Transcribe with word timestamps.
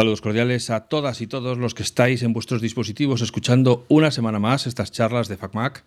Saludos 0.00 0.22
cordiales 0.22 0.70
a 0.70 0.88
todas 0.88 1.20
y 1.20 1.26
todos 1.26 1.58
los 1.58 1.74
que 1.74 1.82
estáis 1.82 2.22
en 2.22 2.32
vuestros 2.32 2.62
dispositivos 2.62 3.20
escuchando 3.20 3.84
una 3.90 4.10
semana 4.10 4.38
más 4.38 4.66
estas 4.66 4.90
charlas 4.90 5.28
de 5.28 5.36
FacMac. 5.36 5.84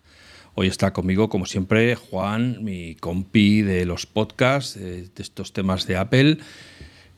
Hoy 0.54 0.68
está 0.68 0.92
conmigo, 0.92 1.28
como 1.28 1.46
siempre, 1.46 1.96
Juan, 1.96 2.62
mi 2.62 2.94
compi 2.94 3.62
de 3.62 3.84
los 3.84 4.06
podcasts, 4.06 4.78
de, 4.78 5.10
estos 5.16 5.52
temas 5.52 5.88
de 5.88 5.96
Apple. 5.96 6.38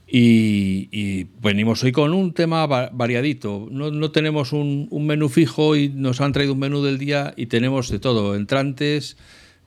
Y, 0.06 1.24
venimos 1.42 1.84
hoy 1.84 1.92
con 1.92 2.14
un 2.14 2.32
tema 2.32 2.66
variadito. 2.66 3.68
No, 3.70 4.10
tenemos 4.10 4.54
un, 4.54 4.88
menú 4.90 5.28
fijo 5.28 5.76
y 5.76 5.90
nos 5.90 6.22
han 6.22 6.32
traído 6.32 6.54
un 6.54 6.60
menú 6.60 6.82
del 6.82 6.96
día 6.96 7.34
y 7.36 7.44
tenemos 7.44 7.90
de 7.90 7.98
todo, 7.98 8.34
entrantes, 8.34 9.18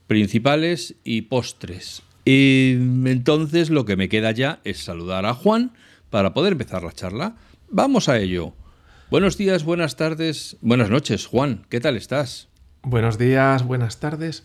principales 0.07 0.95
y 1.03 1.21
postres. 1.21 2.01
Y 2.25 2.71
entonces 3.05 3.69
lo 3.69 3.85
que 3.85 3.97
me 3.97 4.09
queda 4.09 4.31
ya 4.31 4.61
es 4.63 4.79
saludar 4.79 5.27
a 5.27 5.35
Juan 5.35 5.73
para 6.09 6.33
poder 6.33 6.53
empezar 6.53 6.83
la 6.83 6.91
charla. 6.91 7.35
Vamos 7.69 8.09
a 8.09 8.17
ello. 8.17 8.53
Buenos 9.09 9.37
días, 9.37 9.63
buenas 9.63 9.95
tardes, 9.95 10.57
buenas 10.61 10.89
noches, 10.89 11.25
Juan. 11.25 11.65
¿Qué 11.69 11.79
tal 11.79 11.97
estás? 11.97 12.47
Buenos 12.83 13.17
días, 13.17 13.63
buenas 13.65 13.99
tardes 13.99 14.43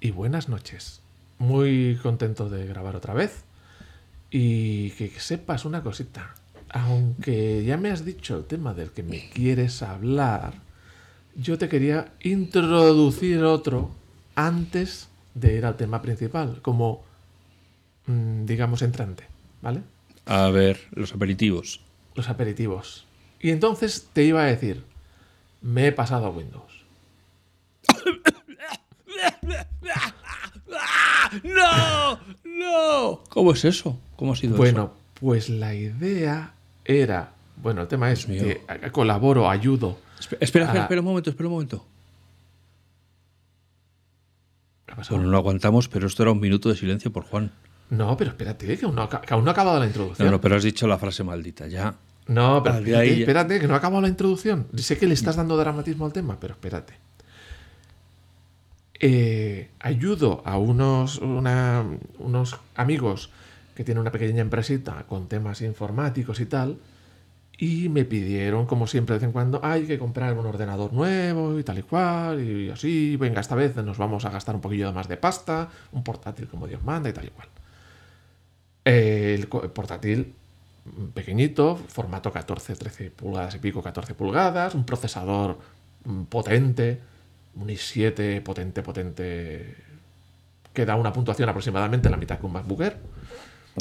y 0.00 0.10
buenas 0.10 0.48
noches. 0.48 1.00
Muy 1.38 1.98
contento 2.02 2.48
de 2.48 2.66
grabar 2.66 2.96
otra 2.96 3.14
vez. 3.14 3.44
Y 4.30 4.90
que 4.92 5.10
sepas 5.18 5.64
una 5.64 5.82
cosita. 5.82 6.34
Aunque 6.70 7.64
ya 7.64 7.76
me 7.76 7.90
has 7.90 8.04
dicho 8.04 8.36
el 8.36 8.44
tema 8.44 8.72
del 8.72 8.90
que 8.90 9.02
me 9.02 9.28
quieres 9.30 9.82
hablar, 9.82 10.54
yo 11.34 11.58
te 11.58 11.68
quería 11.68 12.12
introducir 12.20 13.42
otro 13.44 13.90
antes 14.34 15.08
de 15.34 15.54
ir 15.56 15.66
al 15.66 15.76
tema 15.76 16.00
principal, 16.00 16.60
como, 16.62 17.02
mm, 18.06 18.44
digamos, 18.44 18.82
entrante, 18.82 19.24
¿vale? 19.60 19.82
A 20.26 20.48
ver, 20.48 20.80
los 20.92 21.12
aperitivos. 21.14 21.80
Los 22.14 22.28
aperitivos. 22.28 23.06
Y 23.40 23.50
entonces 23.50 24.08
te 24.12 24.22
iba 24.24 24.42
a 24.42 24.46
decir, 24.46 24.84
me 25.60 25.88
he 25.88 25.92
pasado 25.92 26.26
a 26.26 26.30
Windows. 26.30 26.84
¡No! 31.42 32.18
¡No! 32.44 33.24
¿Cómo 33.28 33.52
es 33.52 33.64
eso? 33.64 33.98
¿Cómo 34.16 34.32
ha 34.32 34.36
sido 34.36 34.56
bueno, 34.56 34.82
eso? 34.82 34.96
pues 35.14 35.48
la 35.48 35.74
idea 35.74 36.54
era. 36.84 37.32
Bueno, 37.56 37.82
el 37.82 37.88
tema 37.88 38.12
es 38.12 38.26
que 38.26 38.60
colaboro, 38.92 39.48
ayudo. 39.48 39.98
Espera, 40.18 40.38
espera, 40.40 40.82
espera, 40.82 41.00
un 41.00 41.06
momento, 41.06 41.30
espera 41.30 41.48
un 41.48 41.54
momento. 41.54 41.86
¿Qué 44.86 44.94
Bueno, 45.10 45.24
no 45.24 45.36
aguantamos, 45.36 45.88
pero 45.88 46.06
esto 46.06 46.22
era 46.22 46.32
un 46.32 46.40
minuto 46.40 46.68
de 46.68 46.76
silencio 46.76 47.12
por 47.12 47.24
Juan. 47.24 47.50
No, 47.92 48.16
pero 48.16 48.30
espérate, 48.30 48.78
que 48.78 48.86
aún 48.86 48.94
no, 48.94 49.02
ha 49.02 49.50
acabado 49.50 49.78
la 49.78 49.84
introducción. 49.84 50.24
No, 50.24 50.32
no, 50.32 50.40
pero 50.40 50.56
has 50.56 50.62
dicho 50.62 50.86
la 50.86 50.96
frase 50.96 51.22
maldita, 51.24 51.66
ya. 51.66 51.94
No, 52.26 52.62
pero 52.62 52.78
espérate, 52.78 53.60
que 53.60 53.68
no 53.68 53.74
ha 53.74 53.76
acabado 53.76 54.00
la 54.00 54.08
introducción. 54.08 54.66
Sé 54.76 54.96
que 54.96 55.06
le 55.06 55.12
estás 55.12 55.36
dando 55.36 55.58
dramatismo 55.58 56.06
al 56.06 56.12
tema, 56.12 56.38
pero 56.40 56.54
espérate. 56.54 56.94
Eh, 58.98 59.68
ayudo 59.78 60.42
a 60.46 60.56
unos, 60.56 61.18
unos 61.18 62.56
amigos 62.76 63.28
que 63.74 63.84
tienen 63.84 64.00
una 64.00 64.10
pequeña 64.10 64.40
empresita 64.40 65.04
con 65.06 65.28
temas 65.28 65.60
informáticos 65.60 66.40
y 66.40 66.46
tal, 66.46 66.78
y 67.58 67.90
me 67.90 68.06
pidieron, 68.06 68.64
como 68.64 68.86
siempre, 68.86 69.16
de 69.16 69.18
vez 69.18 69.26
en 69.26 69.32
cuando, 69.32 69.60
hay 69.62 69.84
que 69.84 69.98
comprar 69.98 70.32
un 70.38 70.46
ordenador 70.46 70.94
nuevo 70.94 71.58
y 71.58 71.62
tal 71.62 71.80
y 71.80 71.82
cual, 71.82 72.40
y 72.40 72.70
así, 72.70 73.16
venga, 73.18 73.42
esta 73.42 73.54
vez 73.54 73.76
nos 73.76 73.98
vamos 73.98 74.24
a 74.24 74.30
gastar 74.30 74.54
un 74.54 74.62
poquillo 74.62 74.90
más 74.94 75.08
de 75.08 75.18
pasta, 75.18 75.68
un 75.92 76.02
portátil 76.02 76.48
como 76.48 76.66
Dios 76.66 76.82
manda 76.82 77.10
y 77.10 77.12
tal 77.12 77.26
y 77.26 77.28
cual 77.28 77.48
el 78.84 79.46
portátil 79.46 80.34
pequeñito, 81.14 81.76
formato 81.76 82.32
14, 82.32 82.74
13 82.74 83.10
pulgadas 83.10 83.54
y 83.54 83.58
pico, 83.58 83.82
14 83.82 84.14
pulgadas, 84.14 84.74
un 84.74 84.84
procesador 84.84 85.58
mm, 86.04 86.24
potente, 86.24 87.00
un 87.54 87.68
i7 87.68 88.42
potente, 88.42 88.82
potente, 88.82 89.76
que 90.72 90.84
da 90.84 90.96
una 90.96 91.12
puntuación 91.12 91.48
aproximadamente 91.48 92.10
la 92.10 92.16
mitad 92.16 92.38
que 92.38 92.46
un 92.46 92.52
MacBook 92.52 92.80
Air. 92.80 92.96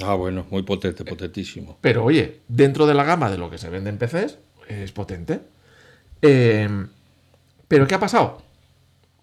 Ah, 0.04 0.14
bueno, 0.14 0.46
muy 0.50 0.64
potente, 0.64 1.04
potentísimo. 1.04 1.78
Pero 1.82 2.06
oye, 2.06 2.42
dentro 2.48 2.86
de 2.86 2.94
la 2.94 3.04
gama 3.04 3.30
de 3.30 3.38
lo 3.38 3.50
que 3.50 3.58
se 3.58 3.70
vende 3.70 3.90
en 3.90 3.98
PCs, 3.98 4.38
es 4.68 4.92
potente. 4.92 5.42
Em, 6.22 6.88
pero 7.68 7.88
¿qué 7.88 7.96
ha 7.96 8.00
pasado? 8.00 8.42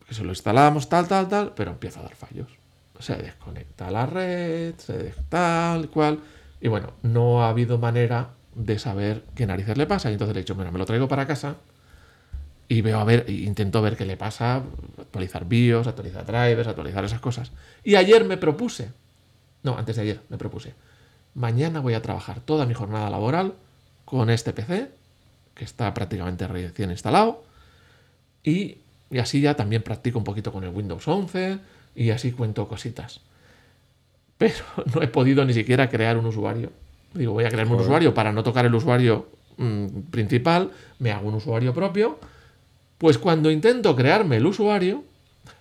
Que 0.06 0.14
se 0.14 0.24
lo 0.24 0.30
instalamos 0.30 0.88
tal, 0.88 1.06
tal, 1.08 1.28
tal, 1.28 1.54
pero 1.54 1.70
empieza 1.70 2.00
a 2.00 2.02
dar 2.02 2.14
fallos 2.14 2.57
se 3.00 3.16
desconecta 3.16 3.90
la 3.90 4.06
red, 4.06 4.74
se 4.76 5.14
tal 5.28 5.88
cual. 5.90 6.20
Y 6.60 6.68
bueno, 6.68 6.92
no 7.02 7.42
ha 7.42 7.50
habido 7.50 7.78
manera 7.78 8.30
de 8.54 8.78
saber 8.78 9.24
qué 9.34 9.46
narices 9.46 9.76
le 9.76 9.86
pasa. 9.86 10.10
Y 10.10 10.14
entonces 10.14 10.34
le 10.34 10.40
he 10.40 10.42
dicho, 10.42 10.54
bueno, 10.54 10.72
me 10.72 10.78
lo 10.78 10.84
traigo 10.84 11.08
para 11.08 11.26
casa 11.26 11.56
y 12.68 12.82
veo 12.82 13.00
a 13.00 13.04
ver, 13.04 13.28
intento 13.30 13.80
ver 13.80 13.96
qué 13.96 14.04
le 14.04 14.16
pasa, 14.16 14.62
actualizar 15.00 15.46
BIOS, 15.46 15.86
actualizar 15.86 16.26
drivers, 16.26 16.68
actualizar 16.68 17.04
esas 17.04 17.20
cosas. 17.20 17.50
Y 17.82 17.94
ayer 17.94 18.24
me 18.24 18.36
propuse, 18.36 18.92
no, 19.62 19.78
antes 19.78 19.96
de 19.96 20.02
ayer 20.02 20.20
me 20.28 20.36
propuse, 20.36 20.74
mañana 21.34 21.80
voy 21.80 21.94
a 21.94 22.02
trabajar 22.02 22.40
toda 22.40 22.66
mi 22.66 22.74
jornada 22.74 23.08
laboral 23.08 23.54
con 24.04 24.28
este 24.28 24.52
PC, 24.52 24.90
que 25.54 25.64
está 25.64 25.94
prácticamente 25.94 26.46
recién 26.46 26.90
instalado, 26.90 27.42
y, 28.44 28.78
y 29.10 29.18
así 29.18 29.40
ya 29.40 29.54
también 29.54 29.82
practico 29.82 30.18
un 30.18 30.24
poquito 30.24 30.52
con 30.52 30.62
el 30.62 30.70
Windows 30.70 31.08
11 31.08 31.58
y 31.98 32.10
así 32.10 32.30
cuento 32.30 32.68
cositas. 32.68 33.20
Pero 34.38 34.64
no 34.94 35.02
he 35.02 35.08
podido 35.08 35.44
ni 35.44 35.52
siquiera 35.52 35.88
crear 35.88 36.16
un 36.16 36.26
usuario. 36.26 36.70
Digo, 37.12 37.32
voy 37.32 37.44
a 37.44 37.48
crear 37.48 37.66
un 37.66 37.80
usuario 37.80 38.14
para 38.14 38.32
no 38.32 38.44
tocar 38.44 38.64
el 38.64 38.74
usuario 38.74 39.28
mm, 39.56 39.86
principal, 40.10 40.70
me 41.00 41.10
hago 41.10 41.28
un 41.28 41.34
usuario 41.34 41.74
propio. 41.74 42.18
Pues 42.98 43.18
cuando 43.18 43.50
intento 43.50 43.96
crearme 43.96 44.36
el 44.36 44.46
usuario, 44.46 45.04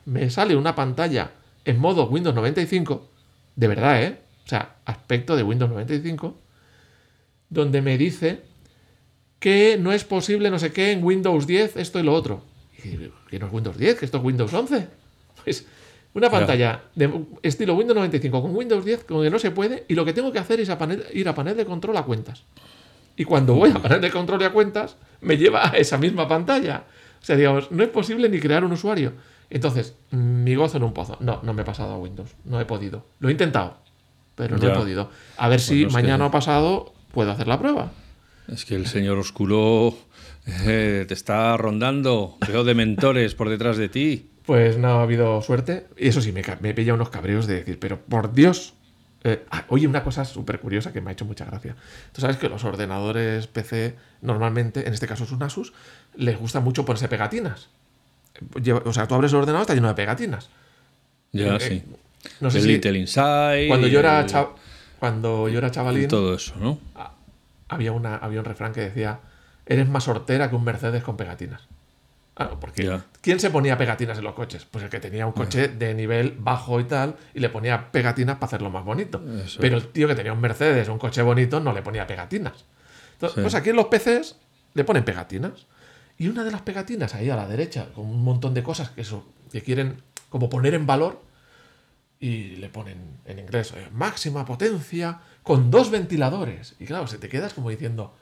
me 0.05 0.29
sale 0.29 0.55
una 0.55 0.75
pantalla 0.75 1.31
en 1.65 1.79
modo 1.79 2.07
Windows 2.07 2.35
95, 2.35 3.09
de 3.55 3.67
verdad, 3.67 4.03
¿eh? 4.03 4.19
O 4.45 4.49
sea, 4.49 4.75
aspecto 4.85 5.35
de 5.35 5.43
Windows 5.43 5.69
95, 5.69 6.37
donde 7.49 7.81
me 7.81 7.97
dice 7.97 8.41
que 9.39 9.77
no 9.79 9.91
es 9.91 10.03
posible 10.03 10.49
no 10.49 10.59
sé 10.59 10.71
qué 10.71 10.91
en 10.91 11.03
Windows 11.03 11.47
10, 11.47 11.77
esto 11.77 11.99
y 11.99 12.03
lo 12.03 12.13
otro. 12.13 12.43
Y 12.83 13.11
que 13.29 13.39
no 13.39 13.47
es 13.47 13.53
Windows 13.53 13.77
10, 13.77 13.99
que 13.99 14.05
esto 14.05 14.17
es 14.19 14.23
Windows 14.23 14.53
11. 14.53 14.87
Pues 15.43 15.65
una 16.17 16.31
pantalla 16.31 16.81
de 16.95 17.25
estilo 17.43 17.75
Windows 17.75 17.95
95 17.95 18.41
con 18.41 18.55
Windows 18.55 18.83
10 18.83 19.03
con 19.03 19.21
que 19.21 19.29
no 19.29 19.37
se 19.37 19.51
puede 19.51 19.85
y 19.87 19.93
lo 19.93 20.03
que 20.03 20.13
tengo 20.13 20.31
que 20.31 20.39
hacer 20.39 20.59
es 20.59 20.69
ir 21.13 21.29
a 21.29 21.35
panel 21.35 21.57
de 21.57 21.65
control 21.65 21.95
a 21.97 22.03
cuentas. 22.03 22.43
Y 23.15 23.23
cuando 23.23 23.53
voy 23.53 23.69
a 23.69 23.79
panel 23.79 24.01
de 24.01 24.09
control 24.09 24.41
y 24.41 24.45
a 24.45 24.51
cuentas, 24.51 24.95
me 25.21 25.37
lleva 25.37 25.69
a 25.69 25.77
esa 25.77 25.97
misma 25.97 26.27
pantalla. 26.27 26.85
O 27.21 27.25
sea, 27.25 27.35
digamos, 27.35 27.71
no 27.71 27.83
es 27.83 27.89
posible 27.89 28.29
ni 28.29 28.39
crear 28.39 28.63
un 28.63 28.71
usuario. 28.71 29.13
Entonces, 29.51 29.95
mi 30.09 30.55
gozo 30.55 30.77
en 30.77 30.83
un 30.83 30.93
pozo. 30.93 31.17
No, 31.19 31.39
no 31.43 31.53
me 31.53 31.61
he 31.61 31.65
pasado 31.65 31.93
a 31.93 31.97
Windows. 31.99 32.35
No 32.45 32.59
he 32.59 32.65
podido. 32.65 33.05
Lo 33.19 33.29
he 33.29 33.31
intentado, 33.31 33.77
pero 34.33 34.57
no 34.57 34.67
he 34.67 34.75
podido. 34.75 35.11
A 35.37 35.49
ver 35.49 35.59
si 35.59 35.85
mañana 35.85 36.25
o 36.25 36.31
pasado 36.31 36.93
puedo 37.11 37.31
hacer 37.31 37.47
la 37.47 37.59
prueba. 37.59 37.91
Es 38.47 38.65
que 38.65 38.75
el 38.75 38.87
señor 38.87 39.19
oscuro 39.19 39.95
eh, 40.47 41.05
te 41.07 41.13
está 41.13 41.55
rondando. 41.57 42.37
Veo 42.47 42.63
de 42.63 42.73
mentores 42.73 43.35
por 43.35 43.49
detrás 43.49 43.77
de 43.77 43.89
ti. 43.89 44.31
Pues 44.47 44.77
no 44.77 44.99
ha 44.99 45.03
habido 45.03 45.41
suerte. 45.41 45.87
Y 45.97 46.07
eso 46.07 46.21
sí, 46.21 46.31
me, 46.31 46.41
me 46.61 46.69
he 46.69 46.73
pillado 46.73 46.95
unos 46.95 47.09
cabreos 47.09 47.47
de 47.47 47.55
decir, 47.55 47.79
pero 47.79 47.99
por 47.99 48.33
Dios. 48.33 48.73
Eh, 49.25 49.43
ah, 49.51 49.65
oye, 49.67 49.87
una 49.87 50.05
cosa 50.05 50.23
súper 50.23 50.61
curiosa 50.61 50.93
que 50.93 51.01
me 51.01 51.09
ha 51.09 51.13
hecho 51.13 51.25
mucha 51.25 51.43
gracia. 51.43 51.75
Tú 52.13 52.21
sabes 52.21 52.37
que 52.37 52.47
los 52.47 52.63
ordenadores 52.63 53.47
PC, 53.47 53.97
normalmente, 54.21 54.87
en 54.87 54.93
este 54.93 55.05
caso 55.05 55.25
es 55.25 55.33
un 55.33 55.43
Asus, 55.43 55.73
les 56.15 56.39
gusta 56.39 56.61
mucho 56.61 56.85
ponerse 56.85 57.09
pegatinas. 57.09 57.67
o 58.85 58.93
sea, 58.93 59.05
tú 59.05 59.15
abres 59.15 59.33
el 59.33 59.39
ordenador, 59.39 59.63
está 59.63 59.73
lleno 59.73 59.89
de 59.89 59.95
pegatinas. 59.95 60.49
Ya, 61.33 61.57
eh, 61.57 61.59
sí. 61.59 61.83
No 62.39 62.49
sé 62.49 62.59
el 62.59 62.67
Little 62.67 62.97
Inside. 62.97 63.67
Cuando 63.67 63.87
yo 63.87 63.99
era, 63.99 64.25
cuando 64.97 65.49
yo 65.49 65.57
era 65.57 65.71
chavalín. 65.71 66.07
todo 66.07 66.33
eso, 66.33 66.55
¿no? 66.57 66.79
Había, 67.67 67.91
una, 67.91 68.15
había 68.15 68.39
un 68.39 68.45
refrán 68.45 68.71
que 68.71 68.79
decía: 68.79 69.19
Eres 69.65 69.89
más 69.89 70.07
hortera 70.07 70.49
que 70.49 70.55
un 70.55 70.63
Mercedes 70.63 71.03
con 71.03 71.17
pegatinas. 71.17 71.67
Claro, 72.37 72.59
porque 72.59 72.99
¿quién 73.21 73.39
se 73.39 73.49
ponía 73.49 73.79
pegatinas 73.79 74.19
en 74.19 74.23
los 74.23 74.35
coches? 74.35 74.63
Pues 74.69 74.83
el 74.83 74.91
que 74.91 74.99
tenía 74.99 75.25
un 75.25 75.31
coche 75.31 75.69
de 75.69 75.95
nivel 75.95 76.35
bajo 76.37 76.79
y 76.79 76.83
tal, 76.83 77.15
y 77.33 77.39
le 77.39 77.49
ponía 77.49 77.91
pegatinas 77.91 78.35
para 78.35 78.45
hacerlo 78.45 78.69
más 78.69 78.85
bonito. 78.85 79.19
Pero 79.59 79.77
el 79.77 79.87
tío 79.87 80.07
que 80.07 80.13
tenía 80.13 80.33
un 80.33 80.39
Mercedes, 80.39 80.87
un 80.87 80.99
coche 80.99 81.23
bonito, 81.23 81.59
no 81.59 81.73
le 81.73 81.81
ponía 81.81 82.05
pegatinas. 82.05 82.65
Entonces, 83.13 83.41
Pues 83.41 83.55
aquí 83.55 83.71
en 83.71 83.75
los 83.75 83.87
PCs 83.87 84.35
le 84.75 84.83
ponen 84.83 85.03
pegatinas. 85.03 85.65
Y 86.19 86.27
una 86.27 86.43
de 86.43 86.51
las 86.51 86.61
pegatinas 86.61 87.15
ahí 87.15 87.27
a 87.31 87.35
la 87.35 87.47
derecha, 87.47 87.87
con 87.95 88.05
un 88.05 88.23
montón 88.23 88.53
de 88.53 88.61
cosas 88.61 88.91
que, 88.91 89.01
eso, 89.01 89.25
que 89.51 89.63
quieren 89.63 90.03
como 90.29 90.47
poner 90.47 90.75
en 90.75 90.85
valor, 90.85 91.19
y 92.19 92.57
le 92.57 92.69
ponen 92.69 93.17
en 93.25 93.39
inglés 93.39 93.73
eh, 93.75 93.87
máxima 93.91 94.45
potencia 94.45 95.21
con 95.41 95.71
dos 95.71 95.89
ventiladores. 95.89 96.75
Y 96.77 96.85
claro, 96.85 97.07
se 97.07 97.17
te 97.17 97.29
quedas 97.29 97.55
como 97.55 97.71
diciendo, 97.71 98.13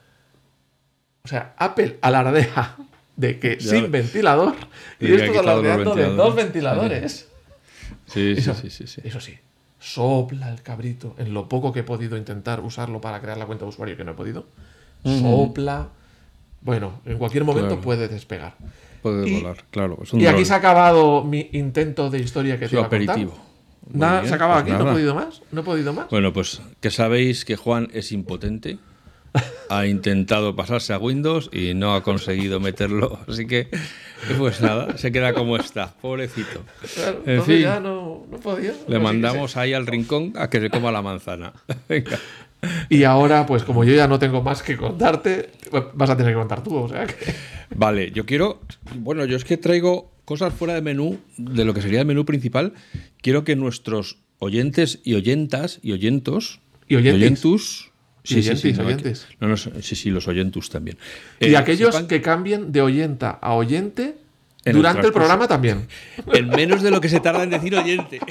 o 1.22 1.28
sea, 1.28 1.54
Apple 1.58 1.98
alardea 2.00 2.76
de 3.16 3.38
que 3.38 3.58
sin 3.60 3.90
ventilador 3.90 4.54
y 5.00 5.12
esto 5.14 5.40
alardeando 5.40 5.94
de 5.94 6.06
dos 6.14 6.34
ventiladores. 6.34 7.28
Sí, 8.06 8.36
sí, 8.40 8.52
sí, 8.70 8.86
sí, 8.86 9.00
Eso 9.04 9.20
sí, 9.20 9.34
sopla 9.80 10.50
el 10.52 10.62
cabrito 10.62 11.14
en 11.18 11.34
lo 11.34 11.48
poco 11.48 11.72
que 11.72 11.80
he 11.80 11.84
podido 11.84 12.16
intentar 12.16 12.60
usarlo 12.60 13.00
para 13.00 13.20
crear 13.20 13.36
la 13.38 13.46
cuenta 13.46 13.64
de 13.64 13.70
usuario 13.70 13.96
que 13.96 14.04
no 14.04 14.12
he 14.12 14.14
podido. 14.14 14.46
sopla. 15.04 15.88
Bueno, 16.60 17.00
en 17.04 17.18
cualquier 17.18 17.44
momento 17.44 17.68
Claro. 17.68 17.82
puede 17.82 18.08
despegar. 18.08 18.54
Puede 19.02 19.28
Y- 19.28 19.40
volar, 19.40 19.64
claro. 19.70 19.98
Es 20.02 20.12
un 20.12 20.20
Y 20.20 20.26
aquí 20.26 20.44
se 20.44 20.52
ha 20.52 20.56
acabado 20.56 21.22
mi 21.22 21.48
intento 21.52 22.10
de 22.10 22.18
historia 22.18 22.58
que 22.58 22.66
Su 22.66 22.70
te 22.70 22.76
iba 22.76 22.86
a 22.86 22.88
contar. 22.90 23.10
aperitivo. 23.10 23.38
Nada, 23.92 24.20
bien, 24.20 24.28
se 24.28 24.34
acaba 24.34 24.54
pues 24.62 24.74
aquí, 24.74 24.82
no 24.82 24.90
he 24.90 24.92
podido 24.94 25.14
más. 25.14 25.42
No 25.52 25.60
he 25.60 25.64
podido 25.64 25.92
más. 25.92 26.08
Bueno, 26.10 26.32
pues 26.32 26.60
que 26.80 26.90
sabéis 26.90 27.44
que 27.44 27.54
Juan 27.54 27.88
es 27.92 28.10
impotente. 28.10 28.78
Ha 29.68 29.86
intentado 29.86 30.54
pasarse 30.54 30.92
a 30.92 30.98
Windows 30.98 31.50
y 31.52 31.74
no 31.74 31.94
ha 31.94 32.02
conseguido 32.02 32.60
meterlo. 32.60 33.18
Así 33.28 33.46
que, 33.46 33.68
pues 34.38 34.60
nada, 34.60 34.96
se 34.96 35.10
queda 35.12 35.32
como 35.32 35.56
está. 35.56 35.94
Pobrecito. 36.00 36.62
Claro, 36.94 37.22
en 37.26 37.42
fin. 37.42 37.60
ya 37.60 37.80
no, 37.80 38.26
no 38.30 38.38
podía. 38.38 38.74
Le 38.86 38.98
mandamos 38.98 39.56
ahí 39.56 39.74
al 39.74 39.86
rincón 39.86 40.32
a 40.36 40.48
que 40.48 40.60
se 40.60 40.70
coma 40.70 40.92
la 40.92 41.02
manzana. 41.02 41.52
Venga. 41.88 42.18
Y 42.88 43.04
ahora, 43.04 43.46
pues 43.46 43.64
como 43.64 43.84
yo 43.84 43.94
ya 43.94 44.08
no 44.08 44.18
tengo 44.18 44.42
más 44.42 44.62
que 44.62 44.76
contarte, 44.76 45.50
pues, 45.70 45.84
vas 45.94 46.10
a 46.10 46.16
tener 46.16 46.32
que 46.32 46.38
contar 46.38 46.62
tú. 46.62 46.76
O 46.76 46.88
sea 46.88 47.06
que. 47.06 47.34
Vale, 47.74 48.10
yo 48.12 48.24
quiero. 48.24 48.60
Bueno, 48.94 49.24
yo 49.24 49.36
es 49.36 49.44
que 49.44 49.56
traigo 49.56 50.10
cosas 50.24 50.54
fuera 50.54 50.74
de 50.74 50.82
menú, 50.82 51.18
de 51.36 51.64
lo 51.64 51.74
que 51.74 51.82
sería 51.82 52.00
el 52.00 52.06
menú 52.06 52.24
principal. 52.24 52.72
Quiero 53.20 53.44
que 53.44 53.56
nuestros 53.56 54.18
oyentes 54.38 55.00
y 55.04 55.14
oyentas 55.14 55.80
y 55.82 55.92
oyentos. 55.92 56.60
Y 56.88 56.96
oyentes. 56.96 57.22
oyentus. 57.22 57.90
Y 58.28 58.38
oyentis, 58.38 58.78
no, 58.78 58.84
oyentes. 58.84 59.26
No, 59.40 59.48
no, 59.48 59.56
sí, 59.56 59.94
sí, 59.96 60.10
los 60.10 60.26
oyentus 60.28 60.70
también. 60.70 60.98
y 61.40 61.46
Eh, 61.46 61.56
aquellos 61.56 61.94
sepan 61.94 62.08
que 62.08 62.20
cambien 62.22 62.72
de 62.72 62.80
oyenta 62.82 63.30
a 63.30 63.54
oyente 63.54 64.16
En 64.64 64.74
durante 64.76 65.06
el, 65.06 65.12
programa 65.12 65.46
también. 65.48 65.86
En 66.32 66.48
menos 66.48 66.82
de 66.82 66.90
lo 66.90 67.00
que 67.00 67.08
se 67.08 67.20
tarda 67.20 67.42
en 67.44 67.50
decir 67.50 67.74
oyente. 67.74 68.20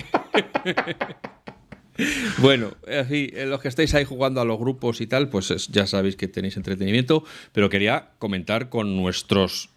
Bueno, 2.40 2.72
así, 2.88 3.30
eh, 3.34 3.46
los 3.46 3.62
que 3.62 3.70
estáis 3.70 3.94
ahí 3.96 4.04
jugando 4.04 4.42
a 4.42 4.46
los 4.46 4.60
grupos 4.60 5.00
y 5.00 5.08
tal, 5.08 5.30
pues 5.30 5.50
es- 5.52 5.68
ya 5.70 5.88
sabéis 5.88 6.18
que 6.18 6.28
tenéis 6.28 6.58
entretenimiento, 6.58 7.24
pero 7.54 7.70
quería 7.70 8.10
comentar 8.20 8.68
con 8.70 8.98
nuestros 8.98 9.70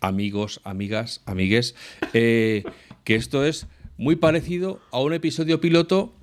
amigos, 0.00 0.60
amigas, 0.64 1.20
amigues, 1.26 1.74
eh, 2.14 2.64
que 3.04 3.16
esto 3.16 3.44
es 3.44 3.66
muy 3.98 4.16
parecido 4.16 4.80
a 4.92 5.00
un 5.00 5.12
episodio 5.12 5.60
piloto 5.60 6.14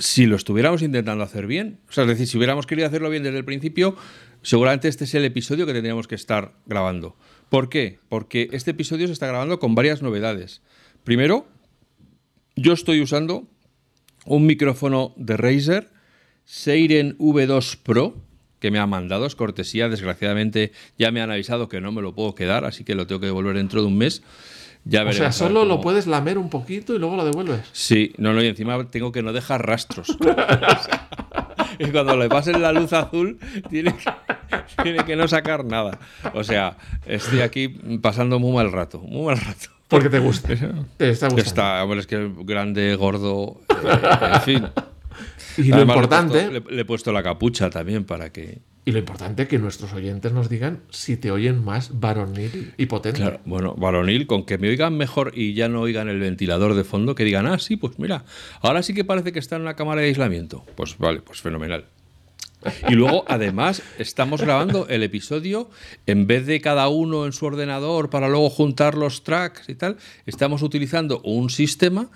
si 0.00 0.26
lo 0.26 0.34
estuviéramos 0.34 0.82
intentando 0.82 1.22
hacer 1.22 1.46
bien. 1.46 1.78
O 1.88 1.92
sea, 1.92 2.04
es 2.04 2.08
decir, 2.08 2.26
si 2.26 2.38
hubiéramos 2.38 2.66
querido 2.66 2.88
hacerlo 2.88 3.10
bien 3.10 3.22
desde 3.22 3.38
el 3.38 3.44
principio, 3.44 3.94
seguramente 4.42 4.88
este 4.88 5.04
es 5.04 5.14
el 5.14 5.24
episodio 5.24 5.66
que 5.66 5.74
tendríamos 5.74 6.08
que 6.08 6.14
estar 6.14 6.54
grabando. 6.66 7.16
¿Por 7.50 7.68
qué? 7.68 8.00
Porque 8.08 8.48
este 8.52 8.72
episodio 8.72 9.06
se 9.06 9.12
está 9.12 9.26
grabando 9.26 9.60
con 9.60 9.74
varias 9.74 10.02
novedades. 10.02 10.62
Primero, 11.04 11.46
yo 12.56 12.72
estoy 12.72 13.02
usando 13.02 13.46
un 14.24 14.46
micrófono 14.46 15.12
de 15.16 15.36
Razer 15.36 15.90
Seiren 16.44 17.16
V2 17.18 17.76
Pro 17.82 18.16
que 18.58 18.70
me 18.70 18.78
ha 18.78 18.86
mandado, 18.86 19.26
es 19.26 19.34
cortesía, 19.34 19.88
desgraciadamente 19.88 20.72
ya 20.98 21.10
me 21.10 21.22
han 21.22 21.30
avisado 21.30 21.68
que 21.68 21.80
no 21.80 21.92
me 21.92 22.02
lo 22.02 22.14
puedo 22.14 22.34
quedar, 22.34 22.64
así 22.64 22.84
que 22.84 22.94
lo 22.94 23.06
tengo 23.06 23.20
que 23.20 23.26
devolver 23.26 23.56
dentro 23.56 23.80
de 23.80 23.86
un 23.86 23.96
mes. 23.96 24.22
Ya 24.84 25.04
O 25.04 25.12
sea, 25.12 25.30
solo 25.30 25.64
lo 25.64 25.80
puedes 25.80 26.06
lamer 26.06 26.38
un 26.38 26.48
poquito 26.48 26.94
y 26.94 26.98
luego 26.98 27.16
lo 27.16 27.24
devuelves. 27.24 27.60
Sí, 27.72 28.12
no, 28.16 28.32
no, 28.32 28.42
y 28.42 28.46
encima 28.46 28.82
tengo 28.90 29.12
que 29.12 29.22
no 29.22 29.32
dejar 29.32 29.66
rastros. 29.66 30.16
y 31.78 31.86
cuando 31.90 32.16
le 32.16 32.28
pasen 32.28 32.60
la 32.62 32.72
luz 32.72 32.92
azul, 32.92 33.38
tiene 33.68 33.94
que, 33.94 34.82
tiene 34.82 35.04
que 35.04 35.16
no 35.16 35.28
sacar 35.28 35.64
nada. 35.64 35.98
O 36.34 36.42
sea, 36.44 36.76
estoy 37.06 37.40
aquí 37.40 37.68
pasando 38.00 38.38
muy 38.38 38.54
mal 38.54 38.72
rato, 38.72 39.00
muy 39.00 39.26
mal 39.26 39.36
rato. 39.38 39.68
Porque 39.88 40.08
te 40.08 40.18
gusta. 40.20 40.48
te 40.48 41.10
está 41.10 41.26
gustando. 41.26 41.38
está, 41.42 41.82
hombre, 41.84 42.00
es 42.00 42.06
que 42.06 42.30
grande, 42.44 42.94
gordo, 42.94 43.60
eh, 43.68 44.34
en 44.34 44.40
fin. 44.42 44.66
Y 45.58 45.64
lo 45.64 45.76
Además, 45.76 45.96
le 45.96 46.00
he 46.00 46.04
importante, 46.04 46.38
puesto- 46.48 46.70
Le, 46.70 46.76
le 46.76 46.82
he 46.82 46.84
puesto 46.86 47.12
la 47.12 47.22
capucha 47.22 47.68
también 47.70 48.04
para 48.04 48.30
que. 48.30 48.60
Y 48.84 48.92
lo 48.92 48.98
importante 48.98 49.46
que 49.46 49.58
nuestros 49.58 49.92
oyentes 49.92 50.32
nos 50.32 50.48
digan 50.48 50.80
si 50.90 51.16
te 51.16 51.30
oyen 51.30 51.62
más 51.62 52.00
varonil 52.00 52.72
y 52.76 52.86
potente. 52.86 53.20
Claro, 53.20 53.40
bueno, 53.44 53.74
varonil, 53.76 54.26
con 54.26 54.46
que 54.46 54.58
me 54.58 54.68
oigan 54.68 54.96
mejor 54.96 55.32
y 55.34 55.54
ya 55.54 55.68
no 55.68 55.82
oigan 55.82 56.08
el 56.08 56.18
ventilador 56.18 56.74
de 56.74 56.84
fondo, 56.84 57.14
que 57.14 57.24
digan, 57.24 57.46
ah, 57.46 57.58
sí, 57.58 57.76
pues 57.76 57.98
mira, 57.98 58.24
ahora 58.62 58.82
sí 58.82 58.94
que 58.94 59.04
parece 59.04 59.32
que 59.32 59.38
está 59.38 59.56
en 59.56 59.62
una 59.62 59.76
cámara 59.76 60.00
de 60.00 60.08
aislamiento. 60.08 60.64
Pues 60.76 60.96
vale, 60.98 61.20
pues 61.20 61.40
fenomenal. 61.40 61.84
Y 62.88 62.94
luego, 62.94 63.24
además, 63.26 63.82
estamos 63.98 64.42
grabando 64.42 64.86
el 64.88 65.02
episodio, 65.02 65.70
en 66.06 66.26
vez 66.26 66.46
de 66.46 66.60
cada 66.60 66.88
uno 66.88 67.24
en 67.24 67.32
su 67.32 67.46
ordenador 67.46 68.10
para 68.10 68.28
luego 68.28 68.50
juntar 68.50 68.96
los 68.96 69.24
tracks 69.24 69.68
y 69.68 69.74
tal, 69.74 69.96
estamos 70.26 70.62
utilizando 70.62 71.20
un 71.22 71.48
sistema 71.48 72.10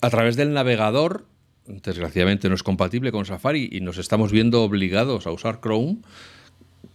a 0.00 0.10
través 0.10 0.36
del 0.36 0.52
navegador. 0.52 1.26
Desgraciadamente 1.68 2.48
no 2.48 2.54
es 2.54 2.62
compatible 2.62 3.12
con 3.12 3.24
Safari 3.26 3.68
y 3.70 3.80
nos 3.80 3.98
estamos 3.98 4.32
viendo 4.32 4.62
obligados 4.62 5.26
a 5.26 5.30
usar 5.30 5.60
Chrome. 5.60 5.98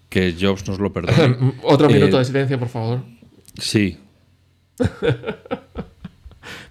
Que 0.10 0.36
Jobs 0.40 0.68
nos 0.68 0.80
lo 0.80 0.92
perdone. 0.94 1.54
Otro 1.64 1.90
Eh, 1.90 1.94
minuto 1.94 2.18
de 2.20 2.26
silencio, 2.26 2.60
por 2.60 2.70
favor. 2.70 3.02
Sí, 3.60 3.98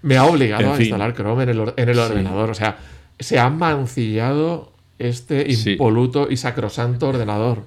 Me 0.03 0.17
ha 0.17 0.25
obligado 0.25 0.63
en 0.65 0.69
a 0.71 0.75
fin. 0.75 0.83
instalar 0.87 1.15
Chrome 1.15 1.45
en 1.45 1.49
el, 1.51 1.61
or- 1.61 1.75
en 1.77 1.89
el 1.89 1.99
ordenador. 1.99 2.51
O 2.51 2.55
sea, 2.55 2.79
se 3.19 3.39
ha 3.39 3.49
mancillado 3.51 4.73
este 4.99 5.53
Sí. 5.55 5.73
impoluto 5.73 6.29
y 6.31 6.37
sacrosanto 6.37 7.09
ordenador. 7.09 7.65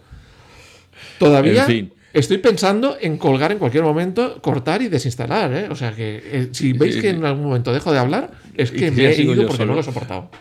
Todavía 1.19 1.61
En 1.61 1.67
fin. 1.67 1.93
Estoy 2.15 2.37
pensando 2.39 2.97
en 2.99 3.17
colgar 3.17 3.51
en 3.51 3.59
cualquier 3.59 3.83
momento, 3.83 4.41
cortar 4.41 4.81
y 4.81 4.87
desinstalar. 4.87 5.53
¿eh? 5.53 5.67
O 5.69 5.75
sea 5.75 5.93
que 5.95 6.21
eh, 6.23 6.49
si 6.51 6.73
veis 6.73 6.97
que 6.97 7.09
en 7.09 7.23
algún 7.25 7.45
momento 7.45 7.71
dejo 7.73 7.91
de 7.91 7.99
hablar, 7.99 8.31
es 8.55 8.71
que 8.71 8.89
me 8.91 9.07
he 9.07 9.21
ido 9.21 9.35
porque 9.45 9.57
solo. 9.57 9.67
no 9.67 9.73
lo 9.75 9.79
he 9.81 9.83
soportado. 9.83 10.31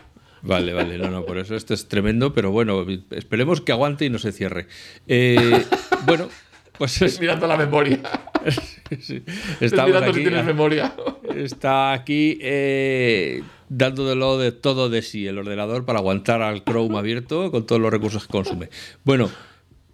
Vale, 0.41 0.73
vale, 0.73 0.97
no, 0.97 1.09
no, 1.09 1.25
por 1.25 1.37
eso 1.39 1.55
esto 1.55 1.73
es 1.73 1.87
tremendo, 1.87 2.33
pero 2.33 2.51
bueno, 2.51 2.85
esperemos 3.11 3.61
que 3.61 3.71
aguante 3.71 4.05
y 4.05 4.09
no 4.09 4.19
se 4.19 4.31
cierre. 4.31 4.67
Eh, 5.07 5.63
bueno, 6.05 6.29
pues 6.77 7.01
es- 7.01 7.19
Mirando 7.19 7.47
la 7.47 7.57
memoria. 7.57 7.99
sí, 8.99 9.23
estamos 9.59 9.87
mirando 9.87 10.11
aquí, 10.11 10.19
si 10.19 10.25
tienes 10.27 10.45
memoria. 10.45 10.93
está 11.35 11.93
aquí 11.93 12.37
eh, 12.41 13.41
de 13.69 14.51
todo 14.51 14.89
de 14.89 15.01
sí 15.01 15.25
el 15.27 15.39
ordenador 15.39 15.85
para 15.85 15.99
aguantar 15.99 16.41
al 16.41 16.63
Chrome 16.63 16.97
abierto 16.97 17.49
con 17.51 17.65
todos 17.65 17.81
los 17.81 17.91
recursos 17.91 18.27
que 18.27 18.31
consume. 18.31 18.69
Bueno, 19.03 19.29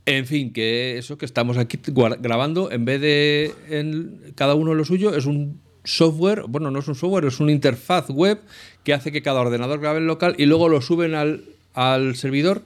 en 0.05 0.25
fin, 0.25 0.53
que 0.53 0.97
eso 0.97 1.17
que 1.17 1.25
estamos 1.25 1.57
aquí 1.57 1.79
grabando, 2.19 2.71
en 2.71 2.85
vez 2.85 3.01
de 3.01 3.53
en 3.69 4.33
cada 4.35 4.55
uno 4.55 4.73
lo 4.73 4.85
suyo, 4.85 5.15
es 5.15 5.25
un 5.25 5.59
software, 5.83 6.43
bueno, 6.47 6.71
no 6.71 6.79
es 6.79 6.87
un 6.87 6.95
software, 6.95 7.25
es 7.25 7.39
una 7.39 7.51
interfaz 7.51 8.09
web 8.09 8.39
que 8.83 8.93
hace 8.93 9.11
que 9.11 9.21
cada 9.21 9.41
ordenador 9.41 9.79
grabe 9.79 9.99
en 9.99 10.07
local 10.07 10.35
y 10.37 10.45
luego 10.45 10.69
lo 10.69 10.81
suben 10.81 11.15
al, 11.15 11.43
al 11.73 12.15
servidor 12.15 12.63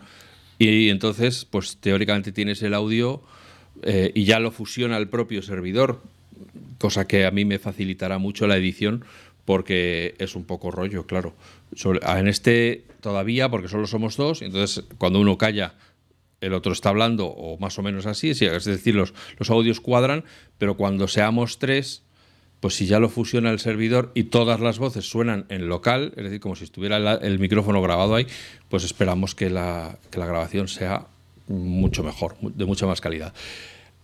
y 0.58 0.90
entonces, 0.90 1.46
pues 1.46 1.78
teóricamente 1.78 2.32
tienes 2.32 2.62
el 2.64 2.74
audio 2.74 3.22
eh, 3.84 4.12
y 4.14 4.24
ya 4.24 4.40
lo 4.40 4.52
fusiona 4.52 4.98
el 4.98 5.10
propio 5.10 5.42
servidor, 5.42 6.02
cosa 6.78 7.08
que 7.08 7.26
a 7.26 7.32
mí 7.32 7.46
me 7.46 7.60
facilitará 7.60 8.18
mucho 8.18 8.48
la 8.48 8.58
edición 8.58 9.04
porque 9.44 10.16
es 10.18 10.36
un 10.36 10.46
poco 10.46 10.72
rollo, 10.72 11.06
claro. 11.06 11.34
En 11.84 12.28
este 12.28 12.84
todavía, 13.02 13.50
porque 13.50 13.68
solo 13.68 13.86
somos 13.86 14.18
dos, 14.18 14.42
entonces 14.42 14.86
cuando 14.98 15.20
uno 15.20 15.38
calla, 15.38 15.76
el 16.46 16.54
otro 16.54 16.72
está 16.72 16.90
hablando, 16.90 17.26
o 17.28 17.58
más 17.58 17.78
o 17.80 17.82
menos 17.82 18.06
así, 18.06 18.34
sí, 18.36 18.46
es 18.46 18.66
decir, 18.66 18.96
los, 18.96 19.14
los 19.38 19.50
audios 19.50 19.80
cuadran, 19.80 20.24
pero 20.58 20.78
cuando 20.78 21.08
seamos 21.08 21.60
tres, 21.60 22.04
pues 22.60 22.76
si 22.76 22.86
ya 22.86 23.00
lo 23.00 23.10
fusiona 23.10 23.52
el 23.52 23.60
servidor 23.60 24.12
y 24.16 24.26
todas 24.26 24.60
las 24.60 24.80
voces 24.80 25.10
suenan 25.10 25.46
en 25.50 25.68
local, 25.68 26.14
es 26.16 26.24
decir, 26.24 26.40
como 26.40 26.56
si 26.56 26.64
estuviera 26.64 26.98
el, 26.98 27.24
el 27.24 27.40
micrófono 27.40 27.82
grabado 27.82 28.16
ahí, 28.16 28.28
pues 28.70 28.84
esperamos 28.84 29.36
que 29.36 29.50
la, 29.50 29.98
que 30.12 30.20
la 30.20 30.26
grabación 30.26 30.68
sea 30.68 31.08
mucho 31.48 32.04
mejor, 32.04 32.36
de 32.42 32.66
mucha 32.66 32.86
más 32.86 33.02
calidad. 33.02 33.34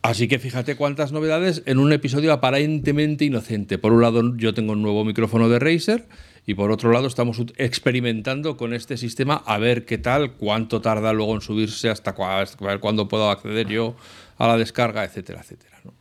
Así 0.01 0.27
que 0.27 0.39
fíjate 0.39 0.75
cuántas 0.75 1.11
novedades 1.11 1.61
en 1.67 1.77
un 1.77 1.93
episodio 1.93 2.33
aparentemente 2.33 3.25
inocente. 3.25 3.77
Por 3.77 3.93
un 3.93 4.01
lado, 4.01 4.35
yo 4.35 4.53
tengo 4.53 4.73
un 4.73 4.81
nuevo 4.81 5.05
micrófono 5.05 5.47
de 5.47 5.59
Razer 5.59 6.07
y 6.45 6.53
por 6.55 6.71
otro 6.71 6.91
lado, 6.91 7.07
estamos 7.07 7.39
experimentando 7.57 8.57
con 8.57 8.73
este 8.73 8.97
sistema 8.97 9.41
a 9.45 9.57
ver 9.57 9.85
qué 9.85 9.97
tal, 9.97 10.33
cuánto 10.33 10.81
tarda 10.81 11.13
luego 11.13 11.35
en 11.35 11.41
subirse, 11.41 11.89
hasta 11.89 12.15
cua- 12.15 12.41
hasta 12.41 12.65
ver 12.65 12.79
cuándo 12.79 13.07
puedo 13.07 13.29
acceder 13.29 13.67
yo 13.67 13.95
a 14.37 14.47
la 14.47 14.57
descarga, 14.57 15.03
etcétera, 15.03 15.41
etcétera. 15.41 15.77
¿no? 15.83 15.93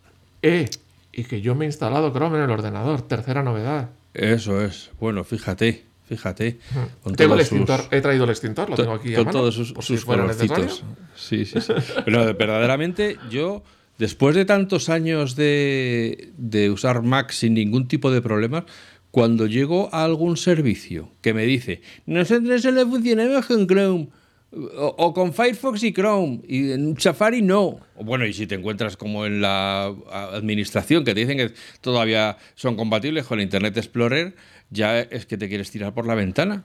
Eh, 0.42 0.68
y 1.12 1.24
que 1.24 1.40
yo 1.40 1.54
me 1.54 1.64
he 1.64 1.68
instalado 1.68 2.12
Chrome 2.12 2.38
en 2.38 2.44
el 2.44 2.50
ordenador. 2.50 3.02
Tercera 3.02 3.42
novedad. 3.42 3.90
Eso 4.14 4.62
es. 4.64 4.90
Bueno, 4.98 5.24
fíjate, 5.24 5.84
fíjate. 6.08 6.58
Con 7.02 7.14
Tengo 7.16 7.34
el 7.34 7.40
sus- 7.40 7.48
extintor. 7.52 7.80
He 7.90 8.00
traído 8.00 8.24
el 8.24 8.30
extintor, 8.30 8.70
lo 8.70 8.76
tengo 8.76 8.92
aquí 8.94 9.12
con 9.14 9.30
todos 9.30 9.54
sus, 9.54 9.72
por 9.72 9.84
sus 9.84 10.04
colorcitos. 10.04 10.82
Sí, 11.14 11.44
sí, 11.44 11.60
sí. 11.60 11.72
Pero 12.04 12.24
verdaderamente 12.34 13.18
yo, 13.30 13.62
después 13.98 14.34
de 14.34 14.44
tantos 14.46 14.88
años 14.88 15.36
de, 15.36 16.30
de 16.38 16.70
usar 16.70 17.02
Mac 17.02 17.30
sin 17.30 17.54
ningún 17.54 17.86
tipo 17.88 18.10
de 18.10 18.22
problemas, 18.22 18.64
cuando 19.10 19.46
llego 19.46 19.88
a 19.92 20.04
algún 20.04 20.36
servicio 20.36 21.10
que 21.20 21.34
me 21.34 21.44
dice, 21.44 21.82
nosotros 22.06 22.62
solo 22.62 22.86
funcionamos 22.86 23.46
con 23.46 23.66
Chrome, 23.66 24.08
O, 24.52 25.14
con 25.14 25.32
Firefox 25.32 25.84
y 25.84 25.92
Chrome, 25.92 26.40
y 26.48 26.72
en 26.72 26.98
Safari 26.98 27.40
no. 27.40 27.80
Bueno, 28.02 28.26
y 28.26 28.32
si 28.32 28.48
te 28.48 28.56
encuentras 28.56 28.96
como 28.96 29.24
en 29.24 29.40
la 29.40 29.94
administración, 30.32 31.04
que 31.04 31.14
te 31.14 31.20
dicen 31.20 31.38
que 31.38 31.52
todavía 31.80 32.36
son 32.56 32.76
compatibles 32.76 33.26
con 33.26 33.40
Internet 33.40 33.76
Explorer, 33.76 34.34
ya 34.70 35.00
es 35.00 35.26
que 35.26 35.36
te 35.36 35.48
quieres 35.48 35.70
tirar 35.70 35.94
por 35.94 36.06
la 36.06 36.14
ventana. 36.14 36.64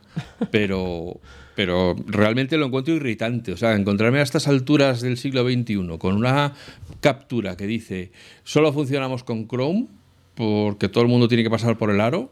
Pero, 0.51 1.19
pero 1.55 1.95
realmente 2.07 2.57
lo 2.57 2.67
encuentro 2.67 2.95
irritante. 2.95 3.51
O 3.51 3.57
sea, 3.57 3.75
encontrarme 3.75 4.19
a 4.19 4.23
estas 4.23 4.47
alturas 4.47 5.01
del 5.01 5.17
siglo 5.17 5.43
XXI 5.43 5.97
con 5.99 6.15
una 6.15 6.53
captura 7.01 7.57
que 7.57 7.67
dice 7.67 8.11
solo 8.43 8.73
funcionamos 8.73 9.23
con 9.23 9.47
Chrome 9.47 9.87
porque 10.35 10.89
todo 10.89 11.03
el 11.03 11.09
mundo 11.09 11.27
tiene 11.27 11.43
que 11.43 11.49
pasar 11.49 11.77
por 11.77 11.89
el 11.89 11.99
aro, 12.01 12.29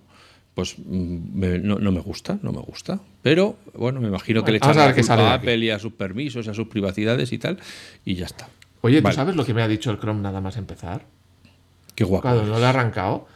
pues 0.53 0.75
mm, 0.77 1.17
me- 1.39 1.59
no, 1.59 1.79
no 1.79 1.91
me 1.91 1.99
gusta, 2.01 2.37
no 2.41 2.51
me 2.51 2.59
gusta. 2.59 2.99
Pero 3.21 3.57
bueno, 3.73 3.99
me 4.01 4.07
imagino 4.07 4.43
que 4.43 4.51
le 4.51 4.57
echan 4.57 4.77
a 4.77 4.91
de 4.93 5.01
a. 5.23 5.33
Apple 5.33 5.57
y 5.57 5.69
a 5.69 5.79
sus 5.79 5.93
permisos, 5.93 6.47
a 6.47 6.53
sus 6.53 6.67
privacidades 6.67 7.31
y 7.33 7.37
tal, 7.39 7.57
y 8.05 8.15
ya 8.15 8.25
está. 8.25 8.49
Oye, 8.81 8.97
¿tú 8.97 9.03
Vale. 9.03 9.15
sabes 9.15 9.35
lo 9.35 9.45
que 9.45 9.53
me 9.53 9.61
ha 9.61 9.67
dicho 9.67 9.89
el 9.91 9.97
Chrome 9.99 10.21
nada 10.21 10.41
más 10.41 10.57
empezar? 10.57 11.05
Qué 11.95 12.03
guapo. 12.03 12.23
Cuando 12.23 12.43
no 12.45 12.59
lo 12.59 12.65
he 12.65 12.67
arrancado, 12.67 13.27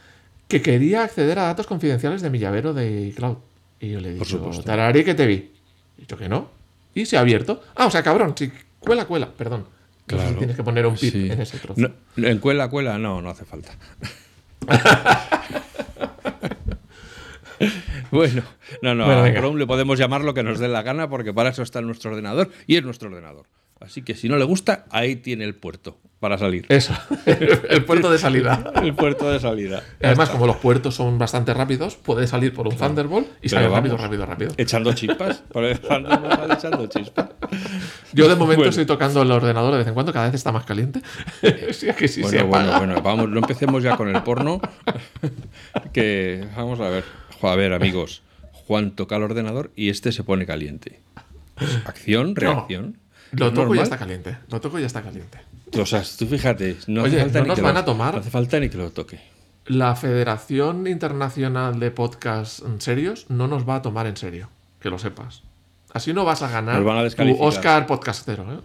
que 0.46 0.60
quería 0.62 1.04
acceder 1.04 1.38
a 1.38 1.44
datos 1.44 1.66
confidenciales 1.66 2.22
de 2.22 2.30
mi 2.30 2.38
llavero 2.38 2.74
de 2.74 3.08
iCloud. 3.08 3.36
Y 3.80 3.90
yo 3.90 4.00
le 4.00 4.12
dije, 4.12 4.24
supuesto. 4.24 4.62
tararé 4.64 5.04
que 5.04 5.14
te 5.14 5.26
vi. 5.26 5.52
Y 5.96 6.06
yo 6.06 6.16
que 6.16 6.28
no. 6.28 6.50
Y 6.94 7.06
se 7.06 7.16
ha 7.16 7.20
abierto. 7.20 7.62
Ah, 7.76 7.86
o 7.86 7.90
sea, 7.90 8.02
cabrón, 8.02 8.34
sí, 8.36 8.50
cuela, 8.80 9.06
cuela, 9.06 9.30
perdón. 9.32 9.66
Si 10.08 10.14
Claro. 10.16 10.36
tienes 10.36 10.56
que 10.56 10.62
poner 10.62 10.86
un 10.86 10.96
pip 10.96 11.12
Sí. 11.12 11.30
en 11.30 11.40
ese 11.40 11.58
trozo. 11.58 11.80
No, 11.80 12.26
en 12.28 12.38
cuela, 12.38 12.68
cuela, 12.68 12.98
no, 12.98 13.20
no 13.22 13.30
hace 13.30 13.44
falta. 13.44 13.70
bueno, 18.10 18.42
no, 18.82 18.94
no, 18.94 19.06
Bueno, 19.06 19.22
a. 19.22 19.34
Chrome 19.34 19.58
le 19.58 19.66
podemos 19.66 19.98
llamar 19.98 20.22
lo 20.22 20.34
que 20.34 20.42
nos 20.42 20.58
dé 20.58 20.68
la 20.68 20.82
gana 20.82 21.08
porque 21.08 21.32
para 21.32 21.50
eso 21.50 21.62
está 21.62 21.80
nuestro 21.80 22.10
ordenador 22.10 22.50
y 22.66 22.76
es 22.76 22.84
nuestro 22.84 23.08
ordenador. 23.08 23.46
Así 23.80 24.02
que 24.02 24.14
si 24.14 24.28
no 24.28 24.36
le 24.36 24.44
gusta, 24.44 24.86
ahí 24.90 25.16
tiene 25.16 25.44
el 25.44 25.54
puerto 25.54 25.98
para 26.18 26.36
salir. 26.36 26.66
Eso, 26.68 26.94
el 27.26 27.84
puerto 27.84 28.10
de 28.10 28.18
salida. 28.18 28.72
El 28.82 28.92
puerto 28.94 29.30
de 29.30 29.38
salida. 29.38 29.84
Además, 30.02 30.30
como 30.30 30.46
los 30.46 30.56
puertos 30.56 30.96
son 30.96 31.16
bastante 31.18 31.54
rápidos, 31.54 31.94
puede 31.96 32.26
salir 32.26 32.52
por 32.52 32.66
un 32.66 32.76
Thunderbolt 32.76 33.28
y 33.40 33.48
sale 33.48 33.68
rápido, 33.68 33.96
rápido, 33.96 34.26
rápido. 34.26 34.52
Echando 34.56 34.92
chispas. 34.94 35.44
Por 35.52 35.64
el 35.64 35.78
Thunderbolt 35.78 36.52
echando 36.52 36.86
chispas. 36.88 37.28
Yo 38.12 38.28
de 38.28 38.34
momento 38.34 38.58
Bueno. 38.58 38.70
estoy 38.70 38.86
tocando 38.86 39.22
el 39.22 39.30
ordenador 39.30 39.72
de 39.72 39.78
vez 39.78 39.86
en 39.86 39.94
cuando, 39.94 40.12
cada 40.12 40.26
vez 40.26 40.34
está 40.34 40.50
más 40.50 40.64
caliente. 40.64 41.00
sí, 41.70 41.88
es 41.88 41.96
que 41.96 42.08
sí 42.08 42.24
se 42.24 42.42
Bueno, 42.42 42.46
bueno, 42.46 42.78
bueno, 42.78 43.02
vamos, 43.02 43.28
no 43.28 43.38
empecemos 43.38 43.82
ya 43.82 43.96
con 43.96 44.08
el 44.14 44.22
porno. 44.22 44.60
que 45.92 46.46
vamos 46.56 46.80
a 46.80 46.88
ver. 46.88 47.04
A 47.42 47.54
ver, 47.54 47.72
amigos. 47.72 48.22
Juan 48.52 48.90
toca 48.90 49.16
el 49.16 49.22
ordenador 49.22 49.70
y 49.76 49.88
este 49.88 50.10
se 50.12 50.24
pone 50.24 50.46
caliente. 50.46 51.00
Acción, 51.84 52.34
reacción. 52.36 52.98
Lo 53.32 53.48
¿Es 53.48 53.54
toco 53.54 53.74
y 53.74 53.78
ya 53.78 53.82
está 53.84 53.98
caliente. 53.98 54.36
Lo 54.50 54.60
toco 54.60 54.78
y 54.78 54.82
ya 54.82 54.86
está 54.86 55.02
caliente. 55.02 55.38
O 55.78 55.84
sea, 55.86 56.02
tú 56.18 56.26
fíjate, 56.26 56.76
no 56.86 57.02
Oye, 57.02 57.20
hace 57.20 57.24
falta 57.30 57.38
¿no 57.40 57.44
ni 57.44 57.48
nos 57.48 57.56
que 57.56 57.62
van 57.62 57.74
lo- 57.74 57.80
a 57.80 57.84
tomar? 57.84 58.14
No 58.14 58.20
hace 58.20 58.30
falta 58.30 58.60
ni 58.60 58.68
que 58.68 58.78
lo 58.78 58.90
toque. 58.90 59.20
La 59.66 59.94
Federación 59.96 60.86
Internacional 60.86 61.78
de 61.78 61.90
Podcast 61.90 62.60
Serios 62.78 63.26
no 63.28 63.48
nos 63.48 63.68
va 63.68 63.76
a 63.76 63.82
tomar 63.82 64.06
en 64.06 64.16
serio, 64.16 64.48
que 64.80 64.88
lo 64.88 64.98
sepas. 64.98 65.42
Así 65.92 66.14
no 66.14 66.24
vas 66.24 66.40
a 66.42 66.48
ganar 66.50 66.76
Nos 66.76 66.84
van 66.84 67.04
a 67.04 67.08
tu. 67.10 67.42
Oscar 67.42 67.86
podcastero. 67.86 68.44
¿eh? 68.52 68.60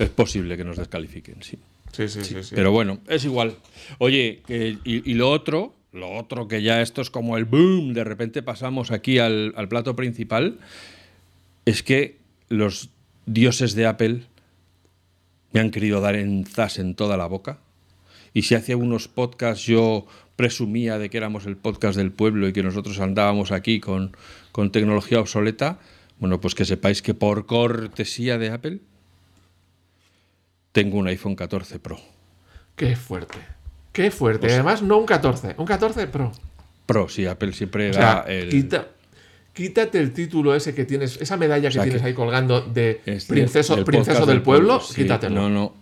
Es 0.00 0.08
posible 0.10 0.56
que 0.56 0.64
nos 0.64 0.76
descalifiquen, 0.76 1.42
sí. 1.42 1.58
Sí, 1.92 2.08
sí, 2.08 2.24
sí. 2.24 2.42
sí. 2.42 2.54
Pero 2.54 2.72
bueno, 2.72 2.98
es 3.08 3.24
igual. 3.24 3.54
Oye, 3.98 4.42
y, 4.48 5.10
y 5.10 5.14
lo 5.14 5.30
otro, 5.30 5.74
lo 5.92 6.10
otro 6.12 6.48
que 6.48 6.60
ya 6.62 6.82
esto 6.82 7.02
es 7.02 7.10
como 7.10 7.36
el 7.36 7.44
boom, 7.44 7.94
de 7.94 8.04
repente 8.04 8.42
pasamos 8.42 8.90
aquí 8.90 9.18
al, 9.18 9.54
al 9.56 9.68
plato 9.68 9.94
principal, 9.96 10.58
es 11.64 11.82
que 11.82 12.18
los 12.48 12.90
dioses 13.32 13.74
de 13.74 13.86
Apple 13.86 14.22
me 15.52 15.60
han 15.60 15.70
querido 15.70 16.00
dar 16.00 16.14
en 16.16 16.44
zas 16.46 16.78
en 16.78 16.94
toda 16.94 17.16
la 17.16 17.26
boca. 17.26 17.58
Y 18.34 18.42
si 18.42 18.54
hace 18.54 18.74
unos 18.74 19.08
podcasts 19.08 19.64
yo 19.66 20.06
presumía 20.36 20.98
de 20.98 21.10
que 21.10 21.16
éramos 21.16 21.46
el 21.46 21.56
podcast 21.56 21.96
del 21.96 22.12
pueblo 22.12 22.46
y 22.48 22.52
que 22.52 22.62
nosotros 22.62 23.00
andábamos 23.00 23.50
aquí 23.50 23.80
con, 23.80 24.16
con 24.52 24.70
tecnología 24.70 25.20
obsoleta, 25.20 25.78
bueno, 26.18 26.40
pues 26.40 26.54
que 26.54 26.64
sepáis 26.64 27.02
que 27.02 27.14
por 27.14 27.46
cortesía 27.46 28.38
de 28.38 28.50
Apple 28.50 28.80
tengo 30.72 30.98
un 30.98 31.08
iPhone 31.08 31.34
14 31.34 31.78
Pro. 31.78 31.98
Qué 32.76 32.94
fuerte. 32.96 33.38
Qué 33.92 34.10
fuerte. 34.10 34.40
Pues 34.42 34.52
Además, 34.54 34.82
no 34.82 34.98
un 34.98 35.06
14, 35.06 35.54
un 35.58 35.66
14 35.66 36.06
Pro. 36.06 36.32
Pro, 36.86 37.08
sí, 37.08 37.26
Apple 37.26 37.52
siempre 37.52 37.90
O 37.90 37.94
sea, 37.94 38.24
el. 38.28 38.48
quita- 38.50 38.88
quítate 39.58 39.98
el 39.98 40.12
título 40.12 40.54
ese 40.54 40.72
que 40.72 40.84
tienes, 40.84 41.20
esa 41.20 41.36
medalla 41.36 41.68
sea, 41.68 41.82
que 41.82 41.90
tienes 41.90 42.06
ahí 42.06 42.14
colgando 42.14 42.60
de 42.60 43.00
este, 43.06 43.34
princeso, 43.34 43.74
del 43.74 43.84
princeso 43.84 44.12
podcast 44.20 44.30
del 44.30 44.42
pueblo, 44.42 44.78
sí. 44.80 45.02
quítatelo. 45.02 45.34
No, 45.34 45.50
no. 45.50 45.74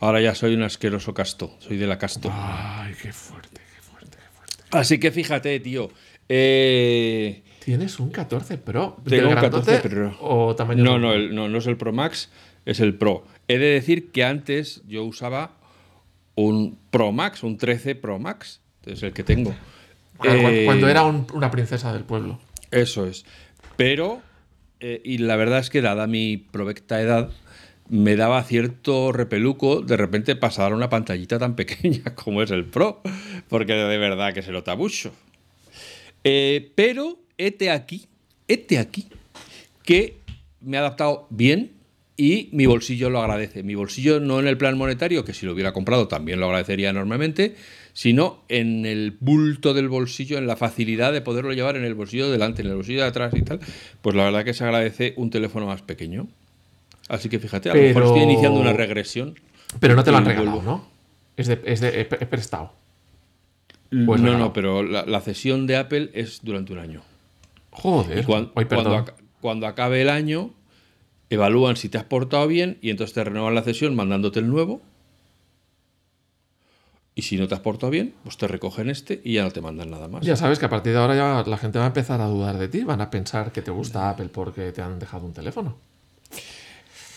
Ahora 0.00 0.22
ya 0.22 0.34
soy 0.34 0.54
un 0.54 0.62
asqueroso 0.62 1.12
casto. 1.12 1.54
Soy 1.58 1.76
de 1.76 1.86
la 1.86 1.98
casto. 1.98 2.32
Ay, 2.32 2.94
qué 3.02 3.12
fuerte, 3.12 3.60
qué 3.76 3.82
fuerte, 3.82 4.16
qué 4.16 4.34
fuerte. 4.34 4.56
Así 4.70 4.98
que 4.98 5.10
fíjate, 5.12 5.60
tío. 5.60 5.90
Eh, 6.28 7.42
Tienes 7.64 8.00
un 8.00 8.08
14 8.10 8.56
Pro. 8.56 8.96
Tengo 9.04 9.10
¿Del 9.16 9.24
un 9.26 9.30
grandote 9.32 9.72
14 9.76 9.88
Pro. 9.90 10.16
¿O 10.22 10.56
tamaño 10.56 10.82
no, 10.82 10.98
no, 10.98 11.12
el- 11.12 11.34
no, 11.34 11.50
no 11.50 11.58
es 11.58 11.66
el 11.66 11.76
Pro 11.76 11.92
Max, 11.92 12.30
es 12.64 12.80
el 12.80 12.94
Pro. 12.94 13.26
He 13.46 13.58
de 13.58 13.66
decir 13.66 14.10
que 14.10 14.24
antes 14.24 14.82
yo 14.88 15.04
usaba 15.04 15.52
un 16.34 16.78
Pro 16.90 17.12
Max, 17.12 17.42
un 17.42 17.58
13 17.58 17.94
Pro 17.94 18.18
Max. 18.18 18.60
Es 18.86 19.02
el 19.02 19.12
que 19.12 19.22
tengo. 19.22 19.54
Cuando, 20.16 20.48
Eh, 20.48 20.64
cuando 20.64 20.88
era 20.88 21.04
un- 21.04 21.26
una 21.34 21.50
princesa 21.50 21.92
del 21.92 22.04
pueblo. 22.04 22.40
Eso 22.70 23.06
es. 23.06 23.24
Pero, 23.76 24.22
eh, 24.80 25.00
y 25.04 25.18
la 25.18 25.36
verdad 25.36 25.60
es 25.60 25.70
que 25.70 25.80
dada 25.80 26.06
mi 26.06 26.36
provecta 26.36 27.00
edad, 27.00 27.30
me 27.88 28.16
daba 28.16 28.42
cierto 28.44 29.12
repeluco 29.12 29.80
de 29.80 29.96
repente 29.96 30.36
pasar 30.36 30.72
a 30.72 30.76
una 30.76 30.90
pantallita 30.90 31.38
tan 31.38 31.56
pequeña 31.56 32.14
como 32.14 32.42
es 32.42 32.50
el 32.50 32.64
Pro, 32.64 33.00
porque 33.48 33.74
de 33.74 33.98
verdad 33.98 34.34
que 34.34 34.42
se 34.42 34.52
nota 34.52 34.76
mucho. 34.76 35.12
Eh, 36.24 36.72
pero, 36.74 37.18
este 37.38 37.70
aquí, 37.70 38.06
este 38.48 38.78
aquí, 38.78 39.08
que 39.84 40.18
me 40.60 40.76
ha 40.76 40.80
adaptado 40.80 41.26
bien 41.30 41.72
y 42.16 42.48
mi 42.52 42.66
bolsillo 42.66 43.10
lo 43.10 43.20
agradece. 43.20 43.62
Mi 43.62 43.76
bolsillo 43.76 44.18
no 44.18 44.40
en 44.40 44.48
el 44.48 44.58
plan 44.58 44.76
monetario, 44.76 45.24
que 45.24 45.32
si 45.32 45.46
lo 45.46 45.52
hubiera 45.52 45.72
comprado 45.72 46.08
también 46.08 46.40
lo 46.40 46.46
agradecería 46.46 46.90
enormemente, 46.90 47.54
sino 47.98 48.44
en 48.48 48.86
el 48.86 49.16
bulto 49.18 49.74
del 49.74 49.88
bolsillo, 49.88 50.38
en 50.38 50.46
la 50.46 50.54
facilidad 50.54 51.12
de 51.12 51.20
poderlo 51.20 51.52
llevar 51.52 51.74
en 51.76 51.82
el 51.84 51.94
bolsillo 51.96 52.26
de 52.26 52.30
delante, 52.32 52.62
en 52.62 52.68
el 52.68 52.76
bolsillo 52.76 53.00
de 53.02 53.08
atrás 53.08 53.34
y 53.34 53.42
tal. 53.42 53.58
Pues 54.02 54.14
la 54.14 54.22
verdad 54.22 54.44
que 54.44 54.54
se 54.54 54.62
agradece 54.62 55.14
un 55.16 55.30
teléfono 55.30 55.66
más 55.66 55.82
pequeño. 55.82 56.28
Así 57.08 57.28
que 57.28 57.40
fíjate, 57.40 57.70
a 57.70 57.74
lo 57.74 57.80
mejor 57.82 58.04
estoy 58.04 58.20
iniciando 58.20 58.60
una 58.60 58.72
regresión. 58.72 59.34
Pero 59.80 59.96
no 59.96 60.04
te 60.04 60.12
lo 60.12 60.18
han 60.18 60.26
regalado, 60.26 60.58
vuelvo. 60.58 60.70
¿no? 60.70 60.88
Es, 61.36 61.48
de, 61.48 61.60
es, 61.64 61.80
de- 61.80 62.00
es 62.02 62.28
prestado. 62.28 62.72
Pues 63.90 64.06
no, 64.06 64.14
regalado. 64.28 64.38
no, 64.44 64.52
pero 64.52 64.84
la, 64.84 65.04
la 65.04 65.20
cesión 65.20 65.66
de 65.66 65.76
Apple 65.76 66.10
es 66.14 66.38
durante 66.44 66.72
un 66.72 66.78
año. 66.78 67.02
Joder. 67.72 68.20
Y 68.20 68.22
cuan- 68.22 68.52
Ay, 68.54 68.66
cuando, 68.66 69.06
cuando 69.40 69.66
acabe 69.66 70.02
el 70.02 70.08
año, 70.10 70.50
evalúan 71.30 71.74
si 71.74 71.88
te 71.88 71.98
has 71.98 72.04
portado 72.04 72.46
bien 72.46 72.78
y 72.80 72.90
entonces 72.90 73.12
te 73.14 73.24
renuevan 73.24 73.56
la 73.56 73.62
cesión 73.62 73.96
mandándote 73.96 74.38
el 74.38 74.48
nuevo. 74.48 74.82
Y 77.18 77.22
si 77.22 77.36
no 77.36 77.48
te 77.48 77.54
has 77.56 77.60
portado 77.60 77.90
bien, 77.90 78.14
pues 78.22 78.36
te 78.36 78.46
recogen 78.46 78.88
este 78.90 79.20
y 79.24 79.32
ya 79.32 79.42
no 79.42 79.50
te 79.50 79.60
mandan 79.60 79.90
nada 79.90 80.06
más. 80.06 80.24
Ya 80.24 80.36
sabes 80.36 80.60
que 80.60 80.66
a 80.66 80.68
partir 80.68 80.92
de 80.92 81.00
ahora 81.00 81.16
ya 81.16 81.42
la 81.50 81.56
gente 81.56 81.76
va 81.76 81.86
a 81.86 81.88
empezar 81.88 82.20
a 82.20 82.26
dudar 82.26 82.58
de 82.58 82.68
ti. 82.68 82.84
Van 82.84 83.00
a 83.00 83.10
pensar 83.10 83.50
que 83.50 83.60
te 83.60 83.72
gusta 83.72 84.08
Apple 84.08 84.28
porque 84.28 84.70
te 84.70 84.82
han 84.82 85.00
dejado 85.00 85.26
un 85.26 85.32
teléfono. 85.32 85.78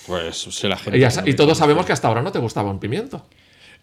Pues 0.08 0.38
sé 0.38 0.68
la 0.68 0.78
gente. 0.78 0.98
Y, 0.98 1.02
ya 1.02 1.10
no 1.10 1.28
y 1.28 1.36
todos 1.36 1.56
sabemos 1.56 1.86
que 1.86 1.94
hasta 1.94 2.08
ahora 2.08 2.24
no 2.24 2.32
te 2.32 2.40
gustaba 2.40 2.72
un 2.72 2.80
pimiento. 2.80 3.28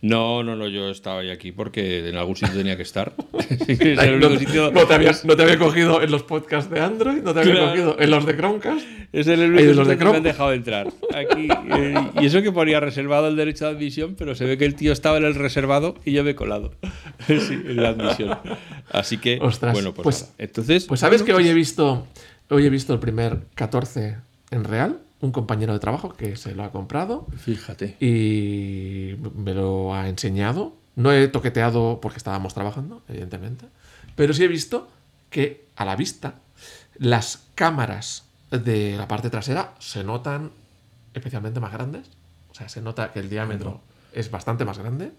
No, 0.00 0.45
no, 0.45 0.55
no, 0.55 0.69
yo 0.69 0.90
estaba 0.90 1.21
ahí 1.21 1.31
aquí 1.31 1.50
porque 1.50 2.09
en 2.09 2.17
algún 2.17 2.37
sitio 2.37 2.55
tenía 2.57 2.76
que 2.76 2.83
estar. 2.85 3.14
no, 3.38 4.26
único 4.26 4.38
sitio- 4.38 4.71
no 4.71 4.87
te 4.87 4.95
había, 4.95 5.12
no 5.25 5.37
te 5.37 5.43
había 5.43 5.59
cogido 5.59 6.02
en 6.02 6.11
los 6.12 6.23
podcasts 6.23 6.71
de 6.71 6.78
Android, 6.81 7.23
no 7.23 7.35
te 7.35 7.40
había 7.40 7.52
Claro. 7.52 7.71
cogido 7.71 7.97
en 7.99 8.11
los 8.11 8.25
de 8.26 8.37
Chromecast. 8.37 8.87
Es 9.12 9.26
el 9.26 9.40
único 9.40 9.55
de 9.55 9.61
sitio 9.61 9.75
los 9.75 9.88
de 9.88 9.99
que 9.99 10.05
me 10.05 10.17
han 10.17 10.23
dejado 10.23 10.52
entrar. 10.52 10.87
Aquí, 11.14 11.49
eh, 11.76 11.95
y 12.21 12.26
eso 12.26 12.43
que 12.43 12.52
ponía 12.52 12.78
reservado 12.78 13.26
el 13.28 13.37
derecho 13.37 13.64
de 13.64 13.73
admisión, 13.73 14.14
pero 14.17 14.35
se 14.35 14.45
ve 14.45 14.57
que 14.59 14.67
el 14.67 14.75
tío 14.75 14.93
estaba 14.93 15.17
en 15.17 15.25
el 15.25 15.35
reservado 15.35 15.95
y 16.05 16.12
yo 16.12 16.23
me 16.25 16.31
he 16.31 16.35
colado. 16.35 16.73
sí, 17.26 17.55
en 17.55 17.76
la 17.83 17.88
admisión. 17.88 18.38
Así 18.90 19.19
que, 19.19 19.38
Ostras, 19.40 19.73
bueno, 19.73 19.95
pues, 19.95 20.05
pues-. 20.05 20.35
Entonces, 20.38 20.85
Pues 20.87 21.00
sabes 21.00 21.23
bueno, 21.23 21.38
que 21.38 21.43
hoy 21.43 21.49
he 21.50 21.55
visto 21.55 22.07
hoy 22.50 22.64
he 22.67 22.71
visto 22.71 22.93
el 22.95 23.00
primer 23.00 23.40
14 23.57 24.17
en 24.50 24.64
real, 24.64 25.00
un 25.21 25.33
compañero 25.33 25.73
de 25.73 25.79
trabajo 25.81 26.11
que 26.13 26.37
se 26.37 26.55
lo 26.55 26.63
ha 26.65 26.71
comprado 26.71 27.27
Fíjate. 27.37 27.97
y 28.01 29.17
me 29.35 29.55
lo 29.55 29.95
ha 29.95 30.09
enseñado. 30.09 30.75
No 30.97 31.13
he 31.13 31.29
toqueteado 31.29 32.01
porque 32.01 32.19
estábamos 32.19 32.55
trabajando, 32.55 33.03
evidentemente, 33.09 33.67
pero 34.17 34.33
sí 34.35 34.45
he 34.45 34.49
visto 34.49 34.89
que 35.31 35.67
a 35.77 35.85
la 35.85 35.95
vista 35.97 36.35
las 36.99 37.45
cámaras 37.55 38.25
de 38.51 38.97
la 38.97 39.07
parte 39.09 39.31
trasera 39.31 39.75
se 39.79 40.03
notan 40.05 40.51
especialmente 41.15 41.61
más 41.61 41.73
grandes. 41.73 42.09
O 42.51 42.55
sea, 42.55 42.69
se 42.69 42.81
nota 42.81 43.13
que 43.13 43.21
el 43.21 43.29
diámetro 43.31 43.81
es 44.13 44.31
bastante 44.31 44.65
más 44.65 44.79
grande. 44.79 45.13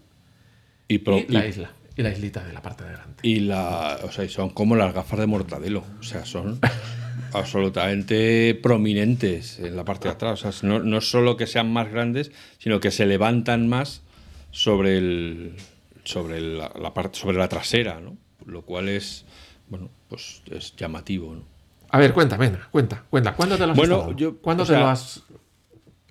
Y, 0.88 0.98
pro- 0.98 1.16
y 1.18 1.26
la 1.28 1.46
y- 1.46 1.48
isla, 1.50 1.70
y 1.96 2.02
la 2.02 2.10
islita 2.10 2.44
de 2.44 2.52
la 2.52 2.60
parte 2.60 2.84
de 2.84 2.90
delante. 2.90 3.26
y 3.26 3.40
la, 3.40 3.98
o 4.02 4.10
sea, 4.10 4.24
y 4.24 4.28
son 4.28 4.50
como 4.50 4.76
las 4.76 4.92
gafas 4.92 5.18
de 5.20 5.26
Mortadelo. 5.26 5.84
O 6.00 6.02
sea, 6.02 6.26
son 6.26 6.58
absolutamente 7.34 8.54
prominentes 8.62 9.58
en 9.58 9.76
la 9.76 9.84
parte 9.84 10.08
de 10.08 10.14
atrás. 10.14 10.44
O 10.44 10.52
sea, 10.52 10.68
no, 10.68 10.80
no 10.80 11.00
solo 11.00 11.36
que 11.36 11.46
sean 11.46 11.72
más 11.72 11.90
grandes, 11.90 12.32
sino 12.58 12.80
que 12.80 12.90
se 12.90 13.06
levantan 13.06 13.68
más 13.68 14.02
sobre 14.50 14.98
el 14.98 15.56
sobre 16.04 16.40
la, 16.40 16.72
la 16.80 16.94
parte 16.94 17.18
sobre 17.18 17.36
la 17.38 17.48
trasera, 17.48 18.00
¿no? 18.00 18.16
Lo 18.46 18.62
cual 18.62 18.88
es 18.88 19.24
bueno, 19.68 19.88
pues 20.08 20.42
es 20.50 20.74
llamativo, 20.76 21.34
¿no? 21.34 21.44
A 21.90 21.98
ver, 21.98 22.12
cuenta, 22.12 22.36
venga, 22.36 22.68
cuenta, 22.70 23.04
cuenta. 23.10 23.34
¿Cuándo 23.34 23.56
te 23.56 23.66
lo 23.66 23.72
has 23.72 23.76
Bueno, 23.78 24.16
yo- 24.16 24.36
¿Cuándo 24.38 24.64
te 24.64 24.68
sea- 24.72 24.80
lo 24.80 24.88
has 24.88 25.22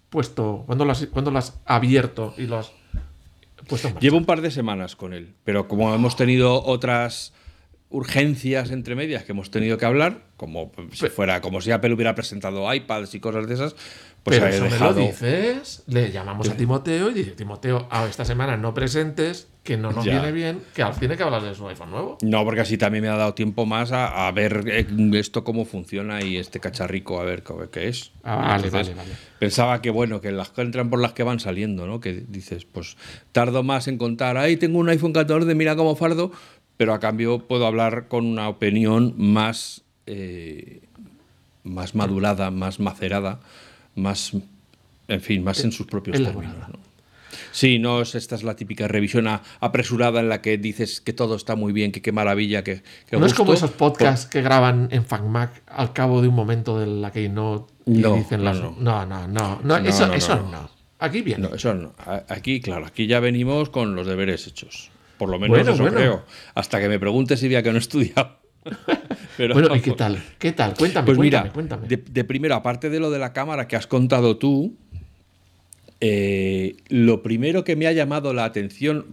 puesto? 0.09 0.63
¿Cuándo 0.65 0.85
lo 0.85 0.91
has, 0.91 1.05
cuándo 1.07 1.31
lo 1.31 1.39
has 1.39 1.59
abierto 1.65 2.33
y 2.37 2.47
lo 2.47 2.57
has 2.59 2.71
puesto 3.67 3.87
en? 3.89 3.95
Llevo 3.99 4.17
un 4.17 4.25
par 4.25 4.41
de 4.41 4.51
semanas 4.51 4.95
con 4.95 5.13
él, 5.13 5.33
pero 5.43 5.67
como 5.67 5.93
hemos 5.93 6.15
tenido 6.15 6.63
otras 6.63 7.33
urgencias 7.89 8.71
entre 8.71 8.95
medias 8.95 9.23
que 9.23 9.31
hemos 9.31 9.49
tenido 9.51 9.77
que 9.77 9.85
hablar, 9.85 10.21
como 10.37 10.71
si 10.93 11.07
fuera, 11.09 11.41
como 11.41 11.59
si 11.59 11.71
Apple 11.71 11.93
hubiera 11.93 12.13
presentado 12.15 12.71
iPads 12.73 13.15
y 13.15 13.19
cosas 13.19 13.47
de 13.47 13.55
esas, 13.55 13.75
pues 14.23 14.37
Pero 14.37 14.47
eso 14.47 14.63
dejado. 14.65 14.93
me 14.95 15.01
lo 15.01 15.07
dices, 15.07 15.83
le 15.87 16.11
llamamos 16.11 16.49
a 16.49 16.55
Timoteo 16.55 17.09
y 17.09 17.13
dice, 17.13 17.31
Timoteo, 17.31 17.87
a 17.89 18.05
esta 18.05 18.25
semana 18.25 18.57
no 18.57 18.73
presentes, 18.73 19.47
que 19.63 19.75
no 19.77 19.91
nos 19.91 20.05
Ya. 20.05 20.13
viene 20.13 20.31
bien, 20.31 20.61
que 20.73 20.83
al- 20.83 20.97
tiene 20.97 21.15
que 21.17 21.23
hablar 21.23 21.41
de 21.41 21.55
su 21.55 21.67
iPhone 21.67 21.91
nuevo. 21.91 22.17
No, 22.21 22.43
porque 22.43 22.61
así 22.61 22.77
también 22.77 23.03
me 23.03 23.09
ha 23.09 23.15
dado 23.15 23.33
tiempo 23.33 23.65
más 23.65 23.91
a, 23.91 24.27
a 24.27 24.31
ver 24.31 24.63
eh, 24.67 24.85
esto 25.13 25.43
cómo 25.43 25.65
funciona 25.65 26.21
y 26.21 26.37
este 26.37 26.59
cacharrico 26.59 27.19
a 27.19 27.23
ver 27.23 27.43
qué 27.71 27.87
es. 27.87 28.11
Ah, 28.23 28.35
vale, 28.35 28.65
Entonces, 28.67 28.95
vale, 28.95 29.09
vale. 29.09 29.15
Pensaba 29.39 29.81
que 29.81 29.89
bueno, 29.89 30.21
que 30.21 30.31
las 30.31 30.49
que 30.49 30.61
entran 30.61 30.89
por 30.89 30.99
las 30.99 31.13
que 31.13 31.23
van 31.23 31.39
saliendo, 31.39 31.87
¿no? 31.87 31.99
Que 31.99 32.13
dices, 32.27 32.65
pues 32.65 32.97
tardo 33.31 33.63
más 33.63 33.87
en 33.87 33.97
contar, 33.97 34.37
ahí 34.37 34.57
tengo 34.57 34.79
un 34.79 34.89
iPhone 34.89 35.13
14, 35.13 35.55
mira 35.55 35.75
cómo 35.75 35.95
fardo, 35.95 36.31
pero 36.79 36.93
a 36.93 36.99
cambio 37.01 37.39
puedo 37.39 37.67
hablar 37.67 38.07
con 38.07 38.25
una 38.25 38.47
opinión 38.47 39.13
más, 39.17 39.81
eh, 40.05 40.79
más 41.65 41.93
madurada, 41.93 42.51
más 42.51 42.79
macerada, 42.79 43.41
más, 43.95 44.31
en 45.09 45.19
fin, 45.19 45.43
más 45.43 45.61
en 45.65 45.73
sus 45.73 45.87
propios 45.87 46.15
elaborada. 46.17 46.53
términos, 46.53 46.79
¿no? 46.79 46.89
Sí, 47.51 47.79
no 47.79 48.01
es 48.01 48.15
esta 48.15 48.35
es 48.35 48.43
la 48.43 48.55
típica 48.55 48.87
revisión 48.87 49.27
a- 49.27 49.41
apresurada 49.59 50.21
en 50.21 50.29
la 50.29 50.41
que 50.41 50.57
dices 50.57 51.01
que 51.01 51.11
todo 51.11 51.35
está 51.35 51.57
muy 51.57 51.73
bien, 51.73 51.91
que 51.91 52.01
qué 52.01 52.13
maravilla, 52.13 52.63
que, 52.63 52.81
que 53.09 53.17
no 53.17 53.25
es 53.25 53.33
como 53.33 53.51
esos 53.51 53.71
podcasts 53.71 54.25
que 54.25 54.41
graban 54.41 54.87
en 54.91 55.03
FacMac 55.05 55.61
al 55.67 55.91
cabo 55.91 56.21
de 56.21 56.29
un 56.29 56.35
momento 56.35 56.79
de 56.79 56.87
la 56.87 57.11
Keynote 57.11 57.73
y 57.87 57.91
No, 57.99 58.15
dicen 58.15 58.39
no, 58.39 58.45
las... 58.45 58.61
no. 58.61 58.75
No, 58.79 59.05
no, 59.05 59.27
no, 59.27 59.59
no, 59.65 59.79
No, 59.81 59.89
eso, 59.89 60.07
no, 60.07 60.13
eso 60.13 60.35
no. 60.37 60.49
no. 60.49 60.69
Aquí 60.99 61.21
viene. 61.23 61.45
No, 61.49 61.53
eso 61.53 61.73
no. 61.73 61.93
Aquí, 62.29 62.61
claro, 62.61 62.85
aquí 62.85 63.05
ya 63.05 63.19
venimos 63.19 63.69
con 63.69 63.95
los 63.95 64.07
deberes 64.07 64.47
hechos. 64.47 64.89
Por 65.19 65.29
lo 65.29 65.37
menos 65.37 65.55
Bueno, 65.55 65.73
eso 65.73 65.83
bueno. 65.83 65.97
creo. 65.97 66.25
Hasta 66.55 66.79
que 66.79 66.89
me 66.89 66.97
preguntes 66.97 67.39
si 67.39 67.47
vea 67.47 67.61
que 67.61 67.69
no 67.69 67.75
he 67.75 67.79
estudiado. 67.79 68.37
Pero, 69.37 69.53
bueno, 69.53 69.75
¿y 69.75 69.81
qué 69.81 69.91
tal? 69.91 70.21
¿Qué 70.39 70.51
tal? 70.53 70.73
Cuéntame, 70.75 71.05
Pues 71.05 71.17
cuéntame, 71.17 71.43
mira, 71.43 71.53
cuéntame. 71.53 71.87
De, 71.87 71.97
de 71.97 72.23
primero, 72.23 72.55
aparte 72.55 72.89
de 72.89 72.99
lo 72.99 73.11
de 73.11 73.19
la 73.19 73.31
cámara 73.33 73.67
que 73.67 73.75
has 73.75 73.85
contado 73.87 74.37
tú, 74.37 74.75
eh, 76.01 76.77
lo 76.89 77.21
primero 77.21 77.63
que 77.63 77.75
me 77.75 77.87
ha 77.87 77.91
llamado 77.91 78.33
la 78.33 78.45
atención 78.45 79.05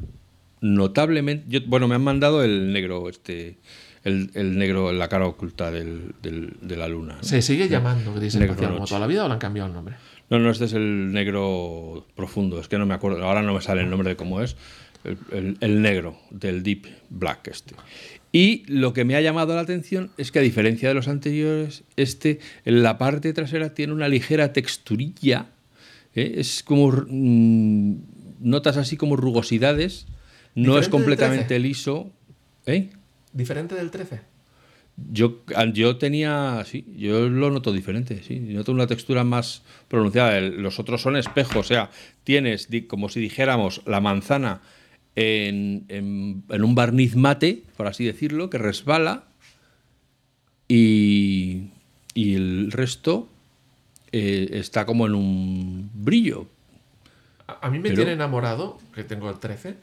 notablemente, 0.61 1.45
yo- 1.49 1.61
bueno, 1.67 1.89
me 1.89 1.95
han 1.97 2.03
mandado 2.03 2.43
el 2.45 2.73
negro, 2.73 3.09
este, 3.09 3.59
el, 4.05 4.31
el 4.35 4.59
negro, 4.59 4.93
la 4.93 5.09
cara 5.09 5.27
oculta 5.27 5.71
del- 5.71 6.15
del- 6.23 6.55
de 6.61 6.77
la 6.77 6.89
luna. 6.89 7.17
¿no? 7.17 7.23
¿Se 7.23 7.43
sigue 7.43 7.69
llamando 7.69 8.15
Gris 8.15 8.35
Espacial 8.35 8.73
como 8.75 8.87
toda 8.87 9.01
la 9.01 9.07
vida 9.07 9.25
o 9.25 9.29
le 9.29 9.35
han 9.35 9.41
cambiado 9.41 9.69
el 9.69 9.75
nombre? 9.75 9.97
No, 10.29 10.41
no, 10.41 10.51
este 10.51 10.65
es 10.65 10.73
el 10.73 11.13
negro 11.13 12.05
profundo. 12.17 12.59
Es 12.59 12.67
que 12.67 12.79
no 12.79 12.87
me 12.87 12.95
acuerdo. 12.95 13.25
Ahora 13.25 13.43
no 13.43 13.55
me 13.55 13.61
sale 13.61 13.83
el 13.83 13.91
nombre 13.91 14.09
de 14.09 14.17
cómo 14.17 14.41
es. 14.43 14.57
El, 15.07 15.19
el- 15.33 15.57
el 15.61 15.83
negro 15.83 16.19
del 16.31 16.63
Deep 16.63 16.87
Black 17.11 17.49
este. 17.49 17.75
Y 18.33 18.65
lo 18.67 18.93
que 18.93 19.05
me 19.05 19.15
ha 19.17 19.21
llamado 19.21 19.55
la 19.55 19.61
atención 19.63 20.11
es 20.19 20.31
que 20.33 20.41
a 20.41 20.43
diferencia 20.43 20.89
de 20.89 20.95
los 20.95 21.09
anteriores, 21.09 21.85
este 21.97 22.41
en 22.65 22.83
la 22.83 22.99
parte 22.99 23.33
trasera 23.33 23.73
tiene 23.73 23.93
una 23.93 24.09
ligera 24.09 24.53
texturilla. 24.53 25.47
¿eh? 26.15 26.35
Es 26.37 26.63
como 26.63 26.93
mm, 27.09 27.95
notas 28.41 28.77
así 28.77 28.97
como 28.97 29.17
rugosidades. 29.17 30.07
No 30.55 30.63
¿Diferente 30.63 30.81
es 30.81 30.89
completamente 30.89 31.45
13? 31.47 31.61
liso. 31.61 32.11
¿Eh? 32.67 32.91
¿Diferente 33.33 33.75
del 33.75 33.91
13? 33.91 34.21
Yo, 35.13 35.43
yo 35.75 35.97
tenía, 35.99 36.63
sí, 36.67 36.87
yo 36.97 37.29
lo 37.29 37.51
noto 37.51 37.71
diferente, 37.71 38.23
sí, 38.27 38.41
noto 38.41 38.73
una 38.73 38.87
textura 38.87 39.25
más 39.25 39.63
pronunciada. 39.89 40.39
El- 40.39 40.63
Los 40.63 40.79
otros 40.81 41.03
son 41.03 41.17
espejos, 41.17 41.57
o 41.57 41.63
sea, 41.63 41.91
tienes 42.25 42.69
como 42.89 43.11
si 43.11 43.21
dijéramos 43.21 43.83
la 43.87 44.01
manzana 44.01 44.63
en, 45.17 45.85
en- 45.89 46.45
en 46.49 46.65
un 46.65 46.75
barniz 46.75 47.17
mate, 47.17 47.65
por 47.77 47.87
así 47.89 48.05
decirlo, 48.05 48.49
que 48.51 48.59
resbala 48.59 49.25
y, 50.69 51.69
y 52.15 52.35
el 52.35 52.71
resto 52.73 53.29
eh, 54.13 54.49
está 54.53 54.87
como 54.87 55.07
en 55.07 55.15
un 55.15 55.91
brillo. 55.95 56.47
A, 57.47 57.67
a 57.67 57.71
mí 57.71 57.79
me 57.79 57.85
Pero- 57.91 57.97
tiene 57.97 58.13
enamorado, 58.13 58.79
que 58.95 59.05
tengo 59.05 59.31
el 59.31 59.39
13, 59.39 59.77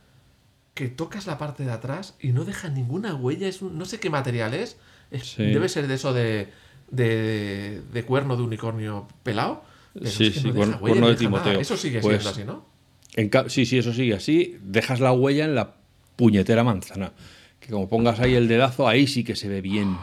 que 0.73 0.87
tocas 0.89 1.27
la 1.27 1.37
parte 1.37 1.63
de 1.63 1.71
atrás 1.71 2.15
y 2.19 2.29
no 2.31 2.45
deja 2.45 2.69
ninguna 2.69 3.15
huella. 3.15 3.47
Es 3.47 3.61
un- 3.61 3.77
no 3.77 3.85
sé 3.85 3.99
qué 3.99 4.09
material 4.09 4.53
es. 4.53 4.77
es- 5.11 5.23
Sí. 5.33 5.43
Debe 5.43 5.69
ser 5.69 5.87
de 5.87 5.93
eso 5.95 6.13
de, 6.13 6.49
de, 6.91 7.81
de 7.93 8.03
cuerno 8.03 8.35
de 8.35 8.43
unicornio 8.43 9.07
pelado. 9.23 9.63
pero 9.93 10.07
Sí, 10.07 10.27
es 10.27 10.33
que 10.33 10.39
sí, 10.41 10.47
no 10.47 10.53
cuerno- 10.55 10.73
deja 10.73 10.83
huella, 10.83 10.91
cuerno 10.93 11.01
no 11.01 11.07
de 11.07 11.13
deja 11.19 11.29
nada. 11.29 11.43
Timoteo. 11.43 11.61
Eso 11.61 11.77
sigue 11.77 11.99
Pues- 12.01 12.21
siendo 12.23 12.29
así, 12.29 12.43
¿no? 12.45 12.72
En 13.15 13.29
sí, 13.47 13.65
sí, 13.65 13.77
eso 13.77 13.93
sigue 13.93 14.15
así. 14.15 14.57
Dejas 14.63 14.99
la 14.99 15.11
huella 15.11 15.45
en 15.45 15.55
la 15.55 15.73
puñetera 16.15 16.63
manzana. 16.63 17.11
Que 17.59 17.69
como 17.69 17.87
pongas 17.87 18.19
ahí 18.19 18.33
el 18.35 18.47
dedazo, 18.47 18.87
ahí 18.87 19.07
sí 19.07 19.23
que 19.23 19.35
se 19.35 19.47
ve 19.47 19.61
bien. 19.61 19.95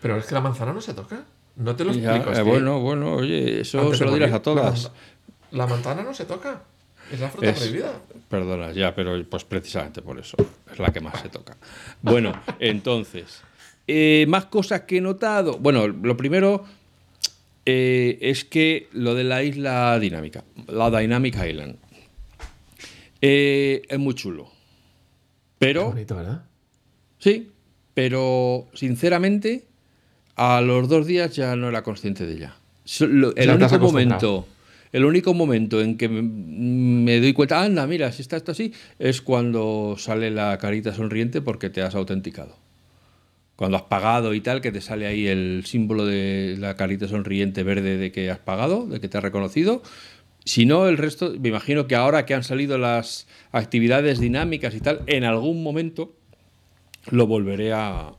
Pero 0.00 0.16
es 0.16 0.26
que 0.26 0.34
la 0.34 0.40
manzana 0.40 0.72
no 0.72 0.80
se 0.80 0.94
toca. 0.94 1.24
No 1.56 1.74
te 1.74 1.84
lo 1.84 1.92
Ya, 1.92 2.16
explico. 2.16 2.38
eh, 2.38 2.42
bueno, 2.42 2.80
bueno, 2.80 3.14
oye, 3.16 3.60
eso 3.60 3.80
antes 3.80 3.98
se 3.98 4.04
lo 4.04 4.12
dirás 4.14 4.30
morir, 4.30 4.34
a 4.36 4.42
todas. 4.42 4.64
La, 4.64 4.70
manza- 4.70 4.92
la 5.50 5.66
manzana 5.66 6.02
no 6.04 6.14
se 6.14 6.24
toca. 6.24 6.62
Es 7.12 7.18
la 7.20 7.28
fruta 7.30 7.50
Es- 7.50 7.58
prohibida. 7.58 7.92
Perdona, 8.28 8.72
ya, 8.72 8.94
pero 8.94 9.20
pues 9.28 9.44
precisamente 9.44 10.02
por 10.02 10.18
eso 10.20 10.36
es 10.70 10.78
la 10.78 10.92
que 10.92 11.00
más 11.00 11.20
se 11.20 11.28
toca. 11.30 11.56
Bueno, 12.02 12.32
entonces, 12.60 13.42
eh, 13.88 14.26
más 14.28 14.44
cosas 14.44 14.82
que 14.82 14.98
he 14.98 15.00
notado. 15.00 15.58
Bueno, 15.58 15.88
lo 15.88 16.16
primero 16.16 16.64
eh, 17.66 18.18
es 18.20 18.44
que 18.44 18.88
lo 18.92 19.14
de 19.14 19.24
la 19.24 19.42
isla 19.42 19.98
dinámica, 19.98 20.44
la 20.68 20.90
Dynamic 20.90 21.34
Island, 21.44 21.76
eh, 23.20 23.82
es 23.88 23.98
muy 23.98 24.14
chulo. 24.14 24.44
Qué 24.44 25.66
Pero, 25.66 25.86
bonito, 25.86 26.16
¿verdad? 26.16 26.44
sí, 27.18 27.50
pero 27.94 28.68
sinceramente, 28.74 29.66
a 30.36 30.60
los 30.60 30.88
dos 30.88 31.06
días 31.06 31.34
ya 31.34 31.56
no 31.56 31.68
era 31.68 31.82
consciente 31.82 32.26
de 32.26 32.34
ella. 32.34 32.56
El 33.00 33.50
único 33.50 33.78
momento 33.78 34.46
el 34.92 35.04
único 35.04 35.34
momento 35.34 35.80
en 35.80 35.96
que 35.98 36.08
me, 36.08 36.22
me 36.22 37.20
doy 37.20 37.32
cuenta, 37.32 37.62
anda, 37.62 37.86
mira, 37.86 38.10
si 38.12 38.22
está 38.22 38.36
esto 38.36 38.52
así, 38.52 38.72
es 38.98 39.20
cuando 39.20 39.96
sale 39.98 40.30
la 40.30 40.56
carita 40.58 40.94
sonriente 40.94 41.42
porque 41.42 41.70
te 41.70 41.82
has 41.82 41.94
autenticado. 41.94 42.56
Cuando 43.56 43.76
has 43.76 43.82
pagado 43.84 44.34
y 44.34 44.40
tal, 44.40 44.60
que 44.60 44.70
te 44.70 44.80
sale 44.80 45.06
ahí 45.06 45.26
el 45.26 45.64
símbolo 45.66 46.06
de 46.06 46.56
la 46.58 46.76
carita 46.76 47.08
sonriente 47.08 47.64
verde 47.64 47.98
de 47.98 48.12
que 48.12 48.30
has 48.30 48.38
pagado, 48.38 48.86
de 48.86 49.00
que 49.00 49.08
te 49.08 49.18
has 49.18 49.24
reconocido. 49.24 49.82
Si 50.48 50.64
no, 50.64 50.88
el 50.88 50.96
resto, 50.96 51.34
me 51.38 51.50
imagino 51.50 51.86
que 51.86 51.94
ahora 51.94 52.24
que 52.24 52.32
han 52.32 52.42
salido 52.42 52.78
las 52.78 53.26
actividades 53.52 54.18
dinámicas 54.18 54.74
y 54.74 54.80
tal, 54.80 55.02
en 55.06 55.24
algún 55.24 55.62
momento 55.62 56.14
lo 57.10 57.26
volveré 57.26 57.74
a, 57.74 58.12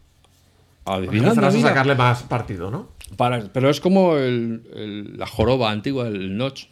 a 0.86 1.00
decir. 1.00 1.16
"Anda, 1.18 1.30
Empezarás 1.30 1.54
a 1.56 1.58
mira". 1.58 1.70
sacarle 1.70 1.96
más 1.96 2.22
partido, 2.24 2.70
¿no? 2.70 2.90
Para- 3.18 3.52
pero 3.52 3.72
es 3.72 3.80
como 3.82 4.16
el- 4.18 4.62
el- 4.76 5.18
la 5.18 5.26
joroba 5.26 5.72
antigua, 5.72 6.08
el 6.08 6.38
notch. 6.38 6.66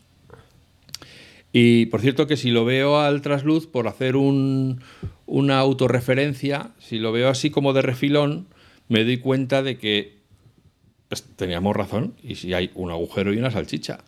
Y 1.54 1.88
por 1.88 2.02
cierto 2.02 2.28
que 2.28 2.38
si 2.38 2.52
lo 2.52 2.64
veo 2.64 3.00
al 3.00 3.22
trasluz, 3.24 3.66
por 3.66 3.88
hacer 3.88 4.16
un- 4.16 4.82
una 5.26 5.58
autorreferencia, 5.58 6.70
si 6.78 7.00
lo 7.00 7.12
veo 7.12 7.30
así 7.30 7.50
como 7.50 7.74
de 7.74 7.82
refilón, 7.82 8.48
me 8.90 9.04
doy 9.04 9.18
cuenta 9.18 9.64
de 9.64 9.80
que 9.80 10.18
pues, 11.10 11.24
teníamos 11.36 11.76
razón 11.76 12.14
y 12.22 12.36
si 12.36 12.54
hay 12.54 12.70
un 12.76 12.92
agujero 12.92 13.34
y 13.34 13.38
una 13.40 13.50
salchicha. 13.50 14.00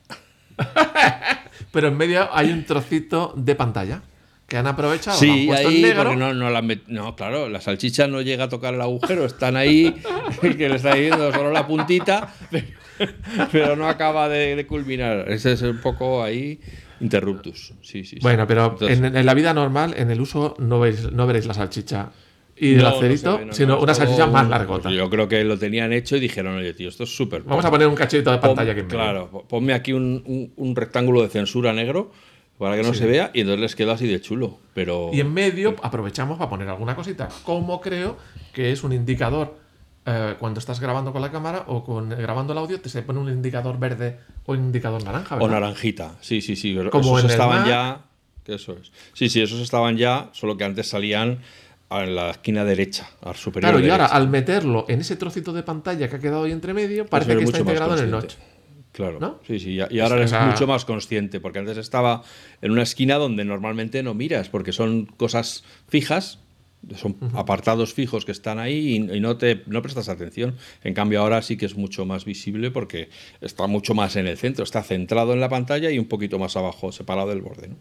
Pero 1.71 1.87
en 1.89 1.97
medio 1.97 2.27
hay 2.33 2.51
un 2.51 2.65
trocito 2.65 3.33
de 3.35 3.55
pantalla 3.55 4.01
que 4.47 4.57
han 4.57 4.65
aprovechado. 4.65 5.15
han 5.15 5.19
Sí, 5.19 5.51
ahí, 5.51 5.81
negro. 5.83 6.15
no, 6.15 6.33
no, 6.33 6.49
la 6.49 6.61
met- 6.63 6.87
no, 6.87 7.15
claro, 7.15 7.49
la 7.49 7.61
salchicha 7.61 8.07
no 8.07 8.21
llega 8.21 8.45
a 8.45 8.49
tocar 8.49 8.73
el 8.73 8.81
agujero, 8.81 9.25
están 9.25 9.55
ahí, 9.55 10.01
que 10.41 10.67
le 10.69 10.75
está 10.75 10.95
yendo 10.95 11.31
solo 11.31 11.51
la 11.51 11.67
puntita, 11.67 12.33
pero, 13.51 13.75
no 13.75 13.87
acaba 13.87 14.27
de, 14.27 14.55
de 14.55 14.65
culminar. 14.65 15.25
Ese 15.31 15.51
es 15.53 15.61
un 15.61 15.79
poco 15.79 16.23
ahí 16.23 16.59
interruptus. 16.99 17.73
Sí, 17.81 18.03
sí, 18.03 18.15
sí. 18.15 18.19
Bueno, 18.21 18.47
pero 18.47 18.71
Entonces, 18.71 18.97
en, 18.97 19.15
en 19.15 19.25
la 19.25 19.33
vida 19.35 19.53
normal, 19.53 19.93
en 19.95 20.09
el 20.09 20.19
uso, 20.19 20.55
no, 20.57 20.79
veis, 20.79 21.11
no 21.11 21.27
veréis 21.27 21.45
la 21.45 21.53
salchicha 21.53 22.09
y 22.59 22.73
el 22.75 22.81
no, 22.83 22.87
acerito, 22.89 23.31
se 23.33 23.39
ve, 23.39 23.45
no, 23.45 23.53
sino 23.53 23.75
no, 23.75 23.81
una 23.81 23.91
es 23.91 23.97
todo 23.97 24.07
salchicha 24.07 24.27
más 24.27 24.65
pues 24.67 24.83
yo 24.95 25.09
creo 25.09 25.27
que 25.27 25.43
lo 25.43 25.57
tenían 25.57 25.93
hecho 25.93 26.15
y 26.17 26.19
dijeron, 26.19 26.57
oye, 26.57 26.73
tío, 26.73 26.89
esto 26.89 27.03
es 27.03 27.15
súper. 27.15 27.43
Vamos 27.43 27.63
a 27.65 27.69
poner 27.71 27.87
un 27.87 27.95
cachito 27.95 28.31
de 28.31 28.37
Pon- 28.37 28.49
pantalla 28.49 28.71
aquí 28.71 28.81
en 28.81 28.87
medio. 28.87 28.99
Claro, 28.99 29.29
po- 29.31 29.47
ponme 29.47 29.73
aquí 29.73 29.93
un, 29.93 30.23
un- 30.25 30.53
un 30.55 30.75
rectángulo 30.75 31.21
de 31.21 31.29
censura 31.29 31.71
negro 31.73 32.11
para 32.57 32.75
que 32.75 32.83
no 32.83 32.93
se 32.93 33.05
vea 33.05 33.31
y 33.33 33.41
entonces 33.41 33.61
les 33.61 33.75
quedó 33.75 33.93
así 33.93 34.05
de 34.07 34.19
chulo. 34.19 34.57
Pero 34.73 35.09
Y 35.13 35.21
en 35.21 35.33
medio 35.33 35.75
aprovechamos 35.81 36.37
para 36.37 36.49
poner 36.49 36.67
alguna 36.67 36.95
cosita, 36.95 37.29
como 37.43 37.79
creo 37.79 38.17
que 38.53 38.71
es 38.73 38.83
un 38.83 38.91
indicador 38.91 39.55
eh, 40.05 40.35
cuando 40.39 40.59
estás 40.59 40.79
grabando 40.79 41.13
con 41.13 41.21
la 41.21 41.31
cámara 41.31 41.63
o 41.67 41.83
con 41.85 42.09
grabando 42.09 42.51
el 42.53 42.59
audio, 42.59 42.81
te 42.81 42.89
se 42.89 43.01
pone 43.03 43.19
un 43.19 43.29
indicador 43.29 43.79
verde 43.79 44.17
o 44.45 44.53
un 44.53 44.59
indicador 44.59 45.03
naranja. 45.03 45.35
O 45.35 45.39
¿verdad? 45.39 45.59
naranjita, 45.61 46.15
sí, 46.19 46.41
sí, 46.41 46.55
sí. 46.57 46.75
Como 46.91 47.17
esos 47.17 47.19
en 47.19 47.25
el 47.27 47.31
estaban 47.31 47.59
Mac. 47.59 47.67
ya. 47.69 48.01
que 48.43 48.55
Eso 48.55 48.73
es. 48.81 48.91
Sí, 49.13 49.29
sí, 49.29 49.41
esos 49.41 49.59
estaban 49.61 49.95
ya, 49.97 50.29
solo 50.33 50.57
que 50.57 50.63
antes 50.65 50.87
salían 50.87 51.39
en 51.91 52.15
la 52.15 52.31
esquina 52.31 52.63
derecha, 52.65 53.09
al 53.21 53.35
superior. 53.35 53.71
Claro, 53.71 53.85
y 53.85 53.89
ahora 53.89 54.03
derecha. 54.05 54.17
al 54.17 54.29
meterlo 54.29 54.85
en 54.87 55.01
ese 55.01 55.15
trocito 55.15 55.53
de 55.53 55.63
pantalla 55.63 56.07
que 56.09 56.15
ha 56.15 56.19
quedado 56.19 56.43
ahí 56.43 56.51
entre 56.51 56.73
medio, 56.73 57.05
parece 57.07 57.35
que 57.35 57.43
está 57.43 57.57
mucho 57.59 57.63
más 57.65 57.73
integrado 57.73 57.97
en 57.97 58.03
el 58.05 58.11
notch. 58.11 58.33
Claro, 58.91 59.19
¿No? 59.19 59.39
sí, 59.45 59.59
sí, 59.59 59.77
y 59.89 59.99
ahora 59.99 60.23
Es- 60.23 60.33
mucho 60.33 60.65
más 60.67 60.83
consciente, 60.83 61.39
porque 61.39 61.59
antes 61.59 61.77
estaba 61.77 62.23
en 62.61 62.71
una 62.71 62.81
esquina 62.83 63.15
donde 63.15 63.45
normalmente 63.45 64.01
no 64.03 64.13
miras, 64.13 64.49
porque 64.49 64.71
son 64.71 65.05
cosas 65.05 65.63
fijas, 65.87 66.39
son 66.95 67.17
apartados 67.33 67.93
fijos 67.93 68.23
que 68.25 68.31
están 68.31 68.57
ahí 68.57 68.95
y, 68.95 69.17
y 69.17 69.19
no 69.19 69.37
te 69.37 69.63
no 69.67 69.81
prestas 69.81 70.09
atención. 70.09 70.55
En 70.83 70.93
cambio 70.93 71.21
ahora 71.21 71.41
sí 71.41 71.57
que 71.57 71.65
es 71.65 71.75
mucho 71.75 72.05
más 72.05 72.23
visible 72.25 72.71
porque 72.71 73.09
está 73.41 73.67
mucho 73.67 73.93
más 73.93 74.15
en 74.15 74.27
el 74.27 74.37
centro, 74.37 74.63
está 74.63 74.81
centrado 74.81 75.33
en 75.33 75.39
la 75.41 75.49
pantalla 75.49 75.91
y 75.91 75.99
un 75.99 76.05
poquito 76.05 76.39
más 76.39 76.55
abajo, 76.55 76.91
separado 76.91 77.29
del 77.29 77.41
borde. 77.41 77.67
¿no? 77.69 77.75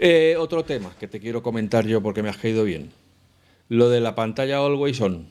Eh, 0.00 0.36
otro 0.38 0.64
tema 0.64 0.92
que 0.98 1.08
te 1.08 1.20
quiero 1.20 1.42
comentar 1.42 1.86
yo 1.86 2.02
porque 2.02 2.22
me 2.22 2.28
has 2.28 2.36
caído 2.36 2.64
bien. 2.64 2.90
Lo 3.68 3.90
de 3.90 4.00
la 4.00 4.14
pantalla 4.14 4.58
Always 4.58 5.00
On. 5.00 5.26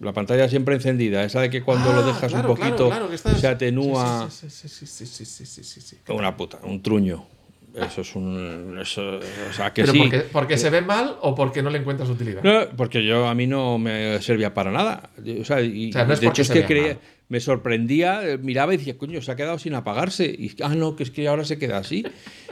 La 0.00 0.14
pantalla 0.14 0.48
siempre 0.48 0.74
encendida, 0.74 1.24
esa 1.24 1.42
de 1.42 1.50
que 1.50 1.62
cuando 1.62 1.92
lo 1.92 2.00
ah, 2.00 2.06
dejas 2.06 2.32
un 2.32 2.42
poquito 2.42 2.90
se 3.36 3.46
atenúa. 3.46 4.28
Sí, 4.30 4.48
sí, 4.48 4.86
sí, 4.86 5.96
Una 6.08 6.34
puta, 6.34 6.58
un 6.62 6.80
truño. 6.82 7.26
Eso 7.74 8.00
es 8.00 8.16
un. 8.16 8.78
O 8.78 8.84
sea, 9.52 9.72
que 9.74 9.86
sí. 9.86 9.98
Porque, 9.98 10.18
porque, 10.20 10.58
se 10.58 10.70
ve 10.70 10.80
mal 10.80 11.16
o 11.20 11.34
porque 11.34 11.62
no 11.62 11.70
le 11.70 11.78
encuentras 11.78 12.08
utilidad? 12.08 12.70
Porque 12.76 13.04
yo 13.04 13.28
a 13.28 13.34
mí 13.34 13.46
no 13.46 13.78
me 13.78 14.20
servía 14.22 14.54
para 14.54 14.72
nada. 14.72 15.10
O 15.40 15.44
sea, 15.44 15.60
y, 15.60 15.90
no 15.90 16.12
es 16.12 16.20
de 16.20 16.26
hecho 16.26 16.42
es 16.42 16.50
que 16.50 16.64
creía 16.64 16.98
me 17.30 17.40
sorprendía, 17.40 18.28
eh, 18.28 18.38
miraba 18.38 18.74
y 18.74 18.76
decía, 18.76 18.98
coño, 18.98 19.22
se 19.22 19.30
ha 19.30 19.36
quedado 19.36 19.58
sin 19.58 19.72
apagarse. 19.74 20.26
Y 20.26 20.50
ah, 20.62 20.74
no, 20.74 20.96
que 20.96 21.04
es 21.04 21.10
que 21.12 21.26
ahora 21.28 21.44
se 21.44 21.58
queda 21.58 21.78
así. 21.78 22.04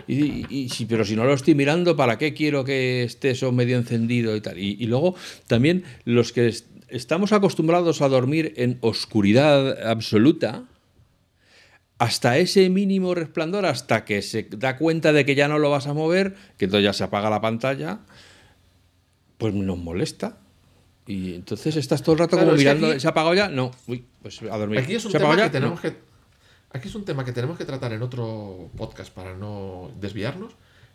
Y, 0.07 0.47
y- 0.49 0.87
pero 0.89 1.05
si 1.05 1.17
no 1.17 1.25
lo 1.25 1.35
estoy 1.35 1.55
mirando, 1.55 1.97
¿para 1.97 2.17
qué 2.17 2.33
quiero 2.33 2.65
que 2.65 3.03
esté 3.03 3.31
eso 3.31 3.51
medio 3.53 3.77
encendido 3.77 4.35
y 4.37 4.41
tal? 4.41 4.57
Y, 4.59 4.77
luego 4.87 5.17
también 5.49 5.83
los 6.05 6.33
que 6.33 6.47
est- 6.47 6.69
estamos 6.89 7.33
acostumbrados 7.33 8.01
a 8.01 8.09
dormir 8.09 8.55
en 8.57 8.79
oscuridad 8.81 9.87
absoluta. 9.91 10.65
Hasta 11.99 12.39
ese 12.39 12.71
mínimo 12.71 13.17
resplandor, 13.17 13.67
hasta 13.67 14.05
que 14.05 14.23
se 14.23 14.45
da 14.49 14.77
cuenta 14.77 15.13
de 15.13 15.25
que 15.25 15.35
ya 15.35 15.49
no 15.49 15.59
lo 15.59 15.71
vas 15.71 15.89
a 15.89 15.93
mover, 15.95 16.37
que 16.57 16.67
entonces 16.67 16.85
ya 16.85 16.93
se 16.93 17.03
apaga 17.03 17.29
la 17.29 17.41
pantalla, 17.41 17.99
pues 19.39 19.53
nos 19.55 19.77
molesta. 19.77 20.39
Y 21.09 21.35
entonces 21.35 21.75
estás 21.77 22.03
todo 22.03 22.13
el 22.13 22.19
rato 22.19 22.37
Claro, 22.37 22.49
como 22.49 22.59
mirando, 22.59 22.89
aquí- 22.89 23.01
¿se 23.01 23.07
ha 23.07 23.11
apagado 23.11 23.35
ya? 23.35 23.49
No, 23.49 23.71
uy, 23.87 24.05
pues 24.23 24.43
a 24.43 24.57
dormir. 24.59 24.79
Aquí 24.81 24.95
es 24.95 25.05
un 25.07 25.11
¿Se 25.11 25.17
ha 25.17 25.21
tema 25.21 25.35
que 25.37 25.41
ya? 25.41 25.51
tenemos 25.51 25.77
No. 25.77 25.81
que. 25.83 25.97
Aquí 26.71 26.89
es 26.89 26.95
un 26.95 27.05
tema 27.07 27.25
que 27.25 27.33
tenemos 27.33 27.57
que 27.57 27.65
tratar 27.65 27.95
en 27.95 28.03
otro 28.03 28.69
podcast 28.77 29.11
para 29.13 29.35
no 29.35 29.91
desviarnos. 29.99 30.53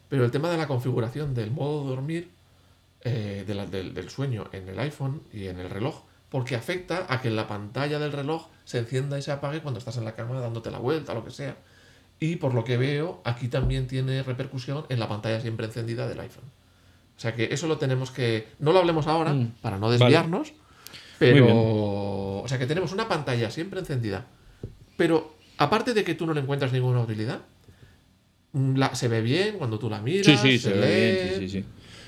Pero 0.10 0.24
el 0.24 0.30
tema 0.30 0.52
de 0.52 0.58
la 0.58 0.68
configuración 0.68 1.34
del 1.34 1.50
modo 1.50 1.84
de 1.84 1.90
dormir 1.90 2.30
eh, 3.06 3.44
de 3.48 3.54
la- 3.56 3.66
del, 3.66 3.94
del 3.96 4.10
sueño 4.10 4.48
en 4.54 4.70
el 4.70 4.80
iPhone 4.80 5.24
y 5.34 5.48
en 5.48 5.60
el 5.60 5.70
reloj, 5.70 6.04
porque 6.30 6.56
afecta 6.56 7.06
a 7.10 7.20
que 7.22 7.30
la 7.32 7.48
pantalla 7.50 7.98
del 8.00 8.12
reloj 8.14 8.48
se 8.64 8.78
encienda 8.78 9.18
y 9.18 9.22
se 9.24 9.32
apague 9.32 9.62
cuando 9.62 9.80
estás 9.80 9.98
en 9.98 10.06
la 10.06 10.16
cama 10.16 10.40
dándote 10.40 10.70
la 10.72 10.78
vuelta, 10.78 11.14
lo 11.16 11.26
que 11.26 11.32
sea. 11.32 11.58
Y 12.20 12.36
por 12.38 12.54
lo 12.54 12.64
que 12.64 12.78
veo, 12.78 13.20
aquí 13.26 13.48
también 13.50 13.88
tiene 13.88 14.24
repercusión 14.24 14.86
en 14.88 15.00
la 15.00 15.10
pantalla 15.10 15.42
siempre 15.42 15.66
encendida 15.66 16.08
del 16.08 16.20
iPhone. 16.22 16.46
O 17.18 17.20
sea 17.20 17.36
que 17.36 17.50
eso 17.52 17.68
lo 17.68 17.78
tenemos 17.78 18.12
que. 18.12 18.48
No 18.60 18.72
lo 18.74 18.80
hablemos 18.80 19.08
ahora 19.08 19.34
Mm. 19.34 19.54
para 19.62 19.78
no 19.78 19.90
desviarnos, 19.92 20.54
pero. 21.20 21.48
O 22.42 22.46
sea 22.48 22.58
que 22.60 22.66
tenemos 22.66 22.92
una 22.92 23.08
pantalla 23.08 23.50
siempre 23.50 23.80
encendida. 23.80 24.26
Pero 24.98 25.36
aparte 25.58 25.94
de 25.94 26.04
que 26.04 26.16
tú 26.16 26.26
no 26.26 26.34
le 26.34 26.42
encuentras 26.42 26.74
ninguna 26.74 27.02
utilidad, 27.02 27.42
mm, 28.54 28.76
la- 28.78 28.96
se 28.96 29.08
ve 29.08 29.22
bien 29.22 29.58
cuando 29.58 29.80
tú 29.80 29.90
la 29.90 30.02
miras. 30.02 30.26
Sí, 30.26 30.38
sí, 30.38 30.58
se, 30.60 30.74
ve 30.74 30.80
lee, 30.80 31.12
bien, 31.16 31.40
sí, 31.40 31.50
sí, 31.50 31.60
sí. 31.62 31.66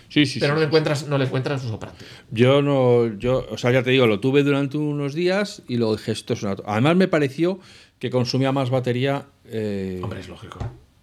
Sí, 0.07 0.25
sí, 0.27 0.39
Pero 0.39 0.51
sí. 0.53 0.55
no 0.55 0.59
le 0.59 0.65
encuentras, 0.67 1.07
no 1.07 1.17
le 1.17 1.25
encuentras 1.25 1.63
uso 1.65 1.79
práctico. 1.79 2.09
Yo 2.29 2.61
no, 2.61 3.17
yo, 3.17 3.43
o 3.49 3.57
sea, 3.57 3.71
ya 3.71 3.81
te 3.81 3.89
digo, 3.89 4.05
lo 4.05 4.19
tuve 4.19 4.43
durante 4.43 4.77
unos 4.77 5.15
días 5.15 5.63
y 5.67 5.77
luego 5.77 5.95
dije, 5.97 6.11
esto 6.11 6.33
es 6.33 6.43
una... 6.43 6.55
to-". 6.55 6.63
Además 6.67 6.95
me 6.95 7.07
pareció 7.07 7.59
que 7.97 8.11
consumía 8.11 8.51
más 8.51 8.69
batería. 8.69 9.25
eh, 9.45 9.99
Hombre, 10.03 10.19
es 10.19 10.27
lógico. 10.29 10.59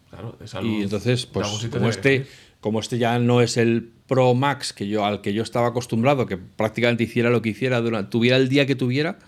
Claro, 0.08 0.36
de 0.38 0.46
salud. 0.46 0.68
y 0.78 0.82
entonces, 0.82 1.26
pues 1.26 1.48
como 1.70 1.88
este. 1.88 2.26
Como 2.62 2.78
este 2.78 2.96
ya 2.96 3.18
no 3.18 3.42
es 3.42 3.56
el 3.56 3.90
Pro 4.06 4.34
Max 4.34 4.72
que 4.72 4.86
yo, 4.86 5.04
al 5.04 5.20
que 5.20 5.34
yo 5.34 5.42
estaba 5.42 5.66
acostumbrado, 5.66 6.26
que 6.26 6.38
prácticamente 6.38 7.02
hiciera 7.02 7.28
lo 7.28 7.42
que 7.42 7.50
hiciera, 7.50 7.80
durante, 7.80 8.10
tuviera 8.10 8.36
el 8.36 8.48
día 8.48 8.66
que 8.66 8.76
tuviera, 8.76 9.18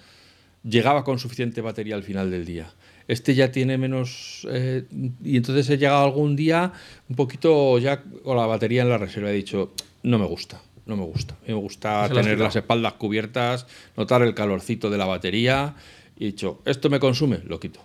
llegaba 0.62 1.02
con 1.02 1.18
suficiente 1.18 1.60
batería 1.60 1.96
al 1.96 2.04
final 2.04 2.30
del 2.30 2.46
día. 2.46 2.70
Este 3.08 3.34
ya 3.34 3.50
tiene 3.50 3.76
menos. 3.76 4.46
eh, 4.48 4.84
y 5.22 5.36
entonces 5.36 5.68
he 5.68 5.76
llegado 5.76 6.04
algún 6.04 6.36
día 6.36 6.72
un 7.08 7.16
poquito 7.16 7.76
ya 7.78 8.02
con 8.02 8.36
la 8.36 8.46
batería 8.46 8.82
en 8.82 8.88
la 8.88 8.98
reserva. 8.98 9.30
He 9.30 9.34
dicho, 9.34 9.72
no 10.04 10.18
me 10.18 10.26
gusta, 10.26 10.62
no 10.86 10.96
me 10.96 11.04
gusta. 11.04 11.36
Me 11.44 11.54
gusta 11.54 12.08
tener 12.08 12.38
las 12.38 12.54
espaldas 12.54 12.92
cubiertas, 12.92 13.66
notar 13.96 14.22
el 14.22 14.32
calorcito 14.32 14.90
de 14.90 14.98
la 14.98 15.06
batería. 15.06 15.74
Y 16.16 16.22
he 16.22 16.26
dicho, 16.28 16.62
¿esto 16.64 16.88
me 16.88 17.00
consume? 17.00 17.40
Lo 17.44 17.58
quito. 17.58 17.80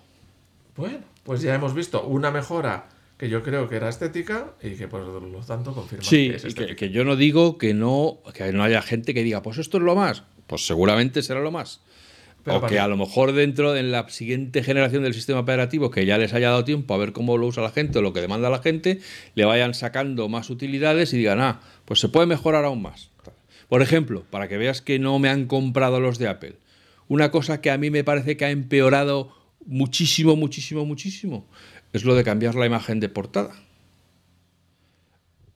Bueno, 0.77 0.99
pues 1.23 1.41
ya 1.41 1.55
hemos 1.55 1.73
visto 1.73 2.03
una 2.03 2.29
mejora 2.29 2.87
que 3.19 3.29
yo 3.29 3.43
creo 3.43 3.67
que 3.69 3.75
era 3.75 3.89
estética 3.89 4.53
y 4.63 4.71
que 4.71 4.87
por 4.87 5.01
lo 5.05 5.39
tanto 5.41 5.73
confirma 5.73 6.03
Sí, 6.05 6.29
que 6.29 6.35
es 6.37 6.41
que, 6.41 6.47
estética. 6.47 6.75
que 6.77 6.89
yo 6.89 7.03
no 7.03 7.15
digo 7.17 7.57
que 7.59 7.73
no, 7.73 8.19
que 8.33 8.51
no 8.53 8.63
haya 8.63 8.81
gente 8.81 9.13
que 9.13 9.23
diga, 9.23 9.41
pues 9.43 9.57
esto 9.59 9.77
es 9.77 9.83
lo 9.83 9.93
más. 9.95 10.23
Pues 10.47 10.65
seguramente 10.65 11.21
será 11.21 11.41
lo 11.41 11.51
más. 11.51 11.81
Pero 12.45 12.57
o 12.59 12.65
que 12.65 12.75
mí- 12.75 12.79
a 12.79 12.87
lo 12.87 12.95
mejor 12.95 13.33
dentro 13.33 13.73
de 13.73 13.83
la 13.83 14.07
siguiente 14.07 14.63
generación 14.63 15.03
del 15.03 15.13
sistema 15.13 15.41
operativo, 15.41 15.91
que 15.91 16.05
ya 16.05 16.17
les 16.17 16.33
haya 16.33 16.49
dado 16.51 16.63
tiempo 16.63 16.93
a 16.93 16.97
ver 16.97 17.11
cómo 17.11 17.37
lo 17.37 17.45
usa 17.47 17.61
la 17.61 17.71
gente 17.71 17.99
o 17.99 18.01
lo 18.01 18.13
que 18.13 18.21
demanda 18.21 18.49
la 18.49 18.59
gente, 18.59 19.01
le 19.35 19.43
vayan 19.43 19.73
sacando 19.73 20.29
más 20.29 20.49
utilidades 20.49 21.13
y 21.13 21.17
digan, 21.17 21.41
ah, 21.41 21.59
pues 21.83 21.99
se 21.99 22.07
puede 22.07 22.25
mejorar 22.25 22.63
aún 22.63 22.81
más. 22.81 23.09
Por 23.67 23.81
ejemplo, 23.81 24.23
para 24.31 24.47
que 24.47 24.57
veas 24.57 24.81
que 24.81 24.97
no 24.97 25.19
me 25.19 25.27
han 25.29 25.45
comprado 25.45 25.99
los 25.99 26.17
de 26.17 26.29
Apple, 26.29 26.55
una 27.09 27.29
cosa 27.31 27.59
que 27.59 27.69
a 27.69 27.77
mí 27.77 27.91
me 27.91 28.05
parece 28.05 28.37
que 28.37 28.45
ha 28.45 28.49
empeorado 28.51 29.35
muchísimo, 29.65 30.35
muchísimo, 30.37 30.85
muchísimo, 30.85 31.45
es 31.93 32.03
lo 32.05 32.15
de 32.15 32.23
cambiar 32.23 32.55
la 32.55 32.65
imagen 32.65 32.99
de 32.99 33.09
portada. 33.09 33.51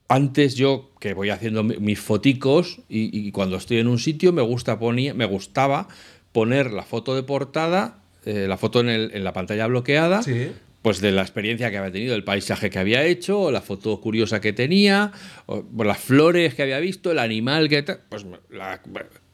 Antes 0.08 0.54
yo, 0.54 0.90
que 1.00 1.14
voy 1.14 1.30
haciendo 1.30 1.62
mi- 1.64 1.78
mis 1.78 1.98
foticos 1.98 2.78
y, 2.88 3.26
y 3.26 3.32
cuando 3.32 3.56
estoy 3.56 3.78
en 3.78 3.88
un 3.88 3.98
sitio 3.98 4.32
me, 4.32 4.42
gusta 4.42 4.78
ponía- 4.78 5.14
me 5.14 5.24
gustaba 5.24 5.88
poner 6.32 6.72
la 6.72 6.82
foto 6.82 7.14
de 7.16 7.22
portada, 7.22 8.02
eh, 8.26 8.46
la 8.48 8.58
foto 8.58 8.80
en, 8.80 8.88
el- 8.90 9.10
en 9.14 9.24
la 9.24 9.32
pantalla 9.32 9.66
bloqueada, 9.66 10.22
Sí. 10.22 10.52
pues 10.82 11.00
de 11.00 11.10
la 11.12 11.22
experiencia 11.22 11.70
que 11.70 11.78
había 11.78 11.90
tenido, 11.92 12.14
el 12.14 12.24
paisaje 12.24 12.68
que 12.68 12.78
había 12.78 13.02
hecho, 13.04 13.40
o 13.40 13.50
la 13.50 13.62
foto 13.62 13.98
curiosa 14.00 14.40
que 14.42 14.52
tenía, 14.52 15.12
o, 15.46 15.64
las 15.82 15.98
flores 15.98 16.54
que 16.54 16.62
había 16.62 16.78
visto, 16.80 17.10
el 17.10 17.18
animal 17.18 17.68
que... 17.70 17.82
Pues 17.82 18.26
la- 18.50 18.82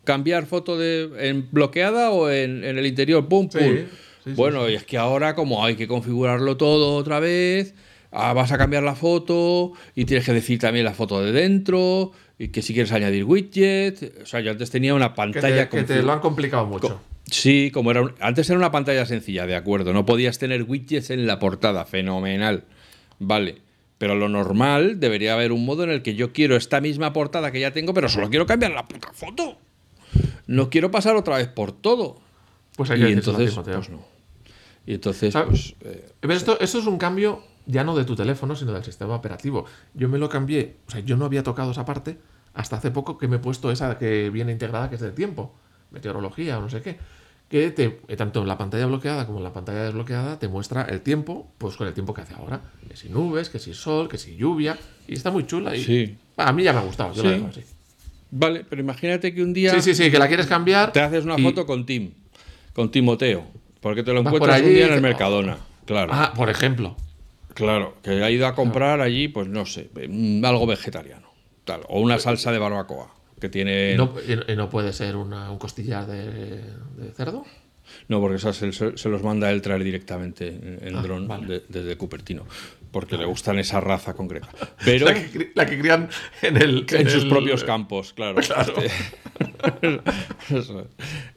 cambiar 0.04 0.46
foto 0.46 0.78
de, 0.78 1.10
en 1.28 1.48
bloqueada 1.52 2.10
o 2.10 2.30
en, 2.30 2.64
en 2.64 2.78
el 2.78 2.86
interior, 2.86 3.28
pum, 3.28 3.48
pum. 3.48 3.60
sí, 3.60 3.84
sí, 4.24 4.32
bueno, 4.34 4.66
sí. 4.66 4.72
y 4.72 4.74
es 4.76 4.84
que 4.84 4.98
ahora 4.98 5.34
como 5.34 5.64
hay 5.64 5.76
que 5.76 5.86
configurarlo 5.88 6.56
todo 6.56 6.94
otra 6.96 7.20
vez, 7.20 7.74
ah, 8.12 8.32
vas 8.32 8.52
a 8.52 8.58
cambiar 8.58 8.82
la 8.82 8.94
foto 8.94 9.72
y 9.94 10.04
tienes 10.04 10.26
que 10.26 10.32
decir 10.32 10.58
también 10.58 10.84
la 10.84 10.94
foto 10.94 11.22
de 11.22 11.32
dentro 11.32 12.12
y 12.38 12.48
que 12.48 12.62
si 12.62 12.72
quieres 12.74 12.92
añadir 12.92 13.24
widget, 13.24 14.22
o 14.22 14.26
sea, 14.26 14.40
yo 14.40 14.50
antes 14.50 14.70
tenía 14.70 14.94
una 14.94 15.10
Que 15.10 15.14
pantalla 15.16 15.68
te, 15.68 15.76
que 15.76 15.82
te 15.84 16.02
lo 16.02 16.12
han 16.12 16.20
complicado 16.20 16.66
mucho. 16.66 16.88
Co- 16.88 17.00
Sí, 17.30 17.70
como 17.72 17.92
era 17.92 18.02
un- 18.02 18.14
antes 18.18 18.48
era 18.50 18.58
una 18.58 18.72
pantalla 18.72 19.06
sencilla, 19.06 19.46
de 19.46 19.54
acuerdo. 19.54 19.92
No 19.92 20.04
podías 20.04 20.38
tener 20.40 20.64
widgets 20.64 21.10
en 21.10 21.26
la 21.28 21.38
portada, 21.38 21.84
fenomenal. 21.84 22.64
Vale. 23.20 23.58
Pero 23.98 24.14
lo 24.16 24.28
normal 24.28 24.98
debería 24.98 25.34
haber 25.34 25.52
un 25.52 25.64
modo 25.64 25.84
en 25.84 25.90
el 25.90 26.02
que 26.02 26.14
yo 26.16 26.32
quiero 26.32 26.56
esta 26.56 26.80
misma 26.80 27.12
portada 27.12 27.52
que 27.52 27.60
ya 27.60 27.70
tengo, 27.72 27.92
pero 27.94 28.08
solo 28.08 28.30
quiero 28.30 28.46
cambiar 28.46 28.72
la 28.72 28.88
puta 28.88 29.12
foto. 29.12 29.58
No 30.46 30.70
quiero 30.70 30.90
pasar 30.90 31.14
otra 31.16 31.36
vez 31.36 31.46
por 31.48 31.70
todo. 31.72 32.20
Pues 32.80 32.90
hay 32.92 32.96
y 32.98 33.02
que 33.02 33.08
a 33.08 33.12
entonces, 33.12 33.54
pues 33.54 33.90
no. 33.90 34.00
Y 34.86 34.94
entonces, 34.94 35.34
¿Sabes? 35.34 35.74
pues. 35.82 35.94
eh, 35.94 36.12
Pero 36.18 36.32
esto, 36.32 36.58
esto 36.60 36.78
es 36.78 36.86
un 36.86 36.96
cambio 36.96 37.42
ya 37.66 37.84
no 37.84 37.94
de 37.94 38.06
tu 38.06 38.16
teléfono, 38.16 38.56
sino 38.56 38.72
del 38.72 38.82
sistema 38.82 39.14
operativo. 39.16 39.66
Yo 39.92 40.08
me 40.08 40.16
lo 40.16 40.30
cambié, 40.30 40.76
o 40.88 40.90
sea, 40.90 41.00
yo 41.00 41.18
no 41.18 41.26
había 41.26 41.42
tocado 41.42 41.72
esa 41.72 41.84
parte 41.84 42.16
hasta 42.54 42.76
hace 42.76 42.90
poco 42.90 43.18
que 43.18 43.28
me 43.28 43.36
he 43.36 43.38
puesto 43.38 43.70
esa 43.70 43.98
que 43.98 44.30
viene 44.30 44.50
integrada, 44.52 44.88
que 44.88 44.94
es 44.94 45.02
del 45.02 45.12
tiempo, 45.12 45.54
meteorología 45.90 46.56
o 46.58 46.62
no 46.62 46.70
sé 46.70 46.80
qué. 46.80 46.96
Que 47.50 47.70
te, 47.70 48.00
eh, 48.08 48.16
tanto 48.16 48.40
en 48.40 48.48
la 48.48 48.56
pantalla 48.56 48.86
bloqueada 48.86 49.26
como 49.26 49.38
en 49.40 49.44
la 49.44 49.52
pantalla 49.52 49.82
desbloqueada 49.84 50.38
te 50.38 50.48
muestra 50.48 50.84
el 50.84 51.02
tiempo, 51.02 51.52
pues 51.58 51.76
con 51.76 51.86
el 51.86 51.92
tiempo 51.92 52.14
que 52.14 52.22
hace 52.22 52.32
ahora. 52.32 52.62
Que 52.88 52.96
si 52.96 53.10
nubes, 53.10 53.50
que 53.50 53.58
si 53.58 53.74
sol, 53.74 54.08
que 54.08 54.16
si 54.16 54.36
lluvia. 54.36 54.78
Y 55.06 55.12
está 55.12 55.30
muy 55.30 55.44
chula. 55.46 55.76
Y, 55.76 55.84
Sí. 55.84 56.16
A 56.38 56.50
mí 56.54 56.62
ya 56.62 56.72
me 56.72 56.78
ha 56.78 56.82
gustado, 56.82 57.12
yo 57.12 57.22
la 57.24 57.28
Sí. 57.28 57.34
dejo 57.36 57.48
así. 57.48 57.60
vale, 58.30 58.64
pero 58.66 58.80
imagínate 58.80 59.34
que 59.34 59.42
un 59.42 59.52
día 59.52 59.74
Sí, 59.74 59.82
sí, 59.82 59.94
sí, 59.94 60.10
que 60.10 60.18
la 60.18 60.28
quieres 60.28 60.46
cambiar. 60.46 60.92
te 60.92 61.00
haces 61.00 61.24
una 61.26 61.34
y- 61.38 61.42
foto 61.42 61.66
con 61.66 61.84
Tim, 61.84 62.12
con 62.80 62.90
Timoteo, 62.90 63.44
porque 63.82 64.02
te 64.02 64.10
lo 64.14 64.20
encuentras 64.20 64.58
un 64.60 64.64
allí 64.64 64.74
día 64.74 64.86
y 64.86 64.88
en 64.88 64.94
el 64.94 65.02
Mercadona. 65.02 65.58
Claro. 65.84 66.12
Ah, 66.14 66.32
por 66.34 66.48
ejemplo. 66.48 66.96
Claro, 67.52 67.96
que 68.02 68.22
ha 68.24 68.30
ido 68.30 68.46
a 68.46 68.54
comprar 68.54 69.02
allí, 69.02 69.28
pues 69.28 69.48
no 69.48 69.66
sé, 69.66 69.90
mm, 70.08 70.42
algo 70.46 70.66
vegetariano. 70.66 71.28
Tal, 71.66 71.82
o 71.88 72.00
una 72.00 72.18
salsa 72.18 72.50
de 72.52 72.58
barbacoa. 72.58 73.14
que 73.38 73.48
tiene... 73.50 73.96
¿No, 73.96 74.12
y 74.50 74.54
no 74.56 74.68
puede 74.70 74.92
ser 74.94 75.16
una- 75.16 75.50
un 75.50 75.58
costillar 75.58 76.06
de, 76.06 76.26
de 76.30 77.10
cerdo? 77.16 77.44
No, 78.08 78.20
porque 78.20 78.36
esas 78.36 78.56
se, 78.56 78.70
se 78.72 79.08
los 79.08 79.22
manda 79.22 79.50
él 79.50 79.60
traer 79.62 79.82
directamente 79.84 80.48
en, 80.48 80.78
en 80.82 80.96
Ah, 80.96 81.02
dron 81.02 81.26
vale. 81.28 81.46
de- 81.46 81.62
desde 81.68 81.96
Cupertino, 81.96 82.44
porque 82.92 83.16
le 83.16 83.24
gustan 83.24 83.58
esa 83.58 83.80
raza 83.80 84.14
concreta. 84.14 84.48
Pero 84.84 85.06
La 85.06 85.14
que, 85.14 85.52
la 85.54 85.66
que 85.66 85.78
crían 85.78 86.08
en 86.42 86.56
el... 86.56 86.86
en 86.90 87.08
sus 87.10 87.22
el- 87.24 87.28
propios 87.28 87.64
campos, 87.64 88.12
claro. 88.12 88.40
Este- 90.50 90.86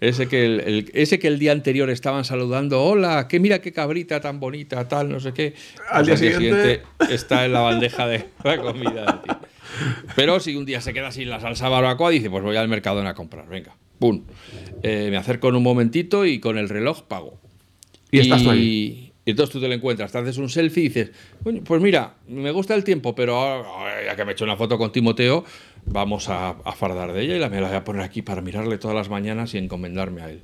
ese, 0.01 0.27
que 0.27 0.45
el, 0.45 0.59
el- 0.61 0.91
ese 0.93 1.19
que 1.19 1.27
el 1.27 1.39
día 1.39 1.51
anterior 1.51 1.89
estaban 1.89 2.25
saludando, 2.25 2.81
hola, 2.83 3.27
que 3.27 3.39
mira 3.39 3.59
qué 3.61 3.71
cabrita 3.71 4.19
tan 4.21 4.39
bonita, 4.39 4.87
tal, 4.87 5.09
no 5.09 5.19
sé 5.19 5.33
qué. 5.33 5.53
Al 5.89 6.05
Pues 6.05 6.19
día 6.19 6.31
siguiente- 6.33 6.81
está 7.09 7.45
en 7.45 7.53
la 7.53 7.61
bandeja 7.61 8.07
de 8.07 8.25
la 8.43 8.57
comida. 8.57 9.21
tío. 9.23 9.37
Pero 10.15 10.39
si 10.39 10.55
un 10.55 10.65
día 10.65 10.81
se 10.81 10.93
queda 10.93 11.11
sin 11.11 11.29
la 11.29 11.39
salsa 11.39 11.69
barbacoa, 11.69 12.09
dice, 12.09 12.29
pues 12.29 12.43
voy 12.43 12.55
al 12.55 12.67
Mercadona 12.67 13.11
a 13.11 13.13
comprar, 13.15 13.47
venga, 13.47 13.75
pum. 13.99 14.23
Eh, 14.83 15.07
me 15.09 15.17
acerco 15.17 15.49
en 15.49 15.55
un 15.55 15.63
momentito 15.63 16.25
y 16.25 16.39
con 16.39 16.57
el 16.57 16.69
reloj 16.69 17.03
pago. 17.03 17.39
Y 18.11 18.19
estás 18.19 18.43
tú 18.43 18.51
ahí. 18.51 19.12
Y 19.25 19.31
entonces 19.31 19.53
tú 19.53 19.61
te 19.61 19.67
lo 19.69 19.73
encuentras, 19.73 20.11
te 20.11 20.17
haces 20.17 20.37
un 20.37 20.49
selfie 20.49 20.83
y 20.83 20.87
dices, 20.89 21.11
"Coño, 21.43 21.61
pues 21.63 21.81
mira, 21.81 22.15
me 22.27 22.51
gusta 22.51 22.75
el 22.75 22.83
tiempo, 22.83 23.15
pero 23.15 23.35
ahora, 23.37 24.03
ya 24.05 24.15
que 24.17 24.25
me 24.25 24.31
he 24.31 24.33
hecho 24.33 24.43
una 24.43 24.57
foto 24.57 24.77
con 24.77 24.91
Timoteo, 24.91 25.45
vamos 25.85 26.27
a, 26.29 26.49
a 26.49 26.71
fardar 26.73 27.13
de 27.13 27.21
ella 27.23 27.35
y 27.37 27.39
la, 27.39 27.47
me 27.49 27.61
la 27.61 27.67
voy 27.69 27.77
a 27.77 27.83
poner 27.85 28.01
aquí 28.01 28.21
para 28.21 28.41
mirarle 28.41 28.77
todas 28.77 28.95
las 28.95 29.09
mañanas 29.09 29.53
y 29.53 29.59
encomendarme 29.59 30.21
a 30.23 30.29
él. 30.29 30.41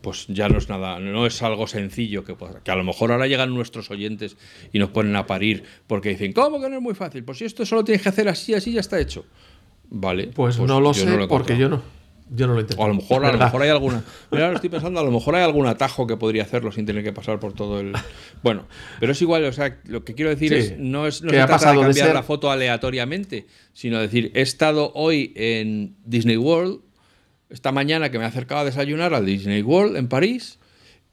Pues 0.00 0.26
ya 0.28 0.48
no 0.48 0.56
es 0.58 0.68
nada, 0.68 1.00
no 1.00 1.26
es 1.26 1.42
algo 1.42 1.66
sencillo 1.66 2.24
que, 2.24 2.34
pueda- 2.34 2.60
que 2.62 2.70
a 2.70 2.76
lo 2.76 2.84
mejor 2.84 3.10
ahora 3.12 3.26
llegan 3.26 3.52
nuestros 3.52 3.90
oyentes 3.90 4.36
y 4.72 4.78
nos 4.78 4.90
ponen 4.90 5.16
a 5.16 5.26
parir 5.26 5.64
porque 5.86 6.10
dicen, 6.10 6.32
¿cómo 6.32 6.60
que 6.60 6.68
no 6.70 6.76
es 6.76 6.82
muy 6.82 6.94
fácil? 6.94 7.24
Pues 7.24 7.38
si 7.38 7.44
esto 7.44 7.66
solo 7.66 7.84
tienes 7.84 8.02
que 8.02 8.08
hacer 8.08 8.28
así, 8.28 8.54
así 8.54 8.72
ya 8.72 8.80
está 8.80 8.98
hecho. 9.00 9.26
Vale. 9.90 10.28
Pues, 10.28 10.58
no 10.58 10.80
lo 10.80 10.94
sé 10.94 11.06
lo 11.16 11.28
porque 11.28 11.58
yo 11.58 11.68
no. 11.68 11.82
Yo 12.28 12.46
no 12.48 12.54
lo 12.54 12.60
intento. 12.60 12.82
O 12.82 12.84
a 12.84 12.88
lo 12.88 12.94
mejor, 12.94 13.24
a 13.24 13.32
lo 13.32 13.38
mejor 13.44 13.62
hay 13.62 13.68
alguna. 13.70 14.02
Mira, 14.32 14.44
ahora 14.46 14.56
estoy 14.56 14.70
pensando, 14.70 14.98
a 15.00 15.04
lo 15.04 15.10
mejor 15.12 15.36
hay 15.36 15.42
algún 15.44 15.66
atajo 15.66 16.06
que 16.06 16.16
podría 16.16 16.42
hacerlo 16.42 16.72
sin 16.72 16.84
tener 16.86 17.04
que 17.04 17.12
pasar 17.12 17.38
por 17.38 17.52
todo 17.52 17.78
el. 17.80 17.92
Bueno, 18.42 18.66
pero 18.98 19.12
es 19.12 19.22
igual, 19.22 19.44
o 19.44 19.52
sea, 19.52 19.78
lo 19.84 20.04
que 20.04 20.14
quiero 20.14 20.30
decir 20.30 20.48
Sí, 20.52 20.58
es, 20.58 20.78
no 20.78 21.06
es 21.06 21.22
no 21.22 21.30
que 21.30 21.36
se 21.36 21.42
ha 21.42 21.46
trata 21.46 21.58
pasado 21.60 21.74
de 21.74 21.78
de 21.80 21.84
cambiar 21.86 22.06
ser- 22.08 22.14
la 22.14 22.22
foto 22.22 22.50
aleatoriamente, 22.50 23.46
sino 23.72 24.00
decir, 24.00 24.32
he 24.34 24.40
estado 24.42 24.90
hoy 24.94 25.32
en 25.36 25.94
Disney 26.04 26.36
World, 26.36 26.80
esta 27.50 27.70
mañana 27.70 28.10
que 28.10 28.18
me 28.18 28.24
he 28.24 28.28
acercado 28.28 28.62
a 28.62 28.64
desayunar 28.64 29.14
al 29.14 29.24
Disney 29.24 29.62
World 29.62 29.96
en 29.96 30.08
París, 30.08 30.58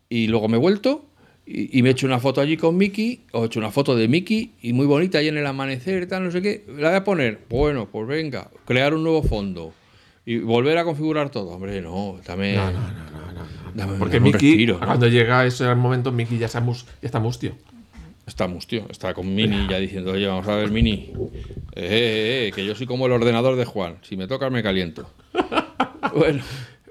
y 0.10 0.28
luego 0.28 0.48
me 0.48 0.58
he 0.58 0.60
vuelto. 0.60 1.06
Y, 1.46 1.78
y 1.78 1.84
me 1.84 1.90
he 1.90 1.92
hecho 1.92 2.08
una 2.08 2.20
foto 2.20 2.40
allí 2.42 2.56
con 2.58 2.78
Mickey, 2.78 3.26
o 3.34 3.44
he 3.44 3.48
hecho 3.48 3.60
una 3.60 3.70
foto 3.70 3.96
de 3.96 4.08
Mickey, 4.08 4.54
y 4.62 4.74
muy 4.74 4.86
bonita, 4.88 5.18
ahí 5.20 5.28
en 5.28 5.38
el 5.38 5.46
amanecer 5.46 6.02
y 6.04 6.08
tal, 6.08 6.24
no 6.24 6.32
sé 6.32 6.42
qué. 6.42 6.64
La 6.78 6.88
voy 6.90 6.98
a 6.98 7.04
poner, 7.04 7.40
bueno, 7.50 7.88
pues 7.92 8.08
venga, 8.08 8.50
crear 8.66 8.94
un 8.96 9.04
nuevo 9.04 9.22
fondo. 9.22 9.74
Y 10.26 10.38
volver 10.40 10.78
a 10.78 10.84
configurar 10.86 11.30
todo. 11.30 11.50
Hombre, 11.52 11.82
no, 11.82 12.20
dame. 12.26 12.56
No, 12.56 12.72
no, 12.72 12.72
no, 12.72 12.82
no, 12.82 13.32
no. 13.34 13.48
dame- 13.74 14.00
Porque 14.00 14.18
dame 14.20 14.32
Mickey, 14.32 14.68
cuando 14.68 15.08
llega 15.08 15.46
ese 15.46 15.74
momento, 15.76 16.12
Mickey 16.12 16.38
ya, 16.38 16.46
está 16.46 16.62
mus- 16.62 16.86
ya 17.02 17.08
está 17.08 17.20
mustio. 17.20 17.54
Está 18.26 18.48
mustio, 18.48 18.86
está 18.90 19.14
con 19.14 19.36
Mini 19.36 19.68
ya 19.70 19.78
diciendo, 19.80 20.12
oye, 20.14 20.26
vamos 20.28 20.48
a 20.48 20.56
ver, 20.56 20.72
Mini. 20.72 21.12
Eh, 21.76 21.76
eh, 21.76 22.48
eh, 22.48 22.52
que 22.56 22.66
yo 22.66 22.74
soy 22.74 22.88
como 22.88 23.06
el 23.06 23.12
ordenador 23.12 23.58
de 23.58 23.66
Juan. 23.66 23.98
Si 24.02 24.16
me 24.16 24.28
toca, 24.28 24.50
me 24.50 24.64
caliento. 24.64 25.10
bueno, 26.16 26.42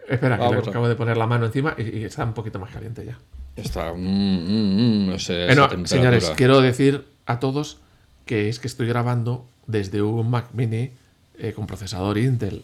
Espera, 0.08 0.36
que 0.36 0.48
le 0.54 0.58
acabo 0.58 0.88
de 0.88 0.94
poner 0.94 1.16
la 1.16 1.26
mano 1.26 1.46
encima 1.46 1.74
y, 1.78 2.00
y 2.00 2.04
está 2.04 2.24
un 2.24 2.34
poquito 2.34 2.58
más 2.58 2.70
caliente 2.70 3.06
ya. 3.06 3.18
está. 3.56 3.94
mm, 3.94 3.98
mm, 3.98 5.04
mm, 5.04 5.06
no 5.10 5.18
sé. 5.18 5.46
señores, 5.86 6.32
quiero 6.36 6.60
decir 6.60 7.04
a 7.24 7.38
todos 7.40 7.78
que 8.26 8.50
es 8.50 8.58
que 8.58 8.66
estoy 8.66 8.86
grabando 8.86 9.46
desde 9.66 10.02
un 10.02 10.28
Mac 10.28 10.48
Mini 10.52 10.90
eh, 11.38 11.52
con 11.54 11.66
procesador 11.66 12.18
Intel. 12.18 12.62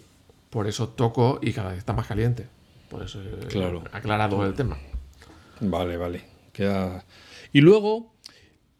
Por 0.50 0.66
eso 0.66 0.88
toco 0.88 1.38
y 1.42 1.52
cada 1.52 1.70
vez 1.70 1.78
está 1.78 1.92
más 1.92 2.06
caliente. 2.06 2.46
Por 2.88 3.02
eso 3.02 3.20
he 3.22 3.46
Claro. 3.48 3.84
aclarado 3.92 4.44
el 4.46 4.54
tema. 4.54 4.78
Vale, 5.61 5.96
vale. 5.96 6.24
Queda... 6.52 7.04
Y 7.52 7.61
luego, 7.61 8.12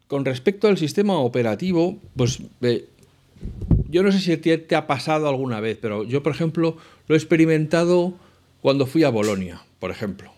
con 0.07 0.25
respecto 0.25 0.67
al 0.67 0.77
sistema 0.77 1.17
operativo, 1.19 1.97
pues 2.15 2.39
eh, 2.61 2.87
yo 3.87 4.01
no 4.03 4.11
sé 4.11 4.19
si 4.19 4.35
te, 4.37 4.57
te 4.57 4.75
ha 4.75 4.87
pasado 4.87 5.27
alguna 5.29 5.59
vez, 5.59 5.77
pero 5.81 6.03
yo, 6.03 6.23
por 6.23 6.33
ejemplo, 6.33 6.77
lo 7.07 7.15
he 7.15 7.17
experimentado 7.17 8.13
cuando 8.61 8.85
fui 8.87 9.03
a 9.03 9.09
Bolonia, 9.09 9.61
por 9.79 9.91
ejemplo. 9.91 10.31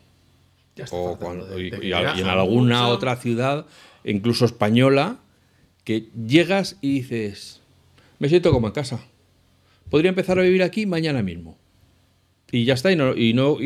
Ya 0.75 0.85
está 0.85 0.95
o 0.95 1.17
faltando 1.17 1.45
cuando- 1.45 1.55
de- 1.57 1.67
y, 1.67 1.69
de 1.69 1.79
que 1.79 1.87
y 1.87 1.93
a- 1.93 2.15
y 2.15 2.21
en 2.21 2.27
alguna 2.27 2.81
mucho. 2.83 2.93
otra 2.93 3.15
ciudad, 3.17 3.65
incluso 4.03 4.45
española, 4.45 5.17
que 5.83 6.09
llegas 6.27 6.77
y 6.81 6.93
dices, 7.01 7.61
me 8.19 8.29
siento 8.29 8.51
como 8.51 8.67
en 8.67 8.73
casa. 8.73 9.01
Podría 9.91 10.09
empezar 10.09 10.39
a 10.39 10.41
vivir 10.41 10.63
aquí 10.63 10.85
mañana 10.85 11.21
mismo. 11.21 11.57
Y 12.49 12.63
ya 12.63 12.73
está, 12.73 12.91
y 12.91 12.95
no, 12.95 13.13
y 13.13 13.33
no, 13.33 13.57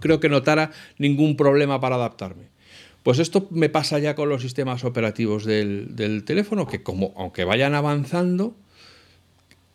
creo 0.00 0.20
que 0.20 0.30
notara 0.30 0.72
ningún 0.98 1.36
problema 1.36 1.80
para 1.80 1.96
adaptarme. 1.96 2.46
Pues 3.02 3.18
esto 3.18 3.46
me 3.50 3.68
pasa 3.68 3.98
ya 3.98 4.14
con 4.14 4.30
los 4.30 4.40
sistemas 4.42 4.84
operativos 4.84 5.44
del, 5.44 5.94
del 5.94 6.24
teléfono, 6.24 6.66
que 6.66 6.82
como, 6.82 7.12
aunque 7.16 7.44
vayan 7.44 7.74
avanzando, 7.74 8.56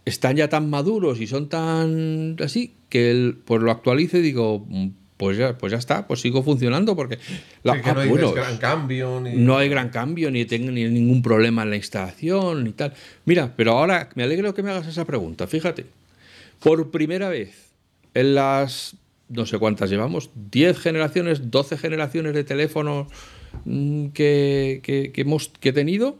están 0.03 0.35
ya 0.37 0.49
tan 0.49 0.69
maduros 0.71 1.21
y 1.21 1.27
son 1.27 1.49
tan 1.49 2.35
así, 2.43 2.73
que 2.89 3.11
el, 3.11 3.37
pues 3.45 3.61
lo 3.61 3.71
actualice 3.71 4.17
y 4.17 4.21
digo, 4.23 4.65
"Mm, 4.67 4.87
pues 5.21 5.37
ya, 5.37 5.55
pues 5.55 5.71
ya 5.71 5.77
está, 5.77 6.07
pues 6.07 6.19
sigo 6.19 6.41
funcionando 6.41 6.95
porque 6.95 7.19
la- 7.61 7.75
Sí, 7.75 7.81
que 7.81 7.89
ah, 7.91 7.93
no 7.93 7.99
hay 8.01 8.09
bueno, 8.09 8.31
gran 8.33 8.57
cambio. 8.57 9.21
Ni... 9.21 9.35
no 9.35 9.55
hay 9.55 9.69
gran 9.69 9.89
cambio, 9.89 10.31
ni 10.31 10.45
tengo 10.45 10.71
ni 10.71 10.83
ningún 10.89 11.21
problema 11.21 11.61
en 11.61 11.69
la 11.69 11.75
instalación, 11.75 12.63
ni 12.63 12.71
tal. 12.71 12.93
Mira, 13.25 13.53
pero 13.55 13.73
ahora 13.73 14.09
me 14.15 14.23
alegro 14.23 14.55
que 14.55 14.63
me 14.63 14.71
hagas 14.71 14.87
esa 14.87 15.05
pregunta. 15.05 15.45
Fíjate, 15.45 15.85
por 16.59 16.89
primera 16.89 17.29
vez 17.29 17.69
en 18.15 18.33
las, 18.33 18.95
no 19.29 19.45
sé 19.45 19.59
cuántas 19.59 19.91
llevamos, 19.91 20.31
10 20.51 20.79
generaciones, 20.79 21.51
12 21.51 21.77
generaciones 21.77 22.33
de 22.33 22.43
teléfonos 22.43 23.07
mm, 23.65 24.07
que, 24.07 24.79
que- 24.81 25.11
que 25.11 25.21
hemos 25.21 25.49
que 25.59 25.69
he 25.69 25.73
tenido, 25.73 26.17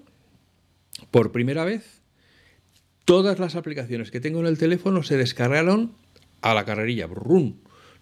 por 1.10 1.32
primera 1.32 1.66
vez, 1.66 2.02
todas 3.06 3.40
las 3.40 3.56
aplicaciones 3.56 4.12
que 4.12 4.20
tengo 4.20 4.42
en 4.42 4.46
el 4.46 4.60
teléfono 4.60 5.02
se 5.02 5.18
descargaron 5.18 5.92
a 6.44 6.54
la 6.54 6.66
carrerilla. 6.66 7.08
Brum. 7.08 7.56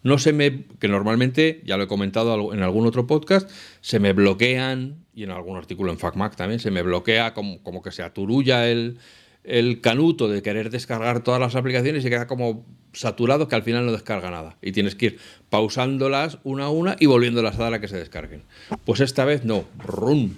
No 0.03 0.17
se 0.17 0.31
me. 0.33 0.63
que 0.79 0.88
normalmente, 0.88 1.62
ya 1.65 1.77
lo 1.77 1.83
he 1.83 1.88
comentado 1.88 2.53
en 2.53 2.63
algún 2.63 2.85
otro 2.85 3.05
podcast, 3.07 3.49
se 3.81 3.99
me 3.99 4.13
bloquean, 4.13 4.95
y 5.13 5.23
en 5.23 5.31
algún 5.31 5.57
artículo 5.57 5.91
en 5.91 5.97
FacMac 5.99 6.35
también, 6.35 6.59
se 6.59 6.71
me 6.71 6.81
bloquea 6.81 7.33
como, 7.33 7.62
como 7.63 7.81
que 7.81 7.91
se 7.91 8.01
aturulla 8.03 8.69
el, 8.69 8.97
el 9.43 9.81
canuto 9.81 10.29
de 10.29 10.41
querer 10.41 10.69
descargar 10.69 11.23
todas 11.23 11.41
las 11.41 11.55
aplicaciones 11.55 12.05
y 12.05 12.09
queda 12.09 12.27
como 12.27 12.65
saturado 12.93 13.47
que 13.47 13.55
al 13.55 13.63
final 13.63 13.85
no 13.85 13.91
descarga 13.91 14.31
nada. 14.31 14.57
Y 14.62 14.71
tienes 14.71 14.95
que 14.95 15.05
ir 15.07 15.19
pausándolas 15.49 16.39
una 16.43 16.65
a 16.65 16.69
una 16.69 16.95
y 16.99 17.05
volviéndolas 17.05 17.55
a 17.59 17.63
dar 17.63 17.73
a 17.73 17.81
que 17.81 17.88
se 17.88 17.97
descarguen. 17.97 18.43
Pues 18.85 19.01
esta 19.01 19.25
vez 19.25 19.43
no. 19.43 19.65
Brum. 19.85 20.33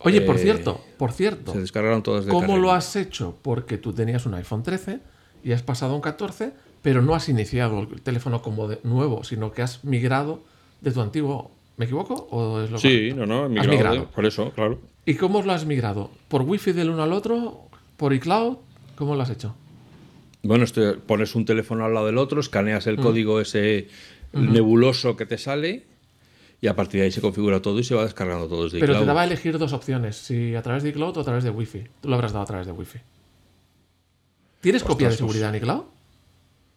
Oye, 0.00 0.20
por 0.20 0.36
Eh, 0.36 0.40
cierto, 0.40 0.80
por 0.98 1.12
cierto. 1.12 1.52
Se 1.52 1.60
descargaron 1.60 2.02
todas 2.02 2.26
de 2.26 2.32
¿Cómo 2.32 2.58
lo 2.58 2.72
has 2.72 2.96
hecho? 2.96 3.38
Porque 3.42 3.78
tú 3.78 3.92
tenías 3.92 4.26
un 4.26 4.34
iPhone 4.34 4.62
13 4.62 4.98
y 5.42 5.52
has 5.52 5.62
pasado 5.62 5.92
a 5.92 5.96
un 5.96 6.02
14, 6.02 6.52
pero 6.86 7.02
no 7.02 7.16
has 7.16 7.28
iniciado 7.28 7.80
el 7.80 8.00
teléfono 8.00 8.42
como 8.42 8.68
de 8.68 8.78
nuevo, 8.84 9.24
sino 9.24 9.50
que 9.50 9.60
has 9.60 9.82
migrado 9.84 10.44
de 10.80 10.92
tu 10.92 11.00
antiguo. 11.00 11.50
¿Me 11.78 11.86
equivoco? 11.86 12.28
¿O 12.30 12.60
es 12.60 12.70
lo 12.70 12.78
Sí, 12.78 13.10
correcto? 13.10 13.26
no, 13.26 13.48
no, 13.48 13.56
he 13.56 13.58
Has 13.58 13.66
migrado, 13.66 13.96
de- 14.02 14.06
por 14.06 14.24
eso, 14.24 14.52
claro. 14.52 14.78
¿Y 15.04 15.14
cómo 15.16 15.42
lo 15.42 15.50
has 15.52 15.66
migrado? 15.66 16.12
¿Por 16.28 16.42
wifi 16.42 16.70
del 16.70 16.90
uno 16.90 17.02
al 17.02 17.12
otro? 17.12 17.62
¿Por 17.96 18.12
iCloud? 18.12 18.58
¿Cómo 18.94 19.16
lo 19.16 19.22
has 19.22 19.30
hecho? 19.30 19.56
Bueno, 20.44 20.62
esto- 20.62 21.00
pones 21.04 21.34
un 21.34 21.44
teléfono 21.44 21.84
al 21.84 21.92
lado 21.92 22.06
del 22.06 22.18
otro, 22.18 22.38
escaneas 22.38 22.86
el 22.86 22.98
código 22.98 23.40
ese 23.40 23.88
nebuloso 24.32 25.16
que 25.16 25.26
te 25.26 25.38
sale 25.38 25.86
y 26.60 26.68
a 26.68 26.76
partir 26.76 27.00
de 27.00 27.06
ahí 27.06 27.10
se 27.10 27.20
configura 27.20 27.60
todo 27.62 27.80
y 27.80 27.82
se 27.84 27.96
va 27.96 28.04
descargando 28.04 28.46
todo 28.46 28.62
desde 28.62 28.78
Pero 28.78 28.96
te 28.96 29.04
daba 29.06 29.22
a 29.22 29.24
elegir 29.24 29.58
dos 29.58 29.72
opciones, 29.72 30.14
si 30.18 30.54
a 30.54 30.62
través 30.62 30.84
de 30.84 30.90
iCloud 30.90 31.16
o 31.16 31.20
a 31.20 31.24
través 31.24 31.42
de 31.42 31.50
wifi. 31.50 31.82
Tú 32.00 32.08
lo 32.10 32.14
habrás 32.14 32.32
dado 32.32 32.44
a 32.44 32.46
través 32.46 32.66
de 32.68 32.72
wifi. 32.72 33.00
¿Tienes 34.60 34.84
copia 34.84 35.08
de 35.08 35.10
pues. 35.10 35.18
seguridad 35.18 35.48
en 35.50 35.56
iCloud? 35.56 35.82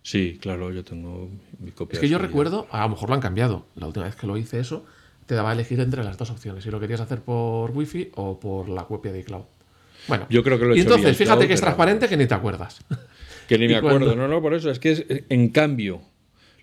Sí, 0.02 0.38
claro, 0.42 0.72
yo 0.72 0.84
tengo 0.84 1.30
mi 1.60 1.72
copia. 1.72 1.96
Es 1.96 2.00
que 2.00 2.10
yo 2.10 2.18
recuerdo, 2.18 2.68
a 2.72 2.82
lo 2.84 2.90
mejor 2.90 3.10
lo 3.10 3.16
han 3.16 3.22
cambiado. 3.22 3.66
La 3.76 3.88
última 3.88 4.06
vez 4.06 4.16
que 4.16 4.28
lo 4.28 4.38
hice 4.38 4.60
eso, 4.60 4.86
te 5.26 5.36
daba 5.36 5.52
a 5.52 5.54
elegir 5.54 5.80
entre 5.80 6.04
las 6.04 6.18
dos 6.18 6.32
opciones, 6.32 6.64
si 6.64 6.72
lo 6.72 6.80
querías 6.80 7.02
hacer 7.02 7.22
por 7.22 7.72
wifi 7.72 8.10
o 8.16 8.40
por 8.40 8.70
la 8.70 8.86
copia 8.86 9.12
de 9.12 9.20
iCloud. 9.20 9.44
Bueno, 10.08 10.26
Yo 10.30 10.44
creo 10.44 10.58
que 10.58 10.66
lo 10.66 10.74
he 10.74 10.78
y 10.78 10.82
hecho 10.82 10.90
entonces, 10.96 11.18
fíjate 11.18 11.48
que 11.48 11.54
es 11.54 11.62
transparente 11.62 12.08
que 12.08 12.18
ni 12.18 12.26
te 12.26 12.34
acuerdas. 12.34 12.80
Que 13.48 13.58
ni 13.58 13.66
¿Y 13.66 13.68
me 13.70 13.76
acuerdo, 13.76 14.16
no, 14.16 14.28
no, 14.28 14.42
por 14.42 14.54
eso. 14.54 14.70
Es 14.72 14.80
que 14.80 14.92
es- 14.92 15.06
en 15.30 15.50
cambio, 15.50 16.02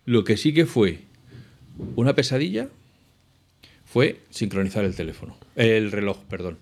lo 0.04 0.22
que 0.24 0.36
sí 0.36 0.54
que 0.54 0.66
fue 0.66 1.00
una 1.96 2.14
pesadilla 2.14 2.68
fue 3.84 4.20
sincronizar 4.30 4.84
el 4.84 4.94
teléfono. 4.94 5.36
El 5.54 5.90
reloj, 5.92 6.18
perdón. 6.28 6.58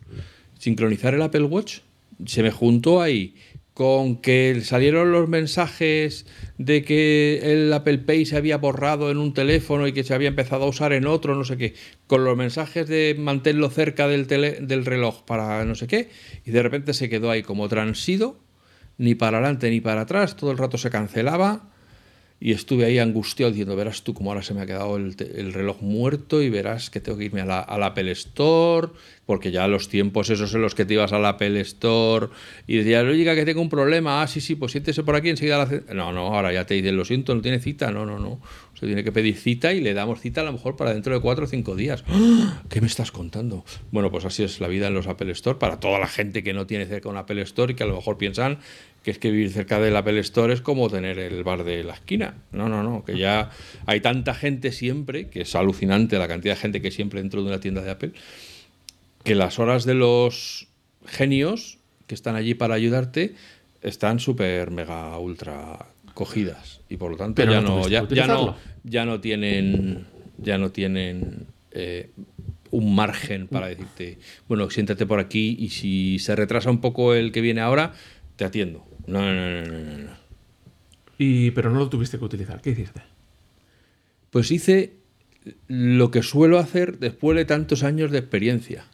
Sincronizar 0.59 1.15
el 1.15 1.23
Apple 1.23 1.43
Watch 1.45 1.79
se 2.27 2.43
me 2.43 2.51
juntó 2.51 3.01
ahí 3.03 3.35
con 3.75 4.17
que 4.21 4.61
salieron 4.63 5.11
los 5.11 5.29
mensajes 5.29 6.27
de 6.59 6.85
que 6.85 7.41
el 7.43 7.73
Apple 7.73 7.99
Pay 7.99 8.25
se 8.25 8.37
había 8.37 8.57
borrado 8.57 9.11
en 9.11 9.19
un 9.19 9.35
teléfono 9.35 9.89
y 9.89 9.93
que 9.93 10.05
se 10.05 10.15
había 10.15 10.29
empezado 10.29 10.65
a 10.65 10.69
usar 10.69 10.93
en 10.93 11.07
otro, 11.09 11.35
no 11.35 11.45
sé 11.45 11.57
qué, 11.57 11.75
con 12.07 12.25
los 12.25 12.37
mensajes 12.37 12.87
de 12.87 13.17
manténlo 13.19 13.69
cerca 13.71 14.07
del, 14.07 14.29
tele- 14.29 14.61
del 14.61 14.87
reloj 14.87 15.25
para 15.25 15.65
no 15.65 15.75
sé 15.75 15.89
qué, 15.89 16.09
y 16.45 16.53
de 16.53 16.63
repente 16.63 16.95
se 16.95 17.09
quedó 17.09 17.31
ahí 17.31 17.43
como 17.43 17.69
transido 17.69 18.39
ni 18.97 19.17
para 19.17 19.39
adelante 19.39 19.69
ni 19.71 19.81
para 19.81 20.03
atrás, 20.03 20.37
todo 20.37 20.53
el 20.53 20.59
rato 20.59 20.79
se 20.79 20.91
cancelaba 20.91 21.74
y 22.41 22.53
estuve 22.53 22.85
ahí 22.85 22.99
angustiado 22.99 23.51
diciendo, 23.51 23.75
verás 23.75 24.03
tú 24.03 24.13
cómo 24.13 24.31
ahora 24.31 24.43
se 24.43 24.53
me 24.53 24.61
ha 24.61 24.67
quedado 24.67 24.97
el, 24.97 25.15
reloj 25.53 25.81
muerto 25.81 26.43
y 26.43 26.51
verás 26.51 26.91
que 26.91 27.01
tengo 27.01 27.17
que 27.17 27.25
irme 27.25 27.41
a 27.41 27.47
la, 27.47 27.61
al 27.61 27.83
Apple 27.83 28.11
Store, 28.11 28.89
porque 29.25 29.51
ya 29.51 29.67
los 29.67 29.89
tiempos 29.89 30.29
esos 30.29 30.55
en 30.55 30.61
los 30.61 30.75
que 30.75 30.85
te 30.85 30.95
ibas 30.95 31.13
al 31.13 31.25
Apple 31.25 31.59
Store 31.61 32.29
y 32.67 32.77
decías, 32.77 33.05
oiga, 33.05 33.35
que 33.35 33.45
tengo 33.45 33.63
un 33.63 33.71
problema, 33.71 34.21
ah, 34.21 34.27
sí, 34.27 34.41
sí, 34.41 34.57
pues 34.57 34.73
siéntese 34.73 35.03
por 35.03 35.17
aquí, 35.17 35.31
enseguida 35.31 35.59
la... 35.59 35.67
ce-". 35.67 35.85
No, 35.95 36.13
no, 36.13 36.35
ahora 36.35 36.53
ya 36.53 36.67
te 36.67 36.75
dicen, 36.75 36.97
lo 36.97 37.05
siento, 37.05 37.35
no 37.35 37.41
tiene 37.41 37.61
cita, 37.61 37.91
no, 37.91 38.05
no, 38.05 38.19
no. 38.19 38.41
Se 38.75 38.87
tiene 38.87 39.05
que 39.05 39.13
pedir 39.13 39.37
cita 39.37 39.73
y 39.73 39.81
le 39.81 39.95
damos 39.95 40.21
cita 40.21 40.43
a 40.43 40.45
lo 40.45 40.53
mejor 40.53 40.77
para 40.77 40.93
dentro 40.93 41.15
de 41.15 41.21
cuatro 41.21 41.45
o 41.45 41.47
cinco 41.47 41.77
días. 41.77 42.05
¡Ah! 42.09 42.63
¿Qué 42.69 42.81
me 42.81 42.89
estás 42.89 43.13
contando? 43.13 43.65
Bueno, 43.93 44.11
pues 44.11 44.25
así 44.25 44.43
es 44.43 44.61
la 44.61 44.69
vida 44.69 44.89
en 44.89 44.95
los 44.95 45.07
Apple 45.07 45.31
Store 45.33 45.59
para 45.59 45.81
toda 45.81 45.99
la 45.99 46.09
gente 46.09 46.43
que 46.43 46.53
no 46.53 46.67
tiene 46.67 46.85
cerca 46.85 47.09
un 47.09 47.17
Apple 47.17 47.41
Store 47.43 47.73
y 47.73 47.77
que 47.77 47.85
a 47.85 47.87
lo 47.87 47.95
mejor 47.95 48.19
piensan 48.19 48.59
que 49.05 49.11
es 49.11 49.19
que 49.19 49.31
vivir 49.31 49.51
cerca 49.51 49.79
del 49.79 49.95
Apple 49.95 50.19
Store 50.21 50.53
es 50.55 50.63
como 50.63 50.89
tener 50.89 51.19
el 51.19 51.45
bar 51.45 51.63
de 51.63 51.85
la 51.85 51.93
esquina. 51.93 52.39
No, 52.53 52.71
no, 52.71 52.83
no, 52.83 53.05
que 53.05 53.19
ya 53.19 53.51
hay 53.85 54.01
tanta 54.01 54.35
gente 54.35 54.73
siempre, 54.73 55.29
que 55.29 55.43
es 55.43 55.55
alucinante 55.55 56.19
la 56.19 56.27
cantidad 56.27 56.55
de 56.55 56.61
gente 56.61 56.81
que 56.81 56.91
siempre 56.91 57.21
dentro 57.21 57.43
de 57.43 57.49
una 57.49 57.61
tienda 57.61 57.83
de 57.83 57.91
Apple, 57.91 58.13
que 59.23 59.35
las 59.35 59.59
horas 59.59 59.85
de 59.85 59.93
los 59.93 60.69
genios 61.05 61.79
que 62.07 62.15
están 62.15 62.35
allí 62.35 62.55
para 62.55 62.75
ayudarte 62.75 63.35
están 63.83 64.21
súper 64.21 64.71
mega 64.71 65.19
ultra 65.19 65.87
cogidas. 66.15 66.81
Y 66.89 66.97
por 66.97 67.11
lo 67.11 67.19
tanto 67.19 67.35
Pero 67.37 67.53
ya 67.53 67.61
no 67.61 67.87
ya, 67.87 68.27
no 68.27 68.57
ya 68.85 69.05
no 69.05 69.21
tienen 69.21 70.07
ya 70.39 70.57
no 70.57 70.73
tienen 70.73 71.47
eh, 71.73 72.11
un 72.71 72.95
margen 72.95 73.49
para 73.49 73.69
decirte 73.69 74.19
bueno 74.49 74.71
siéntate 74.71 75.05
por 75.05 75.21
aquí 75.21 75.57
y 75.59 75.69
si 75.69 76.19
se 76.19 76.35
retrasa 76.35 76.71
un 76.71 76.81
poco 76.81 77.13
el 77.13 77.33
que 77.33 77.43
viene 77.43 77.61
ahora 77.61 77.93
te 78.37 78.45
atiendo 78.45 78.87
no 79.07 79.21
no 79.21 79.33
no 79.33 79.63
no, 79.63 79.79
no, 79.79 79.99
no. 79.99 80.25
Y, 81.19 81.51
pero 81.53 81.71
no 81.71 81.79
lo 81.79 81.89
tuviste 81.89 82.19
que 82.19 82.25
utilizar. 82.25 82.61
¿Qué 82.61 82.71
hiciste? 82.71 83.03
Pues 84.31 84.51
hice 84.51 84.95
lo 85.69 86.11
que 86.11 86.23
suelo 86.23 86.59
hacer 86.59 86.99
después 86.99 87.37
de 87.37 87.45
tantos 87.45 87.83
años 87.83 88.11
de 88.11 88.19
experiencia, 88.19 88.85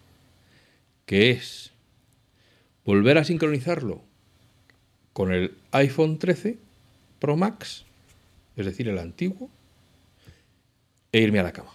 que 1.06 1.30
es 1.30 1.72
volver 2.84 3.18
a 3.18 3.24
sincronizarlo 3.24 4.02
con 5.12 5.32
el 5.32 5.54
iPhone 5.72 6.18
13 6.18 6.58
Pro 7.18 7.36
Max, 7.36 7.84
es 8.56 8.66
decir, 8.66 8.88
el 8.88 8.98
antiguo, 8.98 9.50
e 11.12 11.20
irme 11.20 11.38
a 11.38 11.44
la 11.44 11.52
cama. 11.52 11.72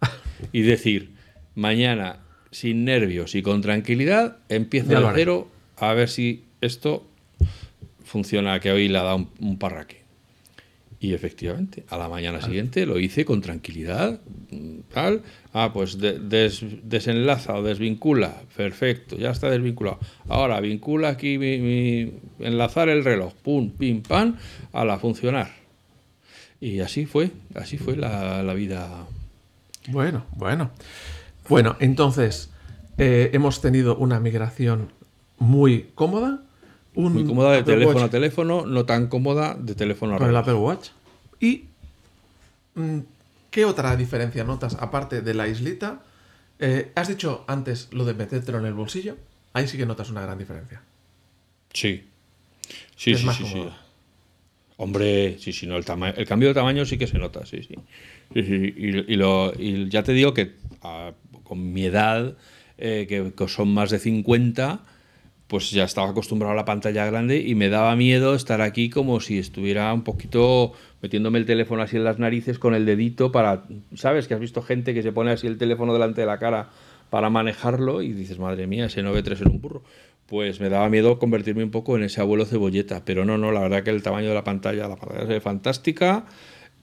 Y 0.52 0.62
decir, 0.62 1.10
mañana, 1.54 2.20
sin 2.52 2.84
nervios 2.84 3.34
y 3.34 3.42
con 3.42 3.60
tranquilidad, 3.60 4.38
empiezo 4.48 4.88
de 4.88 5.10
cero 5.14 5.48
a 5.76 5.92
ver 5.94 6.08
si 6.08 6.44
esto 6.60 7.07
funciona, 8.08 8.58
que 8.60 8.72
hoy 8.72 8.88
le 8.88 8.98
ha 8.98 9.02
dado 9.04 9.16
un, 9.16 9.30
un 9.40 9.58
parraque. 9.58 9.98
Y 11.00 11.14
efectivamente, 11.14 11.84
a 11.90 11.96
la 11.96 12.08
mañana 12.08 12.42
siguiente 12.42 12.84
lo 12.84 12.98
hice 12.98 13.24
con 13.24 13.40
tranquilidad. 13.40 14.18
Tal. 14.92 15.22
Ah, 15.52 15.70
pues 15.72 15.96
de- 15.98 16.18
des- 16.18 16.64
desenlaza 16.82 17.54
o 17.54 17.62
desvincula. 17.62 18.42
Perfecto, 18.56 19.16
ya 19.16 19.30
está 19.30 19.48
desvinculado. 19.48 20.00
Ahora 20.28 20.58
vincula 20.60 21.10
aquí 21.10 21.38
mi, 21.38 21.58
mi- 21.58 22.12
enlazar 22.40 22.88
el 22.88 23.04
reloj. 23.04 23.32
Pum, 23.44 23.70
pim, 23.70 24.02
pam, 24.02 24.36
a 24.72 24.84
la 24.84 24.98
funcionar. 24.98 25.52
Y 26.60 26.80
así 26.80 27.06
fue, 27.06 27.30
así 27.54 27.78
fue 27.78 27.96
la, 27.96 28.42
la 28.42 28.54
vida. 28.54 29.06
Bueno, 29.86 30.24
bueno. 30.34 30.72
Bueno, 31.48 31.76
entonces 31.78 32.50
eh, 32.98 33.30
hemos 33.34 33.60
tenido 33.60 33.96
una 33.96 34.18
migración 34.18 34.90
muy 35.38 35.90
cómoda. 35.94 36.42
Un 36.98 37.12
Muy 37.12 37.24
cómoda 37.24 37.52
de 37.52 37.58
Apple 37.58 37.74
teléfono 37.74 37.98
Watch 38.00 38.08
a 38.08 38.10
teléfono, 38.10 38.66
no 38.66 38.84
tan 38.84 39.06
cómoda 39.06 39.54
de 39.54 39.74
teléfono 39.76 40.16
a 40.16 40.18
con 40.18 40.28
el. 40.30 40.36
Apple 40.36 40.54
Watch. 40.54 40.88
¿Y 41.38 41.66
mm, 42.74 42.98
qué 43.52 43.64
otra 43.64 43.94
diferencia 43.96 44.42
notas 44.42 44.74
aparte 44.80 45.22
de 45.22 45.32
la 45.34 45.46
islita? 45.46 46.00
Eh, 46.58 46.90
has 46.96 47.06
dicho 47.06 47.44
antes 47.46 47.88
lo 47.92 48.04
de 48.04 48.14
metértelo 48.14 48.58
en 48.58 48.66
el 48.66 48.74
bolsillo. 48.74 49.16
Ahí 49.52 49.68
sí 49.68 49.76
que 49.76 49.86
notas 49.86 50.10
una 50.10 50.22
gran 50.22 50.38
diferencia. 50.38 50.82
Sí. 51.72 52.02
Sí, 52.96 53.12
Es 53.12 53.20
sí, 53.20 53.26
más 53.26 53.36
sí. 53.36 53.68
Hombre, 54.76 55.38
sí, 55.38 55.52
sí, 55.52 55.66
no, 55.66 55.76
el, 55.76 55.84
tama- 55.84 56.10
el 56.10 56.26
cambio 56.26 56.48
de 56.48 56.54
tamaño 56.54 56.84
sí 56.84 56.98
que 56.98 57.06
se 57.06 57.18
nota, 57.18 57.44
sí, 57.46 57.62
sí. 57.62 57.74
Sí, 58.34 58.42
sí, 58.42 58.74
Y, 58.76 59.12
y 59.12 59.16
lo, 59.16 59.52
y 59.58 59.88
ya 59.88 60.02
te 60.02 60.12
digo 60.12 60.34
que 60.34 60.52
ah, 60.82 61.12
con 61.44 61.72
mi 61.72 61.84
edad, 61.86 62.36
eh, 62.76 63.06
que, 63.08 63.32
que 63.36 63.48
son 63.48 63.72
más 63.74 63.90
de 63.90 63.98
50, 63.98 64.80
pues 65.48 65.70
ya 65.70 65.84
estaba 65.84 66.10
acostumbrado 66.10 66.52
a 66.52 66.56
la 66.56 66.66
pantalla 66.66 67.06
grande 67.06 67.38
y 67.40 67.54
me 67.54 67.70
daba 67.70 67.96
miedo 67.96 68.34
estar 68.34 68.60
aquí 68.60 68.90
como 68.90 69.18
si 69.20 69.38
estuviera 69.38 69.92
un 69.94 70.04
poquito 70.04 70.72
metiéndome 71.00 71.38
el 71.38 71.46
teléfono 71.46 71.82
así 71.82 71.96
en 71.96 72.04
las 72.04 72.18
narices 72.18 72.58
con 72.58 72.74
el 72.74 72.84
dedito 72.84 73.32
para, 73.32 73.64
¿sabes? 73.94 74.28
Que 74.28 74.34
has 74.34 74.40
visto 74.40 74.62
gente 74.62 74.92
que 74.92 75.02
se 75.02 75.10
pone 75.10 75.30
así 75.30 75.46
el 75.46 75.56
teléfono 75.56 75.94
delante 75.94 76.20
de 76.20 76.26
la 76.26 76.38
cara 76.38 76.68
para 77.08 77.30
manejarlo 77.30 78.02
y 78.02 78.12
dices, 78.12 78.38
madre 78.38 78.66
mía, 78.66 78.86
ese 78.86 79.02
9.3 79.02 79.40
en 79.40 79.50
un 79.50 79.60
burro. 79.62 79.82
Pues 80.26 80.60
me 80.60 80.68
daba 80.68 80.90
miedo 80.90 81.18
convertirme 81.18 81.64
un 81.64 81.70
poco 81.70 81.96
en 81.96 82.02
ese 82.02 82.20
abuelo 82.20 82.44
cebolleta, 82.44 83.06
pero 83.06 83.24
no, 83.24 83.38
no, 83.38 83.50
la 83.50 83.60
verdad 83.60 83.82
que 83.82 83.90
el 83.90 84.02
tamaño 84.02 84.28
de 84.28 84.34
la 84.34 84.44
pantalla, 84.44 84.86
la 84.86 84.96
pantalla 84.96 85.22
se 85.22 85.32
ve 85.32 85.40
fantástica 85.40 86.26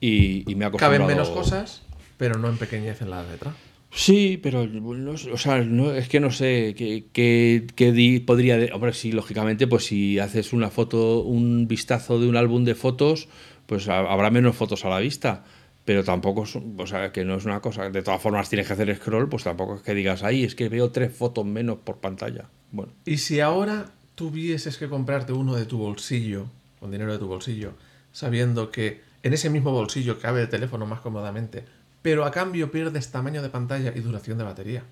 y, 0.00 0.50
y 0.50 0.56
me 0.56 0.64
ha 0.64 0.68
acostumbrado. 0.68 1.04
Caben 1.04 1.06
menos 1.06 1.30
cosas, 1.30 1.82
pero 2.16 2.36
no 2.40 2.48
en 2.48 2.56
pequeñez 2.56 3.00
en 3.02 3.10
la 3.10 3.22
letra. 3.22 3.54
Sí, 3.98 4.38
pero 4.42 4.66
no 4.66 5.12
o 5.12 5.38
sea, 5.38 5.62
no, 5.62 5.90
es 5.94 6.08
que 6.10 6.20
no 6.20 6.30
sé 6.30 6.74
qué, 6.76 7.06
qué- 7.14 7.66
qué 7.74 7.92
di- 7.92 8.20
podría... 8.20 8.58
hombre, 8.74 8.92
sí, 8.92 9.10
lógicamente, 9.10 9.66
pues 9.66 9.86
si 9.86 10.18
haces 10.18 10.52
una 10.52 10.68
foto, 10.68 11.22
un 11.22 11.66
vistazo 11.66 12.20
de 12.20 12.28
un 12.28 12.36
álbum 12.36 12.64
de 12.64 12.74
fotos, 12.74 13.26
pues 13.64 13.88
ha- 13.88 14.00
habrá 14.12 14.30
menos 14.30 14.54
fotos 14.54 14.84
a 14.84 14.90
la 14.90 14.98
vista. 14.98 15.44
Pero 15.86 16.04
tampoco, 16.04 16.42
es, 16.44 16.56
o 16.56 16.86
sea, 16.86 17.10
que 17.10 17.24
no 17.24 17.36
es 17.36 17.44
una 17.46 17.60
cosa... 17.60 17.88
De 17.88 18.02
todas 18.02 18.20
formas, 18.20 18.50
tienes 18.50 18.66
que 18.66 18.74
hacer 18.74 18.94
scroll, 18.96 19.28
pues 19.30 19.44
tampoco 19.44 19.76
es 19.76 19.82
que 19.82 19.94
digas, 19.94 20.22
ahí 20.24 20.44
es 20.44 20.54
que 20.54 20.68
veo 20.68 20.90
tres 20.90 21.16
fotos 21.16 21.46
menos 21.46 21.78
por 21.78 21.96
pantalla. 21.98 22.50
Bueno, 22.72 22.92
Y 23.06 23.16
si 23.18 23.40
ahora 23.40 23.92
tuvieses 24.14 24.76
que 24.76 24.88
comprarte 24.88 25.32
uno 25.32 25.54
de 25.54 25.64
tu 25.64 25.78
bolsillo, 25.78 26.46
con 26.80 26.90
dinero 26.90 27.12
de 27.12 27.18
tu 27.18 27.28
bolsillo, 27.28 27.72
sabiendo 28.12 28.70
que 28.70 29.00
en 29.22 29.32
ese 29.32 29.48
mismo 29.48 29.70
bolsillo 29.72 30.18
cabe 30.18 30.42
el 30.42 30.48
teléfono 30.50 30.84
más 30.86 31.00
cómodamente, 31.00 31.64
pero 32.06 32.24
a 32.24 32.30
cambio 32.30 32.70
pierdes 32.70 33.10
tamaño 33.10 33.42
de 33.42 33.48
pantalla 33.48 33.92
y 33.92 33.98
duración 33.98 34.38
de 34.38 34.44
batería, 34.44 34.84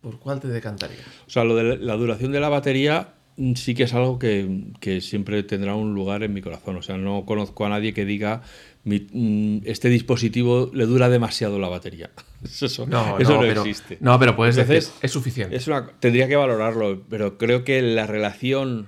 ¿por 0.00 0.20
cuál 0.20 0.38
te 0.38 0.46
decantarías? 0.46 1.02
o 1.26 1.30
sea, 1.30 1.42
lo 1.42 1.56
de 1.56 1.76
la 1.76 1.94
duración 1.96 2.30
de 2.30 2.38
la 2.38 2.48
batería 2.48 3.14
mm, 3.36 3.54
sí 3.54 3.74
que 3.74 3.82
es 3.82 3.94
algo 3.94 4.16
que, 4.16 4.66
que 4.78 5.00
siempre 5.00 5.42
tendrá 5.42 5.74
un 5.74 5.94
lugar 5.94 6.22
en 6.22 6.32
mi 6.32 6.40
corazón. 6.40 6.76
O 6.76 6.82
sea, 6.82 6.96
no 6.98 7.24
conozco 7.26 7.66
a 7.66 7.68
nadie 7.68 7.94
que 7.94 8.04
diga, 8.04 8.42
mi- 8.84 9.08
mm, 9.12 9.62
este 9.64 9.88
dispositivo 9.88 10.70
le 10.72 10.86
dura 10.86 11.08
demasiado 11.08 11.58
la 11.58 11.68
batería. 11.68 12.10
Eso, 12.44 12.66
eso 12.68 12.86
no, 12.86 13.18
pero, 13.18 13.62
existe. 13.62 13.98
No, 14.00 14.20
pero 14.20 14.36
puedes 14.36 14.56
Entonces, 14.56 14.84
decir, 14.86 14.98
es 15.02 15.10
suficiente. 15.10 15.56
Es 15.56 15.66
una- 15.66 15.84
tendría 15.98 16.28
que 16.28 16.36
valorarlo, 16.36 17.02
pero 17.10 17.38
creo 17.38 17.64
que 17.64 17.82
la 17.82 18.06
relación 18.06 18.86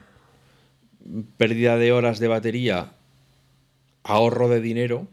pérdida 1.38 1.76
de 1.76 1.90
horas 1.90 2.20
de 2.20 2.28
batería, 2.28 2.92
ahorro 4.04 4.48
de 4.48 4.60
dinero, 4.60 5.08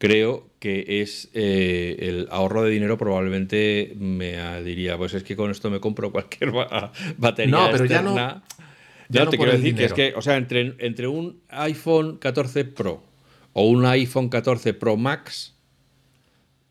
creo 0.00 0.48
que 0.58 1.02
es 1.02 1.28
eh, 1.34 1.94
el 2.00 2.26
ahorro 2.30 2.62
de 2.62 2.70
dinero 2.70 2.96
probablemente 2.96 3.92
me 3.98 4.62
diría, 4.64 4.96
pues 4.96 5.12
es 5.12 5.22
que 5.22 5.36
con 5.36 5.50
esto 5.50 5.68
me 5.70 5.78
compro 5.78 6.10
cualquier 6.12 6.52
ba- 6.52 6.90
batería 7.18 7.50
No, 7.52 7.70
pero 7.70 7.84
ya 7.84 8.00
no- 8.02 8.14
ya 9.10 9.20
no 9.26 9.30
te 9.30 9.36
quiero 9.36 9.52
decir 9.58 9.74
que 9.76 9.84
es 9.84 9.92
que, 9.92 10.14
o 10.18 10.22
sea, 10.22 10.36
entre, 10.36 10.74
entre 10.78 11.06
un 11.06 11.40
iPhone 11.50 12.16
14 12.16 12.64
Pro 12.64 13.02
o 13.52 13.68
un 13.68 13.84
iPhone 13.84 14.28
14 14.30 14.72
Pro 14.74 14.96
Max, 14.96 15.54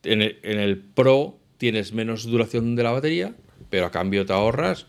en 0.03 0.21
el, 0.23 0.39
en 0.43 0.59
el 0.59 0.77
Pro 0.79 1.37
tienes 1.57 1.93
menos 1.93 2.23
duración 2.25 2.75
de 2.75 2.83
la 2.83 2.91
batería, 2.91 3.35
pero 3.69 3.85
a 3.85 3.91
cambio 3.91 4.25
te 4.25 4.33
ahorras 4.33 4.87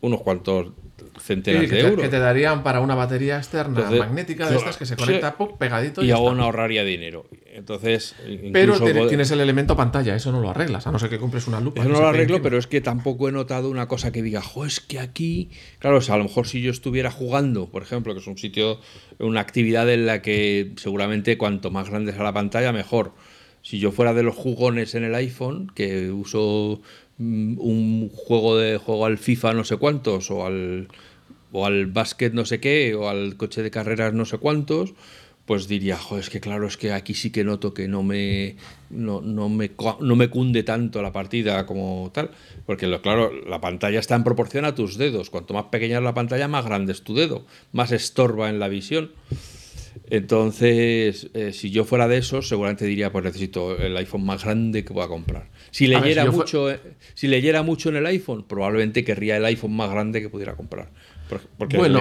unos 0.00 0.20
cuantos 0.22 0.72
centenas 1.20 1.62
de 1.62 1.68
te, 1.68 1.80
euros. 1.80 2.02
que 2.02 2.08
te 2.08 2.18
darían 2.18 2.62
para 2.62 2.80
una 2.80 2.94
batería 2.94 3.36
externa 3.36 3.76
Entonces, 3.76 3.98
magnética 3.98 4.44
de 4.44 4.50
claro, 4.50 4.58
estas 4.58 4.76
que 4.76 4.86
se 4.86 4.94
sí. 4.94 5.00
conecta 5.00 5.36
pop, 5.36 5.58
pegadito 5.58 6.02
y, 6.02 6.08
y 6.08 6.10
aún 6.10 6.40
ahorraría 6.40 6.84
dinero. 6.84 7.26
Entonces, 7.52 8.14
Pero 8.52 8.78
te- 8.80 9.06
tienes 9.08 9.30
el 9.32 9.40
elemento 9.40 9.76
pantalla, 9.76 10.14
eso 10.16 10.32
no 10.32 10.40
lo 10.40 10.50
arreglas, 10.50 10.86
a 10.86 10.92
no 10.92 10.98
ser 10.98 11.10
que 11.10 11.18
compres 11.18 11.46
una 11.46 11.60
lupa. 11.60 11.82
Eso 11.82 11.90
no 11.90 12.00
lo 12.00 12.08
arreglo, 12.08 12.36
encima. 12.36 12.42
pero 12.44 12.58
es 12.58 12.66
que 12.66 12.80
tampoco 12.80 13.28
he 13.28 13.32
notado 13.32 13.68
una 13.70 13.86
cosa 13.88 14.12
que 14.12 14.22
diga, 14.22 14.40
jo, 14.40 14.64
es 14.64 14.80
que 14.80 14.98
aquí. 14.98 15.50
Claro, 15.78 15.98
o 15.98 16.00
sea, 16.00 16.14
a 16.14 16.18
lo 16.18 16.24
mejor 16.24 16.46
si 16.46 16.62
yo 16.62 16.70
estuviera 16.70 17.10
jugando, 17.10 17.68
por 17.68 17.82
ejemplo, 17.82 18.14
que 18.14 18.20
es 18.20 18.26
un 18.26 18.38
sitio, 18.38 18.80
una 19.18 19.40
actividad 19.40 19.90
en 19.90 20.06
la 20.06 20.22
que 20.22 20.72
seguramente 20.76 21.36
cuanto 21.36 21.70
más 21.70 21.90
grande 21.90 22.12
sea 22.12 22.22
la 22.22 22.32
pantalla, 22.32 22.72
mejor. 22.72 23.12
Si 23.62 23.78
yo 23.78 23.92
fuera 23.92 24.14
de 24.14 24.22
los 24.22 24.34
jugones 24.36 24.94
en 24.94 25.04
el 25.04 25.14
iPhone, 25.14 25.70
que 25.74 26.10
uso 26.10 26.80
mm, 27.18 27.58
un 27.58 28.10
juego 28.14 28.56
de 28.56 28.78
juego 28.78 29.04
al 29.04 29.18
FIFA 29.18 29.52
no 29.52 29.64
sé 29.64 29.76
cuántos, 29.76 30.30
o 30.30 30.46
al, 30.46 30.88
o 31.52 31.66
al 31.66 31.86
básquet 31.86 32.32
no 32.32 32.44
sé 32.44 32.60
qué, 32.60 32.94
o 32.94 33.08
al 33.08 33.36
coche 33.36 33.62
de 33.62 33.70
carreras 33.70 34.14
no 34.14 34.24
sé 34.24 34.38
cuántos, 34.38 34.94
pues 35.50 35.66
diría, 35.66 35.96
joder, 35.96 36.22
es 36.22 36.30
que 36.30 36.38
claro, 36.40 36.68
es 36.68 36.76
que 36.76 36.92
aquí 36.92 37.12
sí 37.12 37.30
que 37.30 37.42
noto 37.42 37.74
que 37.74 37.88
no 37.88 38.04
me, 38.04 38.54
no, 38.88 39.20
no 39.20 39.48
me, 39.48 39.72
no 40.00 40.14
me 40.14 40.28
cunde 40.28 40.62
tanto 40.62 41.02
la 41.02 41.12
partida 41.12 41.66
como 41.66 42.08
tal. 42.14 42.30
Porque, 42.66 42.86
lo, 42.86 43.02
claro, 43.02 43.32
la 43.48 43.60
pantalla 43.60 43.98
está 43.98 44.14
en 44.14 44.22
proporción 44.22 44.64
a 44.64 44.76
tus 44.76 44.96
dedos. 44.96 45.28
Cuanto 45.28 45.52
más 45.52 45.64
pequeña 45.64 45.98
es 45.98 46.04
la 46.04 46.14
pantalla, 46.14 46.46
más 46.46 46.64
grande 46.64 46.92
es 46.92 47.02
tu 47.02 47.16
dedo. 47.16 47.46
Más 47.72 47.90
estorba 47.90 48.48
en 48.48 48.60
la 48.60 48.68
visión. 48.68 49.10
Entonces, 50.08 51.30
eh, 51.34 51.52
si 51.52 51.70
yo 51.70 51.84
fuera 51.84 52.06
de 52.06 52.18
esos, 52.18 52.48
seguramente 52.48 52.84
diría, 52.84 53.10
pues 53.10 53.24
necesito 53.24 53.76
el 53.76 53.96
iPhone 53.96 54.24
más 54.24 54.44
grande 54.44 54.84
que 54.84 54.94
pueda 54.94 55.08
comprar. 55.08 55.48
Si 55.72 55.88
ver, 55.88 56.00
leyera, 56.00 56.24
si 56.24 56.30
mucho, 56.30 56.70
eh, 56.70 56.78
si 57.14 57.26
leyera 57.26 57.64
mucho 57.64 57.88
en 57.88 57.96
el 57.96 58.06
iPhone, 58.06 58.44
probablemente 58.46 59.02
querría 59.02 59.36
el 59.36 59.44
iPhone 59.44 59.74
más 59.74 59.90
grande 59.90 60.20
que 60.20 60.28
pudiera 60.28 60.54
comprar. 60.54 60.90
Por- 61.30 61.40
Porque 61.58 61.76
Bueno. 61.78 62.00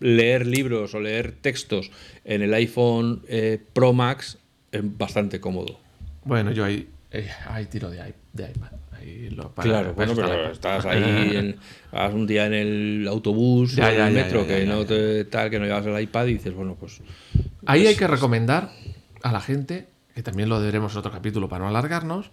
leer, 0.00 0.46
libros 0.46 0.94
o 0.94 1.00
leer 1.00 1.32
textos 1.40 1.90
en 2.24 2.42
el 2.42 2.52
iPhone 2.54 3.22
eh, 3.28 3.60
Pro 3.72 3.92
Max 3.92 4.38
es 4.72 4.80
bastante 4.96 5.40
cómodo. 5.40 5.78
Bueno, 6.24 6.50
yo 6.52 6.64
ahí, 6.64 6.88
eh, 7.10 7.28
ahí 7.46 7.66
tiro 7.66 7.90
de, 7.90 7.98
i- 8.08 8.14
de 8.32 8.50
iPad. 8.50 8.70
Ahí 8.92 9.30
lo- 9.30 9.50
para- 9.50 9.68
Claro, 9.68 9.94
para 9.94 10.12
bueno, 10.12 10.14
pero 10.28 10.50
estás 10.52 10.86
ahí, 10.86 11.36
en, 11.36 11.56
vas 11.92 12.14
un 12.14 12.26
día 12.26 12.46
en 12.46 12.54
el 12.54 13.06
autobús 13.08 13.74
Ya, 13.76 13.86
o 13.86 13.90
en 13.90 13.96
ya, 13.96 14.08
el 14.08 14.14
metro 14.14 14.42
ya, 14.42 14.48
que 14.48 14.66
no 14.66 14.84
te 14.86 15.24
tal, 15.26 15.50
que 15.50 15.58
no 15.58 15.66
llevas 15.66 15.86
el 15.86 16.00
iPad 16.00 16.26
y 16.26 16.34
dices, 16.34 16.54
bueno, 16.54 16.76
pues 16.78 17.00
Ahí 17.66 17.80
hay 17.80 17.86
Pues- 17.86 17.98
que 17.98 18.06
recomendar 18.08 18.70
a 19.22 19.32
la 19.32 19.40
gente, 19.40 19.86
que 20.14 20.22
también 20.22 20.48
lo 20.48 20.60
veremos 20.60 20.92
en 20.92 20.98
otro 20.98 21.12
capítulo 21.12 21.48
para 21.48 21.62
no 21.64 21.68
alargarnos, 21.68 22.30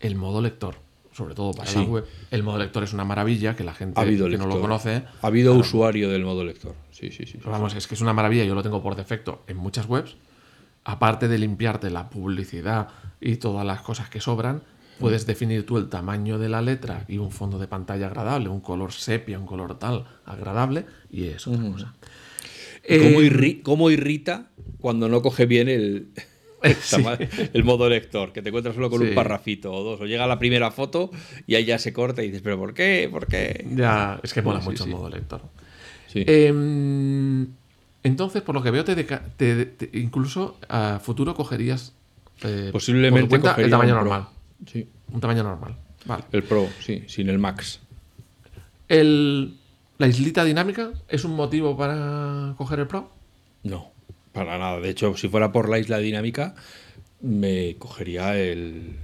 el 0.00 0.14
modo 0.16 0.40
lector. 0.40 0.76
Sobre 1.18 1.34
todo 1.34 1.52
para 1.52 1.68
Sí. 1.68 1.80
la 1.80 1.82
web. 1.84 2.04
El 2.30 2.44
modo 2.44 2.58
lector 2.58 2.84
es 2.84 2.92
una 2.92 3.04
maravilla 3.04 3.56
que 3.56 3.64
la 3.64 3.74
gente 3.74 4.00
ha 4.00 4.04
que 4.04 4.38
no 4.38 4.46
lo 4.46 4.60
conoce. 4.60 5.02
Ha 5.20 5.26
habido 5.26 5.52
usuario 5.54 6.08
del 6.08 6.24
modo 6.24 6.44
lector. 6.44 6.76
Sí, 6.92 7.10
sí, 7.10 7.26
sí. 7.26 7.38
vamos, 7.44 7.74
es 7.74 7.88
que 7.88 7.96
es 7.96 8.00
una 8.00 8.12
maravilla, 8.12 8.44
yo 8.44 8.54
lo 8.54 8.62
tengo 8.62 8.80
por 8.80 8.94
defecto 8.94 9.42
en 9.48 9.56
muchas 9.56 9.86
webs. 9.88 10.14
Aparte 10.84 11.26
de 11.26 11.38
limpiarte 11.38 11.90
la 11.90 12.08
publicidad 12.08 12.86
y 13.20 13.34
todas 13.36 13.66
las 13.66 13.80
cosas 13.80 14.08
que 14.08 14.20
sobran, 14.20 14.62
puedes 15.00 15.26
definir 15.26 15.66
tú 15.66 15.76
el 15.76 15.88
tamaño 15.88 16.38
de 16.38 16.48
la 16.48 16.62
letra 16.62 17.04
y 17.08 17.18
un 17.18 17.32
fondo 17.32 17.58
de 17.58 17.66
pantalla 17.66 18.06
agradable, 18.06 18.48
un 18.48 18.60
color 18.60 18.92
sepia, 18.92 19.40
un 19.40 19.46
color 19.46 19.76
tal 19.78 20.04
agradable, 20.24 20.86
y 21.10 21.24
es 21.24 21.46
otra 21.48 21.68
cosa. 21.70 21.94
¿Cómo, 22.88 23.20
Eh, 23.20 23.28
irri- 23.30 23.62
cómo 23.62 23.90
irrita 23.90 24.50
cuando 24.80 25.08
no 25.08 25.20
coge 25.20 25.46
bien 25.46 25.68
el, 25.68 26.08
el, 27.52 27.64
modo 27.64 27.88
lector? 27.88 28.32
Que 28.32 28.42
te 28.42 28.48
encuentras 28.48 28.74
solo 28.74 28.90
con 28.90 29.00
Sí. 29.02 29.08
un 29.08 29.14
parrafito 29.14 29.72
o 29.72 29.82
dos. 29.84 30.00
O 30.00 30.06
llega 30.06 30.26
la 30.26 30.38
primera 30.38 30.70
foto 30.70 31.10
y 31.46 31.54
ahí 31.54 31.64
ya 31.64 31.78
se 31.78 31.92
corta 31.92 32.22
y 32.22 32.26
dices, 32.26 32.42
¿pero 32.42 32.58
por 32.58 32.74
qué? 32.74 33.08
¿Por 33.10 33.26
qué? 33.26 33.66
Ya, 33.74 34.18
es 34.22 34.32
que 34.32 34.42
mola 34.42 34.60
Sí, 34.60 34.68
mucho 34.68 34.84
el 34.84 34.90
modo 34.90 35.08
lector. 35.08 35.42
Em, 36.14 37.46
entonces, 38.02 38.42
por 38.42 38.54
lo 38.54 38.62
que 38.62 38.70
veo, 38.70 38.84
te, 38.84 38.94
te- 38.96 39.64
te- 39.66 39.98
incluso 39.98 40.56
a 40.68 41.00
futuro 41.02 41.34
cogerías 41.34 41.92
eh, 42.42 42.70
Posiblemente 42.72 43.28
cuenta, 43.28 43.54
el 43.58 43.70
tamaño 43.70 43.94
normal. 43.94 44.26
Sí. 44.70 44.88
Un 45.12 45.20
tamaño 45.20 45.42
normal. 45.42 45.76
Vale. 46.06 46.24
El 46.32 46.42
Pro, 46.44 46.68
sí, 46.80 47.02
sin 47.06 47.28
el 47.28 47.38
Max. 47.38 47.80
El, 48.88 49.56
¿La 49.98 50.06
islita 50.06 50.44
dinámica 50.44 50.90
es 51.08 51.24
un 51.24 51.34
motivo 51.34 51.76
para 51.76 52.54
coger 52.56 52.80
el 52.80 52.86
Pro? 52.86 53.10
No, 53.64 53.90
para 54.32 54.58
nada. 54.58 54.80
De 54.80 54.90
hecho, 54.90 55.16
si 55.16 55.28
fuera 55.28 55.52
por 55.52 55.68
la 55.68 55.78
isla 55.78 55.98
dinámica, 55.98 56.54
me 57.20 57.76
cogería 57.78 58.38
el, 58.38 58.96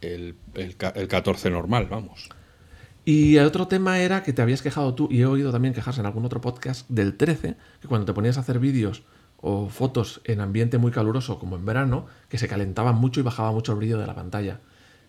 el, 0.00 0.34
el, 0.54 0.76
ca- 0.76 0.92
el 0.96 1.08
14 1.08 1.50
normal, 1.50 1.86
vamos. 1.90 2.28
Y 3.04 3.36
el 3.36 3.46
otro 3.46 3.66
tema 3.66 3.98
era 3.98 4.22
que 4.22 4.32
te 4.32 4.42
habías 4.42 4.62
quejado 4.62 4.94
tú, 4.94 5.08
y 5.10 5.20
he 5.22 5.26
oído 5.26 5.50
también 5.50 5.74
quejarse 5.74 6.00
en 6.00 6.06
algún 6.06 6.24
otro 6.24 6.40
podcast 6.40 6.88
del 6.88 7.16
13, 7.16 7.56
que 7.80 7.88
cuando 7.88 8.04
te 8.06 8.12
ponías 8.12 8.36
a 8.38 8.42
hacer 8.42 8.58
vídeos 8.60 9.02
o 9.40 9.68
fotos 9.68 10.20
en 10.24 10.40
ambiente 10.40 10.78
muy 10.78 10.92
caluroso, 10.92 11.40
como 11.40 11.56
en 11.56 11.66
verano, 11.66 12.06
que 12.28 12.38
se 12.38 12.46
calentaba 12.46 12.92
mucho 12.92 13.18
y 13.18 13.24
bajaba 13.24 13.50
mucho 13.50 13.72
el 13.72 13.78
brillo 13.78 13.98
de 13.98 14.06
la 14.06 14.14
pantalla. 14.14 14.60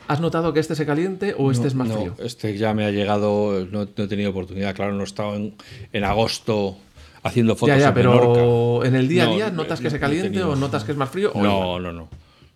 ¿Has 0.08 0.20
notado 0.22 0.54
que 0.54 0.60
este 0.60 0.76
se 0.76 0.86
caliente 0.88 1.36
o 1.38 1.52
este 1.52 1.68
es 1.68 1.76
más 1.76 1.88
No, 1.88 1.96
frío? 1.96 2.16
Este 2.18 2.58
ya 2.58 2.74
me 2.74 2.84
ha 2.86 2.92
llegado, 2.92 3.66
no, 3.72 3.86
no 3.96 4.04
he 4.04 4.08
tenido 4.08 4.32
oportunidad. 4.32 4.76
Claro, 4.76 4.94
no 4.94 5.02
he 5.02 5.06
estado 5.06 5.36
en, 5.36 5.54
en 5.94 6.04
agosto 6.04 6.78
haciendo 7.24 7.56
fotos 7.56 7.76
Ya, 7.78 7.82
ya, 7.82 7.88
en 7.90 7.94
pero 7.94 8.12
Menorca. 8.14 8.88
en 8.88 8.96
el 8.96 9.08
día 9.08 9.24
a 9.30 9.34
día 9.34 9.50
no, 9.50 9.64
notas 9.64 9.80
que 9.80 9.86
no, 9.86 9.90
se 9.92 10.00
caliente 10.00 10.44
o 10.44 10.56
notas 10.56 10.84
que 10.84 10.92
es 10.92 10.98
más 10.98 11.10
frío. 11.10 11.32
No, 11.36 11.80
no, 11.80 11.92
no, 11.94 12.10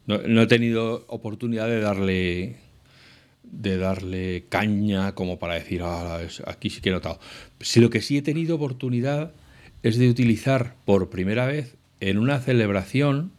no. 0.07 0.17
No 0.27 0.41
he 0.41 0.47
tenido 0.47 1.05
oportunidad 1.07 1.67
de 1.67 1.79
darle 1.81 2.55
de 3.43 3.77
darle 3.77 4.43
caña 4.49 5.15
como 5.15 5.39
para 5.39 5.53
decir, 5.55 5.81
"Ah, 5.83 6.19
aquí 6.45 6.69
sí 6.69 6.81
que 6.81 6.89
he 6.89 6.91
notado. 6.91 7.19
Si 7.61 7.79
lo 7.79 7.89
que 7.89 8.01
sí 8.01 8.17
he 8.17 8.21
tenido 8.21 8.55
oportunidad 8.57 9.31
es 9.83 9.97
de 9.97 10.09
utilizar 10.09 10.75
por 10.85 11.09
primera 11.09 11.45
vez 11.45 11.75
en 12.01 12.17
una 12.17 12.39
celebración 12.39 13.31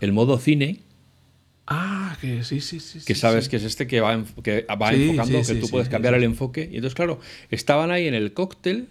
el 0.00 0.12
modo 0.12 0.38
cine, 0.38 0.80
Ah, 1.66 2.16
que 2.20 2.42
sí, 2.44 2.60
sí, 2.60 2.80
sí. 2.80 3.00
que 3.06 3.14
sabes 3.14 3.44
sí. 3.44 3.50
que 3.50 3.56
es 3.56 3.62
este 3.64 3.86
que 3.86 4.00
va, 4.00 4.22
que 4.42 4.66
va 4.68 4.90
Sí, 4.90 5.02
enfocando, 5.10 5.38
sí, 5.44 5.46
que 5.48 5.54
sí, 5.54 5.60
tú 5.60 5.66
sí, 5.66 5.72
puedes 5.72 5.86
sí, 5.86 5.92
cambiar 5.92 6.14
sí. 6.14 6.18
el 6.18 6.24
enfoque. 6.24 6.68
Y 6.70 6.76
entonces, 6.76 6.94
claro, 6.96 7.20
estaban 7.50 7.90
ahí 7.92 8.06
en 8.08 8.14
el 8.14 8.32
cóctel 8.32 8.88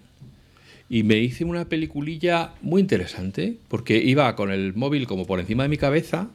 y 0.91 1.03
me 1.03 1.19
hice 1.19 1.45
una 1.45 1.69
peliculilla 1.69 2.51
muy 2.61 2.81
interesante, 2.81 3.55
porque 3.69 3.95
iba 3.95 4.35
con 4.35 4.51
el 4.51 4.73
móvil 4.73 5.07
como 5.07 5.25
por 5.25 5.39
encima 5.39 5.63
de 5.63 5.69
mi 5.69 5.77
cabeza, 5.77 6.27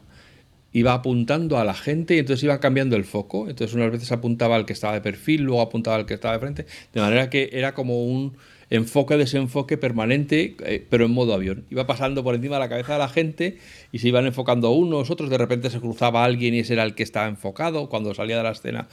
iba 0.73 0.93
apuntando 0.93 1.59
a 1.59 1.63
la 1.63 1.75
gente 1.75 2.15
y 2.15 2.17
entonces 2.17 2.43
iba 2.43 2.59
cambiando 2.59 2.95
el 2.95 3.05
foco. 3.05 3.47
Entonces 3.47 3.75
unas 3.75 3.91
veces 3.91 4.11
apuntaba 4.11 4.55
al 4.55 4.65
que 4.65 4.73
estaba 4.73 4.95
de 4.95 5.01
perfil, 5.01 5.43
luego 5.43 5.61
apuntaba 5.61 5.97
al 5.97 6.07
que 6.07 6.15
estaba 6.15 6.33
de 6.33 6.39
frente, 6.39 6.65
de 6.91 7.01
manera 7.01 7.29
que 7.29 7.51
era 7.53 7.75
como 7.75 8.03
un 8.03 8.33
enfoque-desenfoque 8.71 9.77
permanente, 9.77 10.55
eh, 10.65 10.83
pero 10.89 11.05
en 11.05 11.11
modo 11.11 11.35
avión. 11.35 11.63
Iba 11.69 11.85
pasando 11.85 12.23
por 12.23 12.33
encima 12.33 12.55
de 12.55 12.61
la 12.61 12.69
cabeza 12.69 12.93
de 12.93 12.99
la 12.99 13.09
gente 13.09 13.59
y 13.91 13.99
se 13.99 14.07
iban 14.07 14.25
enfocando 14.25 14.71
unos, 14.71 15.11
otros, 15.11 15.29
de 15.29 15.37
repente 15.37 15.69
se 15.69 15.79
cruzaba 15.79 16.23
alguien 16.23 16.55
y 16.55 16.59
ese 16.61 16.73
era 16.73 16.83
el 16.83 16.95
que 16.95 17.03
estaba 17.03 17.27
enfocado. 17.27 17.89
Cuando 17.89 18.11
salía 18.15 18.37
de 18.37 18.43
la 18.43 18.51
escena, 18.53 18.87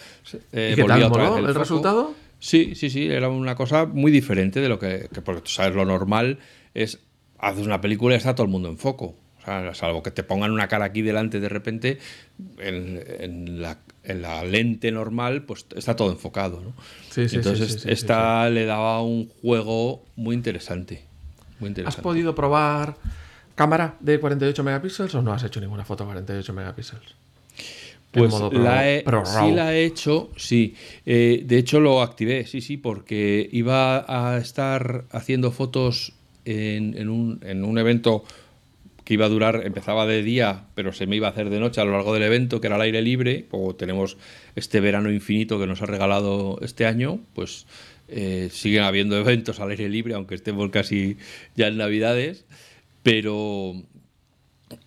eh, 0.52 0.72
¿Y 0.72 0.74
qué 0.74 0.82
volvía 0.82 1.08
tal, 1.08 1.12
otra 1.12 1.38
el 1.38 1.46
foco. 1.46 1.58
resultado? 1.58 2.23
Sí, 2.44 2.74
sí, 2.74 2.90
sí, 2.90 3.06
era 3.10 3.30
una 3.30 3.54
cosa 3.54 3.86
muy 3.86 4.12
diferente 4.12 4.60
de 4.60 4.68
lo 4.68 4.78
que, 4.78 5.08
que 5.10 5.22
porque 5.22 5.40
tú 5.40 5.48
sabes, 5.48 5.74
lo 5.74 5.86
normal 5.86 6.40
es, 6.74 6.98
haces 7.38 7.64
una 7.64 7.80
película 7.80 8.14
y 8.14 8.18
está 8.18 8.34
todo 8.34 8.44
el 8.44 8.52
mundo 8.52 8.68
en 8.68 8.76
foco. 8.76 9.14
O 9.38 9.42
sea, 9.42 9.72
salvo 9.72 10.02
que 10.02 10.10
te 10.10 10.24
pongan 10.24 10.50
una 10.52 10.68
cara 10.68 10.84
aquí 10.84 11.00
delante 11.00 11.40
de 11.40 11.48
repente, 11.48 11.98
en, 12.58 13.02
en 13.18 13.62
la, 13.62 13.78
en 14.02 14.20
la 14.20 14.44
lente 14.44 14.92
normal, 14.92 15.44
pues 15.44 15.64
está 15.74 15.96
todo 15.96 16.10
enfocado. 16.12 16.60
¿no? 16.60 16.74
Sí, 17.08 17.30
sí, 17.30 17.36
Entonces, 17.36 17.80
sí, 17.80 17.90
esta 17.90 18.50
le 18.50 18.66
daba 18.66 19.00
un 19.00 19.30
juego 19.40 20.04
muy 20.14 20.36
interesante. 20.36 21.06
Muy 21.60 21.68
¿Has 21.68 21.70
interesante. 21.70 22.02
podido 22.02 22.34
probar 22.34 22.96
cámara 23.54 23.96
de 24.00 24.20
48 24.20 24.62
megapíxeles 24.62 25.14
o 25.14 25.22
no 25.22 25.32
has 25.32 25.44
hecho 25.44 25.62
ninguna 25.62 25.86
foto 25.86 26.04
de 26.04 26.08
48 26.08 26.52
megapíxeles? 26.52 27.14
Pues 28.20 28.30
modo 28.30 28.50
pro- 28.50 28.62
la 28.62 28.90
he- 28.90 29.02
pro 29.02 29.24
sí 29.26 29.52
la 29.52 29.74
he 29.74 29.84
hecho, 29.84 30.30
sí. 30.36 30.74
Eh, 31.06 31.42
de 31.44 31.58
hecho 31.58 31.80
lo 31.80 32.00
activé, 32.02 32.46
sí, 32.46 32.60
sí, 32.60 32.76
porque 32.76 33.48
iba 33.52 34.04
a 34.08 34.38
estar 34.38 35.04
haciendo 35.10 35.50
fotos 35.52 36.12
en, 36.44 36.96
en 36.98 37.08
un, 37.08 37.40
en 37.44 37.64
un 37.64 37.78
evento 37.78 38.24
que 39.04 39.14
iba 39.14 39.26
a 39.26 39.28
durar, 39.28 39.62
empezaba 39.66 40.06
de 40.06 40.22
día, 40.22 40.64
pero 40.74 40.92
se 40.94 41.06
me 41.06 41.16
iba 41.16 41.26
a 41.28 41.30
hacer 41.30 41.50
de 41.50 41.60
noche 41.60 41.78
a 41.80 41.84
lo 41.84 41.92
largo 41.92 42.14
del 42.14 42.22
evento, 42.22 42.60
que 42.60 42.68
era 42.68 42.76
al 42.76 42.82
aire 42.82 43.02
libre, 43.02 43.44
como 43.50 43.74
tenemos 43.74 44.16
este 44.56 44.80
verano 44.80 45.12
infinito 45.12 45.58
que 45.60 45.66
nos 45.66 45.82
ha 45.82 45.86
regalado 45.86 46.58
este 46.62 46.86
año, 46.86 47.20
pues 47.34 47.66
eh, 48.08 48.48
siguen 48.50 48.82
habiendo 48.84 49.18
eventos 49.18 49.60
al 49.60 49.70
aire 49.70 49.90
libre, 49.90 50.14
aunque 50.14 50.34
estemos 50.34 50.70
casi 50.70 51.18
ya 51.54 51.66
en 51.68 51.76
Navidades, 51.76 52.44
pero 53.02 53.74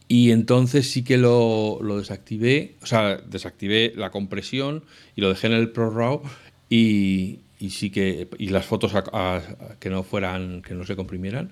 y 0.08 0.32
entonces 0.32 0.89
sí 0.91 1.03
que 1.03 1.18
lo, 1.18 1.80
lo 1.82 1.97
desactivé, 1.97 2.76
o 2.82 2.86
sea, 2.86 3.18
desactivé 3.18 3.93
la 3.95 4.10
compresión 4.12 4.84
y 5.16 5.22
lo 5.22 5.30
dejé 5.30 5.47
en 5.47 5.53
el 5.53 5.70
ProRAW 5.72 6.22
y, 6.70 7.39
y 7.60 7.70
sí 7.72 7.89
que 7.89 8.28
y 8.38 8.49
las 8.49 8.66
fotos 8.66 8.95
a- 8.95 9.03
a- 9.12 9.36
a 9.38 9.76
que 9.80 9.89
no 9.89 10.03
fueran, 10.03 10.62
que 10.62 10.74
no 10.76 10.86
se 10.86 10.95
comprimieran 10.95 11.51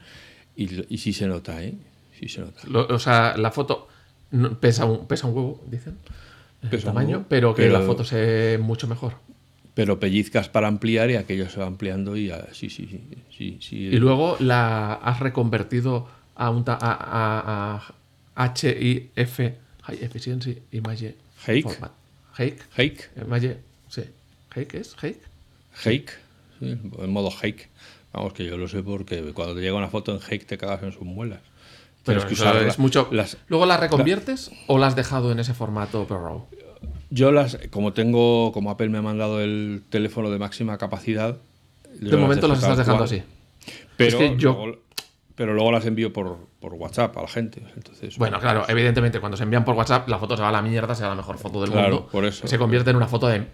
y, 0.55 0.69
y 0.93 0.97
sí 0.99 1.13
se 1.13 1.27
nota, 1.27 1.63
¿eh? 1.63 1.73
Sí 2.19 2.29
se 2.29 2.41
nota. 2.41 2.61
Lo- 2.69 2.87
o 2.87 2.99
sea, 2.99 3.35
la 3.37 3.51
foto 3.51 3.87
pesa 4.59 4.85
un, 4.85 5.07
pesa 5.07 5.27
un 5.27 5.35
huevo, 5.35 5.63
dicen. 5.69 5.97
El 6.61 6.69
Pesa 6.69 6.87
un 6.89 6.93
tamaño, 6.95 7.17
huevo, 7.17 7.25
pero 7.29 7.55
que 7.55 7.63
pero- 7.63 7.79
la 7.79 7.85
foto 7.85 8.03
se 8.03 8.57
mucho 8.61 8.87
mejor. 8.87 9.13
Pero 9.73 9.99
pellizcas 9.99 10.47
para 10.47 10.69
ampliar 10.69 11.11
y 11.11 11.17
aquello 11.17 11.49
se 11.49 11.59
va 11.59 11.65
ampliando 11.67 12.15
y 12.15 12.29
ah, 12.31 12.47
sí, 12.53 12.69
sí, 12.69 12.87
sí, 12.89 13.01
sí, 13.37 13.57
sí. 13.59 13.75
Y 13.87 13.97
luego 13.97 14.37
la 14.39 14.93
has 14.93 15.19
reconvertido 15.19 16.07
a 16.35 16.49
un 16.49 16.63
ta- 16.63 16.77
a 16.81 17.93
HIF, 18.37 19.39
High 19.83 19.97
Efficiency 20.03 20.57
Image 20.71 21.15
Hake. 21.47 21.63
Format. 21.63 21.91
Hake. 22.37 22.57
Hake, 22.77 23.09
Image, 23.21 23.57
sí. 23.89 24.03
Hake 24.55 24.73
es 24.75 24.95
Hake. 25.01 25.21
Hake, 25.85 26.11
sí, 26.59 26.77
en 26.99 27.09
modo 27.11 27.29
Hake. 27.31 27.69
Vamos, 28.13 28.33
que 28.33 28.45
yo 28.45 28.57
lo 28.57 28.67
sé 28.67 28.81
porque 28.83 29.21
cuando 29.33 29.55
te 29.55 29.61
llega 29.61 29.75
una 29.75 29.89
foto 29.89 30.13
en 30.13 30.19
Hake 30.21 30.45
te 30.45 30.57
cagas 30.57 30.83
en 30.83 30.91
sus 30.91 31.01
muelas. 31.03 31.39
Pero 32.03 32.19
Tienes 32.21 32.25
que 32.25 32.33
usar 32.41 32.55
es 32.57 32.77
la- 32.77 32.81
mucho. 32.81 33.07
las- 33.11 33.37
Luego 33.47 33.65
la 33.65 33.77
reconviertes 33.77 34.51
o 34.67 34.77
la 34.77 34.87
has 34.87 34.95
dejado 34.95 35.31
en 35.31 35.39
ese 35.39 35.53
formato 35.53 36.05
ProRAW. 36.05 36.45
Yo 37.09 37.31
las, 37.31 37.57
como 37.71 37.93
tengo, 37.93 38.51
como 38.51 38.69
Apple 38.71 38.89
me 38.89 38.97
ha 38.99 39.01
mandado 39.01 39.41
el 39.41 39.81
teléfono 39.89 40.29
de 40.29 40.37
máxima 40.39 40.77
capacidad. 40.77 41.37
De 41.99 42.15
momento 42.17 42.47
las 42.47 42.59
estás 42.59 42.77
dejando 42.77 43.05
cual. 43.05 43.19
así. 43.19 43.23
Pero 43.97 44.09
Es 44.09 44.15
que 44.31 44.37
yo- 44.37 44.53
luego- 44.53 44.79
Pero 45.35 45.53
luego 45.53 45.71
las 45.71 45.85
envío 45.85 46.13
por, 46.13 46.47
por 46.61 46.73
WhatsApp 46.75 47.17
a 47.17 47.21
la 47.21 47.27
gente. 47.27 47.61
Entonces, 47.75 48.17
Bueno, 48.17 48.39
claro, 48.39 48.63
evidentemente, 48.69 49.19
cuando 49.19 49.35
se 49.35 49.43
envían 49.43 49.65
por 49.65 49.75
WhatsApp, 49.75 50.07
la 50.07 50.17
foto 50.17 50.37
se 50.37 50.41
va 50.41 50.49
a 50.49 50.51
la 50.53 50.61
mierda, 50.61 50.95
sea 50.95 51.09
la 51.09 51.15
mejor 51.15 51.37
foto 51.37 51.61
del 51.61 51.71
Claro, 51.71 51.95
mundo. 51.95 52.09
por 52.11 52.23
eso. 52.25 52.47
Se 52.47 52.57
convierte 52.57 52.91
en 52.91 52.95
una 52.95 53.07
foto 53.07 53.27
de. 53.27 53.45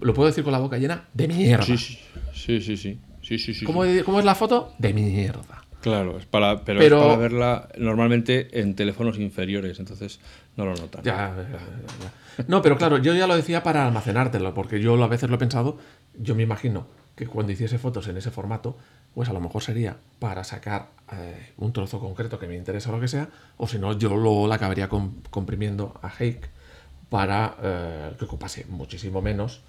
¿Lo 0.00 0.14
puedo 0.14 0.28
decir 0.28 0.42
con 0.42 0.52
la 0.52 0.58
boca 0.58 0.78
llena? 0.78 1.04
De 1.12 1.28
mierda. 1.28 1.64
Sí, 1.64 1.76
sí, 1.76 1.98
sí, 2.34 2.60
sí, 2.60 2.76
sí. 2.76 2.98
sí, 3.22 3.38
sí, 3.38 3.54
sí, 3.54 3.64
¿Cómo, 3.66 3.84
es 3.84 4.24
la 4.24 4.34
foto? 4.34 4.72
De 4.78 4.92
mierda. 4.94 5.62
Claro, 5.82 6.16
es 6.18 6.26
para, 6.26 6.64
pero, 6.64 6.78
Pero- 6.80 6.96
es 6.98 7.02
para 7.02 7.16
verla 7.16 7.68
normalmente 7.76 8.60
en 8.60 8.74
teléfonos 8.74 9.18
inferiores, 9.18 9.78
entonces 9.78 10.20
no 10.56 10.64
lo 10.64 10.74
notan. 10.74 11.02
Ya, 11.04 11.34
ya, 11.36 11.58
ya. 12.38 12.44
No, 12.48 12.62
pero 12.62 12.78
claro, 12.78 12.98
yo 12.98 13.14
ya 13.14 13.26
lo 13.26 13.36
decía 13.36 13.62
para 13.62 13.84
almacenártelo, 13.86 14.54
porque 14.54 14.80
yo 14.80 15.02
a 15.02 15.08
veces 15.08 15.28
lo 15.28 15.36
he 15.36 15.38
pensado, 15.38 15.76
yo 16.18 16.34
me 16.34 16.44
imagino 16.44 16.86
que 17.16 17.26
cuando 17.26 17.52
hiciese 17.52 17.78
fotos 17.78 18.06
en 18.08 18.16
ese 18.16 18.30
formato, 18.30 18.76
pues 19.14 19.28
a 19.28 19.32
lo 19.32 19.40
mejor 19.40 19.62
sería 19.62 19.96
para 20.18 20.44
sacar 20.44 20.88
eh, 21.12 21.52
un 21.58 21.72
trozo 21.72 22.00
concreto 22.00 22.38
que 22.38 22.46
me 22.46 22.56
interesa 22.56 22.90
o 22.90 22.92
lo 22.92 23.00
que 23.00 23.08
sea, 23.08 23.28
o 23.58 23.66
si 23.68 23.78
no, 23.78 23.92
yo 23.98 24.16
luego 24.16 24.46
la 24.46 24.54
acabaría 24.56 24.88
com- 24.88 25.14
comprimiendo 25.30 25.98
a 26.02 26.08
Hake 26.08 26.48
para 27.10 27.56
eh, 27.62 28.12
que 28.18 28.24
ocupase 28.24 28.64
muchísimo 28.68 29.20
menos. 29.22 29.62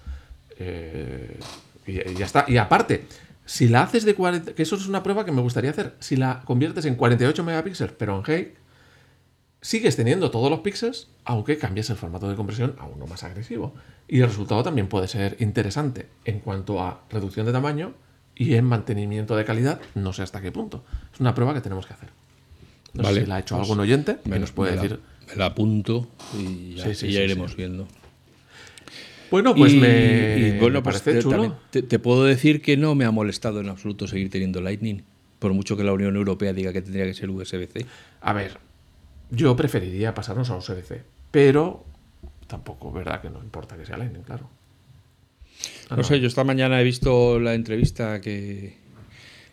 eh, 0.58 1.38
y, 1.86 2.00
y 2.10 2.14
ya 2.14 2.24
está. 2.26 2.44
Y 2.48 2.56
aparte, 2.56 3.06
si 3.44 3.68
la 3.68 3.82
haces 3.82 4.04
de 4.04 4.14
40, 4.14 4.54
que 4.54 4.62
eso 4.62 4.76
es 4.76 4.86
una 4.88 5.02
prueba 5.02 5.24
que 5.26 5.32
me 5.32 5.42
gustaría 5.42 5.70
hacer, 5.70 5.94
si 6.00 6.16
la 6.16 6.40
conviertes 6.46 6.86
en 6.86 6.94
48 6.94 7.44
megapíxeles, 7.44 7.92
pero 7.98 8.16
en 8.16 8.22
Hake, 8.22 8.54
sigues 9.60 9.96
teniendo 9.96 10.30
todos 10.30 10.50
los 10.50 10.60
píxeles, 10.60 11.08
aunque 11.24 11.58
cambies 11.58 11.90
el 11.90 11.96
formato 11.96 12.28
de 12.28 12.36
compresión 12.36 12.76
a 12.78 12.86
uno 12.86 13.06
más 13.06 13.24
agresivo. 13.24 13.74
Y 14.08 14.20
el 14.20 14.26
resultado 14.28 14.62
también 14.62 14.88
puede 14.88 15.08
ser 15.08 15.36
interesante 15.40 16.08
en 16.24 16.40
cuanto 16.40 16.82
a 16.82 17.02
reducción 17.10 17.46
de 17.46 17.52
tamaño 17.52 17.94
y 18.36 18.54
en 18.54 18.64
mantenimiento 18.64 19.36
de 19.36 19.44
calidad, 19.44 19.80
no 19.94 20.12
sé 20.12 20.22
hasta 20.22 20.40
qué 20.40 20.50
punto. 20.52 20.84
Es 21.12 21.20
una 21.20 21.34
prueba 21.34 21.54
que 21.54 21.60
tenemos 21.60 21.86
que 21.86 21.94
hacer. 21.94 22.08
No 22.94 23.02
Vale, 23.02 23.14
sé 23.16 23.20
si 23.22 23.26
la 23.28 23.36
ha 23.36 23.38
hecho 23.40 23.56
pues 23.56 23.68
algún 23.68 23.80
oyente 23.80 24.18
que 24.22 24.28
Me- 24.30 24.38
nos 24.38 24.52
puede 24.52 24.70
me 24.72 24.76
la- 24.76 24.82
decir. 24.82 25.00
me 25.28 25.34
la 25.36 25.46
apunto 25.46 26.08
y 26.38 26.74
ya, 26.74 26.84
Sí, 26.84 26.94
sí, 26.94 27.06
y 27.08 27.12
ya 27.12 27.18
sí, 27.20 27.24
iremos 27.24 27.56
viendo. 27.56 27.86
Bueno, 29.30 29.54
pues 29.54 29.72
y, 29.72 29.78
me, 29.78 30.34
y, 30.36 30.58
bueno, 30.58 30.78
me 30.78 30.82
pues 30.82 31.00
parece 31.02 31.14
te, 31.18 31.22
chulo. 31.22 31.58
te, 31.70 31.82
te 31.82 31.98
puedo 31.98 32.24
decir 32.24 32.62
que 32.62 32.76
no 32.76 32.94
me 32.94 33.04
ha 33.04 33.10
molestado 33.10 33.60
en 33.60 33.68
absoluto 33.68 34.06
seguir 34.06 34.30
teniendo 34.30 34.60
Lightning, 34.60 35.02
por 35.40 35.52
mucho 35.54 35.76
que 35.76 35.82
la 35.82 35.92
Unión 35.92 36.14
Europea 36.14 36.52
diga 36.52 36.72
que 36.72 36.82
tendría 36.82 37.04
que 37.04 37.14
ser 37.14 37.30
USB-C. 37.30 37.84
A 38.20 38.32
ver, 38.32 38.58
yo 39.30 39.56
preferiría 39.56 40.14
pasarnos 40.14 40.50
a 40.50 40.56
USB-C, 40.56 41.02
pero 41.32 41.84
tampoco, 42.46 42.92
¿verdad? 42.92 43.20
Que 43.22 43.30
no 43.30 43.40
importa 43.42 43.76
que 43.76 43.84
sea 43.86 43.96
Lightning, 43.96 44.22
claro. 44.22 44.48
Ah, 45.90 45.96
No 45.96 46.04
sé, 46.04 46.20
yo 46.20 46.26
esta 46.26 46.44
mañana 46.44 46.80
he 46.80 46.84
visto 46.84 47.38
la 47.40 47.54
entrevista 47.54 48.20
que, 48.20 48.74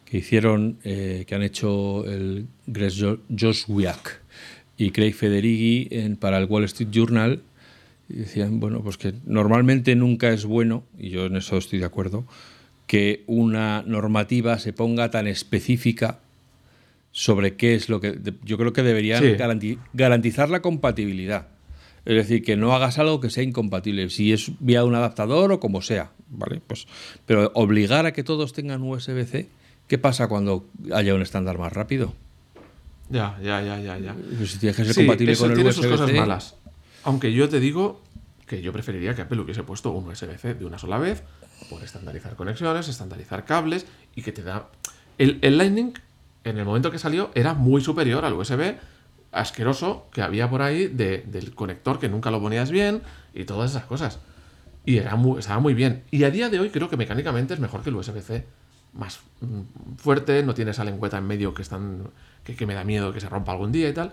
que 0.05 0.17
hicieron, 0.17 0.77
eh, 0.83 1.25
que 1.27 1.35
han 1.35 1.43
hecho 1.43 2.05
el 2.05 2.47
Greg 2.67 2.91
Jo- 2.97 3.19
Joswiak 3.37 4.21
y 4.77 4.91
Craig 4.91 5.13
Federighi 5.13 5.87
en, 5.91 6.15
para 6.17 6.37
el 6.37 6.45
Wall 6.45 6.63
Street 6.65 6.89
Journal. 6.91 7.41
Y 8.09 8.15
decían, 8.15 8.59
bueno, 8.59 8.81
pues 8.81 8.97
que 8.97 9.13
normalmente 9.25 9.95
nunca 9.95 10.31
es 10.33 10.43
bueno, 10.45 10.83
y 10.99 11.09
yo 11.11 11.27
en 11.27 11.37
eso 11.37 11.57
estoy 11.57 11.79
de 11.79 11.85
acuerdo, 11.85 12.25
que 12.87 13.23
una 13.25 13.83
normativa 13.87 14.59
se 14.59 14.73
ponga 14.73 15.09
tan 15.11 15.27
específica 15.27 16.19
sobre 17.13 17.55
qué 17.55 17.75
es 17.75 17.87
lo 17.87 18.01
que... 18.01 18.19
Yo 18.43 18.57
creo 18.57 18.73
que 18.73 18.83
deberían 18.83 19.21
Sí. 19.23 19.77
garantizar 19.93 20.49
la 20.49 20.61
compatibilidad. 20.61 21.47
Es 22.05 22.15
decir, 22.15 22.43
que 22.43 22.55
no 22.57 22.73
hagas 22.73 22.97
algo 22.97 23.19
que 23.19 23.29
sea 23.29 23.43
incompatible, 23.43 24.09
si 24.09 24.33
es 24.33 24.51
vía 24.59 24.83
un 24.83 24.95
adaptador 24.95 25.51
o 25.51 25.59
como 25.59 25.81
sea, 25.81 26.11
¿vale? 26.29 26.59
Pues, 26.65 26.87
pero 27.25 27.51
obligar 27.53 28.05
a 28.07 28.13
que 28.13 28.23
todos 28.23 28.53
tengan 28.53 28.81
USB-C, 28.81 29.47
¿qué 29.87 29.97
pasa 29.99 30.27
cuando 30.27 30.65
haya 30.93 31.13
un 31.13 31.21
estándar 31.21 31.59
más 31.59 31.71
rápido? 31.73 32.13
Ya, 33.09 33.37
ya, 33.43 33.61
ya, 33.61 33.79
ya, 33.79 33.97
ya. 33.99 34.15
Pues 34.37 34.51
si 34.51 34.57
tienes 34.59 34.75
que 34.77 34.85
ser 34.85 34.93
Sí, 34.93 35.01
compatible 35.01 35.33
eso 35.33 35.43
con 35.43 35.51
el 35.51 35.55
tiene 35.57 35.69
USB-C. 35.69 35.87
sus 35.89 35.99
cosas 35.99 36.13
malas. 36.15 36.55
Aunque 37.03 37.33
yo 37.33 37.49
te 37.49 37.59
digo 37.59 38.01
que 38.47 38.61
yo 38.61 38.73
preferiría 38.73 39.13
que 39.15 39.21
Apple 39.21 39.39
hubiese 39.39 39.63
puesto 39.63 39.91
un 39.91 40.07
USB-C 40.07 40.55
de 40.55 40.65
una 40.65 40.77
sola 40.79 40.97
vez 40.97 41.23
por 41.69 41.83
estandarizar 41.83 42.35
conexiones, 42.35 42.87
estandarizar 42.87 43.45
cables 43.45 43.85
y 44.15 44.23
que 44.23 44.31
te 44.31 44.41
da... 44.43 44.69
El, 45.17 45.37
el 45.41 45.57
Lightning, 45.57 45.93
en 46.45 46.57
el 46.57 46.65
momento 46.65 46.89
que 46.89 46.97
salió, 46.99 47.29
era 47.35 47.53
muy 47.53 47.81
superior 47.81 48.25
al 48.25 48.33
USB 48.33 48.75
asqueroso 49.31 50.07
que 50.11 50.21
había 50.21 50.49
por 50.49 50.61
ahí 50.61 50.87
de- 50.87 51.19
del 51.27 51.53
conector 51.55 51.99
que 51.99 52.09
nunca 52.09 52.31
lo 52.31 52.41
ponías 52.41 52.71
bien 52.71 53.01
y 53.33 53.45
todas 53.45 53.71
esas 53.71 53.85
cosas. 53.85 54.19
Y 54.85 54.97
era 54.97 55.15
muy, 55.15 55.39
estaba 55.39 55.59
muy 55.59 55.73
bien. 55.73 56.03
Y 56.11 56.23
a 56.23 56.31
día 56.31 56.49
de 56.49 56.59
hoy 56.59 56.69
creo 56.69 56.89
que 56.89 56.97
mecánicamente 56.97 57.53
es 57.53 57.59
mejor 57.59 57.81
que 57.81 57.89
el 57.89 57.95
USB-C. 57.95 58.45
Más 58.93 59.19
mm, 59.41 59.95
fuerte, 59.97 60.43
no 60.43 60.53
tiene 60.53 60.71
esa 60.71 60.83
lengüeta 60.83 61.17
en 61.17 61.25
medio 61.27 61.53
que, 61.53 61.61
están, 61.61 62.09
que, 62.43 62.55
que 62.55 62.65
me 62.65 62.73
da 62.73 62.83
miedo 62.83 63.13
que 63.13 63.21
se 63.21 63.29
rompa 63.29 63.51
algún 63.53 63.71
día 63.71 63.87
y 63.89 63.93
tal. 63.93 64.11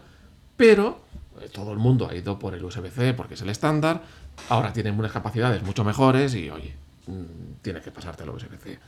Pero 0.57 1.01
eh, 1.41 1.49
todo 1.53 1.73
el 1.73 1.79
mundo 1.79 2.09
ha 2.09 2.15
ido 2.15 2.39
por 2.39 2.55
el 2.55 2.63
USB-C 2.65 3.15
porque 3.15 3.35
es 3.35 3.43
el 3.43 3.49
estándar. 3.49 4.03
Ahora 4.51 4.73
tienen 4.73 4.97
unas 4.99 5.11
capacidades 5.11 5.63
mucho 5.63 5.83
mejores 5.85 6.35
y, 6.35 6.51
oye, 6.51 6.75
mm, 7.07 7.63
tiene 7.63 7.81
que 7.81 7.91
pasarte 7.91 8.23
al 8.23 8.31
USB-C. 8.31 8.79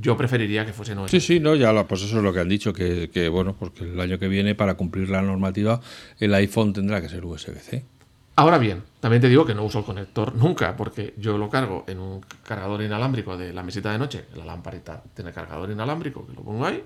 Yo 0.00 0.16
preferiría 0.16 0.64
que 0.64 0.72
fuese 0.72 0.94
no 0.94 1.08
Sí, 1.08 1.20
sí, 1.20 1.40
no, 1.40 1.54
ya 1.56 1.72
lo- 1.72 1.86
pues 1.86 2.02
eso 2.02 2.18
es 2.18 2.22
lo 2.22 2.32
que 2.32 2.40
han 2.40 2.48
dicho, 2.48 2.72
que, 2.72 3.10
que, 3.10 3.28
bueno, 3.28 3.56
porque 3.58 3.84
el 3.84 4.00
año 4.00 4.18
que 4.18 4.28
viene, 4.28 4.54
para 4.54 4.74
cumplir 4.74 5.10
la 5.10 5.22
normativa, 5.22 5.80
el 6.20 6.32
iPhone 6.34 6.72
tendrá 6.72 7.00
que 7.00 7.08
ser 7.08 7.24
USB-C. 7.24 7.84
Ahora 8.36 8.58
bien, 8.58 8.84
también 9.00 9.20
te 9.20 9.28
digo 9.28 9.44
que 9.44 9.54
no 9.56 9.64
uso 9.64 9.80
el 9.80 9.84
conector 9.84 10.32
nunca, 10.36 10.76
porque 10.76 11.14
yo 11.16 11.36
lo 11.38 11.50
cargo 11.50 11.84
en 11.88 11.98
un 11.98 12.20
cargador 12.44 12.80
inalámbrico 12.82 13.36
de 13.36 13.52
la 13.52 13.64
mesita 13.64 13.90
de 13.90 13.98
noche. 13.98 14.26
La 14.36 14.44
lamparita 14.44 15.02
tiene 15.14 15.32
cargador 15.32 15.68
inalámbrico, 15.72 16.24
que 16.24 16.34
lo 16.34 16.42
pongo 16.42 16.64
ahí. 16.64 16.84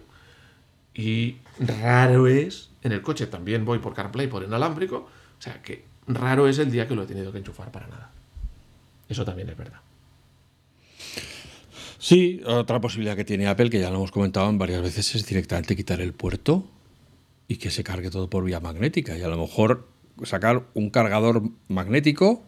Y 0.95 1.37
raro 1.59 2.27
es, 2.27 2.71
en 2.83 2.93
el 2.93 3.03
coche 3.03 3.27
también 3.27 3.67
voy 3.67 3.81
por 3.81 3.93
CarPlay 3.93 4.29
por 4.29 4.43
inalámbrico. 4.43 4.97
O 5.39 5.43
sea 5.43 5.61
que 5.61 5.85
raro 6.07 6.49
es 6.49 6.59
el 6.59 6.71
día 6.71 6.89
que 6.89 6.95
lo 6.95 7.03
he 7.03 7.07
tenido 7.07 7.31
que 7.33 7.39
enchufar 7.39 7.71
para 7.71 7.87
nada. 7.87 8.11
Eso 9.11 9.23
también 9.27 9.51
es 9.51 9.57
verdad. 9.59 9.81
Sí, 12.03 12.41
otra 12.47 12.81
posibilidad 12.81 13.15
que 13.15 13.25
tiene 13.25 13.47
Apple, 13.47 13.71
que 13.71 13.79
ya 13.79 13.89
lo 13.89 13.95
hemos 13.95 14.11
comentado 14.11 14.51
en 14.51 14.59
varias 14.59 14.83
veces, 14.83 15.15
es 15.15 15.25
directamente 15.25 15.77
quitar 15.77 16.01
el 16.01 16.13
puerto 16.13 16.69
y 17.47 17.59
que 17.59 17.71
se 17.71 17.85
cargue 17.85 18.11
todo 18.11 18.29
por 18.29 18.43
vía 18.43 18.59
magnética. 18.59 19.17
Y 19.17 19.23
a 19.23 19.29
lo 19.29 19.39
mejor 19.39 19.87
sacar 20.25 20.65
un 20.75 20.91
cargador 20.91 21.45
magnético 21.69 22.43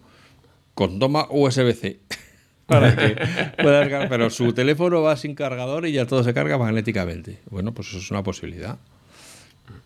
con 0.74 0.98
toma 0.98 1.28
USB-C. 1.30 2.00
Para 2.66 2.96
que 2.96 3.14
pueda 3.62 3.88
cargar, 3.88 4.09
pero 4.09 4.28
su 4.28 4.52
teléfono 4.55 5.02
va 5.02 5.16
sin 5.16 5.36
cargador 5.36 5.86
y 5.86 5.92
ya 5.92 6.05
todo 6.05 6.24
se 6.24 6.34
carga 6.34 6.59
magnéticamente. 6.59 7.38
Bueno, 7.48 7.72
pues 7.74 7.90
eso 7.90 7.98
es 7.98 8.11
una 8.11 8.24
posibilidad. 8.24 8.80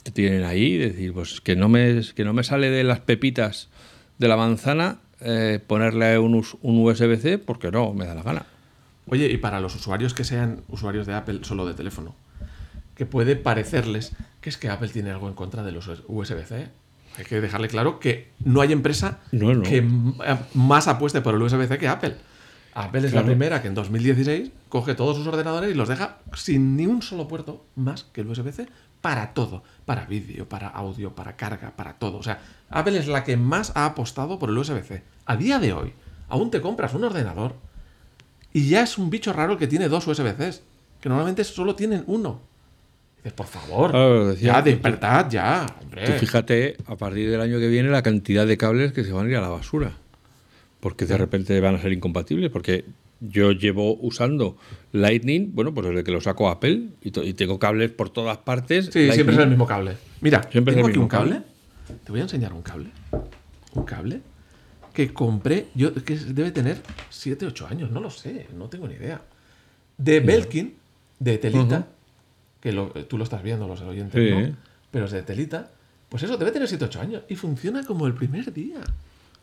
Que 0.02 0.10
tienen 0.10 0.44
ahí, 0.44 0.78
decir, 0.78 1.12
pues 1.12 1.42
que 1.42 1.56
no 1.56 1.68
me, 1.68 2.00
que 2.14 2.24
no 2.24 2.32
me 2.32 2.42
sale 2.42 2.70
de 2.70 2.84
las 2.84 3.00
pepitas 3.00 3.68
de 4.16 4.28
la 4.28 4.38
manzana 4.38 5.00
eh, 5.20 5.60
ponerle 5.66 6.18
un, 6.18 6.42
un 6.62 6.86
USB-C 6.86 7.36
porque 7.36 7.70
no, 7.70 7.92
me 7.92 8.06
da 8.06 8.14
la 8.14 8.22
gana. 8.22 8.46
Oye, 9.09 9.26
y 9.30 9.36
para 9.38 9.61
los 9.61 9.74
usuarios 9.74 10.14
que 10.14 10.24
sean 10.24 10.62
usuarios 10.68 11.06
de 11.06 11.14
Apple 11.14 11.40
solo 11.42 11.66
de 11.66 11.74
teléfono, 11.74 12.14
que 12.94 13.06
puede 13.06 13.36
parecerles 13.36 14.12
que 14.40 14.50
es 14.50 14.56
que 14.56 14.68
Apple 14.68 14.88
tiene 14.88 15.11
algo 15.11 15.28
en 15.28 15.34
contra 15.34 15.62
de 15.62 15.72
los 15.72 15.88
USB-C. 16.09 16.68
Hay 17.16 17.24
que 17.24 17.40
dejarle 17.40 17.68
claro 17.68 17.98
que 18.00 18.30
no 18.44 18.61
hay 18.61 18.72
empresa 18.72 19.18
No, 19.32 19.54
no. 19.54 19.62
que 19.62 19.78
eh, 19.78 20.36
más 20.54 20.86
apueste 20.88 21.20
por 21.20 21.34
el 21.34 21.42
USB-C 21.42 21.78
que 21.78 21.88
Apple. 21.88 22.16
Apple 22.74 23.00
es 23.06 23.11
Claro. 23.12 23.26
la 23.26 23.32
primera 23.32 23.62
que 23.62 23.68
en 23.68 23.74
2016 23.74 24.50
coge 24.68 24.94
todos 24.94 25.16
sus 25.16 25.26
ordenadores 25.26 25.70
y 25.72 25.74
los 25.74 25.88
deja 25.88 26.18
sin 26.34 26.76
ni 26.76 26.86
un 26.86 27.02
solo 27.02 27.26
puerto 27.26 27.64
más 27.74 28.04
que 28.12 28.20
el 28.20 28.28
USB-C 28.28 28.68
para 29.00 29.32
todo, 29.32 29.62
para 29.84 30.06
vídeo, 30.06 30.48
para 30.48 30.68
audio, 30.68 31.14
para 31.14 31.36
carga, 31.36 31.72
para 31.76 31.94
todo. 31.94 32.18
O 32.18 32.22
sea, 32.22 32.40
Apple 32.68 32.98
es 32.98 33.06
la 33.09 33.24
que 33.24 33.36
más 33.36 33.72
ha 33.74 33.84
apostado 33.86 34.38
por 34.38 34.50
el 34.50 34.59
USB-C. 34.59 35.02
A 35.26 35.36
día 35.36 35.59
de 35.59 35.72
hoy, 35.72 35.92
aún 36.28 36.50
te 36.50 36.61
compras 36.61 36.94
un 36.94 37.04
ordenador 37.04 37.54
y 38.53 38.68
ya 38.68 38.82
es 38.82 38.99
un 38.99 39.11
bicho 39.11 39.32
raro 39.32 39.53
el 39.55 39.59
que 39.59 39.66
tiene 39.66 39.88
dos 39.88 40.07
USB-Cs, 40.07 40.62
que 41.01 41.09
normalmente 41.09 41.44
solo 41.44 41.74
tienen 41.74 42.05
uno. 42.07 42.40
Dices, 43.18 43.32
por 43.32 43.46
favor, 43.46 43.90
Claro, 43.90 44.28
decía 44.28 44.55
ya 44.55 44.59
tú- 44.62 44.70
despertad, 44.70 45.30
ya, 45.30 45.66
hombre. 45.82 46.07
Tú 46.07 46.12
fíjate, 46.12 46.76
a 46.86 46.96
partir 46.96 47.30
del 47.30 47.40
año 47.40 47.59
que 47.59 47.68
viene, 47.68 47.88
la 47.90 48.03
cantidad 48.03 48.46
de 48.46 48.57
cables 48.57 48.92
que 48.92 49.05
se 49.05 49.12
van 49.12 49.26
a 49.26 49.28
ir 49.30 49.36
a 49.36 49.40
la 49.40 49.49
basura. 49.49 49.92
Porque 50.80 51.05
de 51.07 51.18
repente 51.18 51.59
van 51.61 51.74
a 51.74 51.80
ser 51.82 51.92
incompatibles. 51.92 52.51
Porque 52.51 52.84
yo 53.20 53.51
llevo 53.51 53.96
usando 54.01 54.57
Lightning, 54.92 55.51
bueno, 55.53 55.74
pues 55.74 55.88
desde 55.88 56.05
que 56.05 56.12
lo 56.12 56.20
saco 56.20 56.49
Apple, 56.49 56.90
y, 57.03 57.11
tengo 57.34 57.59
cables 57.59 57.90
por 57.90 58.11
todas 58.11 58.38
partes. 58.38 58.86
Sí, 58.92 59.11
siempre 59.11 59.34
es 59.34 59.40
el 59.42 59.49
mismo 59.49 59.66
cable. 59.66 59.96
Mira, 60.20 60.49
Siempre 60.53 60.72
es 60.72 60.76
tengo 60.76 60.88
aquí 60.88 60.99
un 60.99 61.09
cable. 61.09 61.30
cable. 61.32 61.99
Te 62.05 62.12
voy 62.12 62.20
a 62.20 62.22
enseñar 62.22 62.53
un 62.53 62.62
cable. 62.62 62.90
Un 63.74 63.84
cable 63.84 64.20
que 64.99 65.14
compré, 65.14 65.66
yo 65.76 65.94
que 65.94 66.16
debe 66.16 66.51
tener 66.51 66.78
7, 67.11 67.46
8 67.46 67.68
años, 67.68 67.88
no 67.92 68.01
lo 68.01 68.11
sé, 68.11 68.49
no 68.57 68.68
tengo 68.68 68.88
ni 68.88 68.94
idea. 68.94 69.20
De 69.96 70.18
Belkin, 70.18 70.74
de 71.20 71.38
telita, 71.38 71.86
que 72.61 72.72
lo- 72.72 72.88
tú 73.07 73.16
lo 73.16 73.22
estás 73.22 73.44
viendo, 73.44 73.68
los 73.68 73.80
oyentes, 73.82 74.20
Sí. 74.20 74.34
¿no? 74.34 74.57
Pero 74.90 75.05
es 75.05 75.12
de 75.12 75.22
telita. 75.22 75.70
Pues 76.09 76.24
eso, 76.24 76.36
debe 76.36 76.51
tener 76.51 76.66
7, 76.66 76.84
8 76.86 77.01
años 77.01 77.22
y 77.28 77.36
funciona 77.36 77.84
como 77.84 78.09
el 78.09 78.14
primer 78.14 78.53
día. 78.53 78.80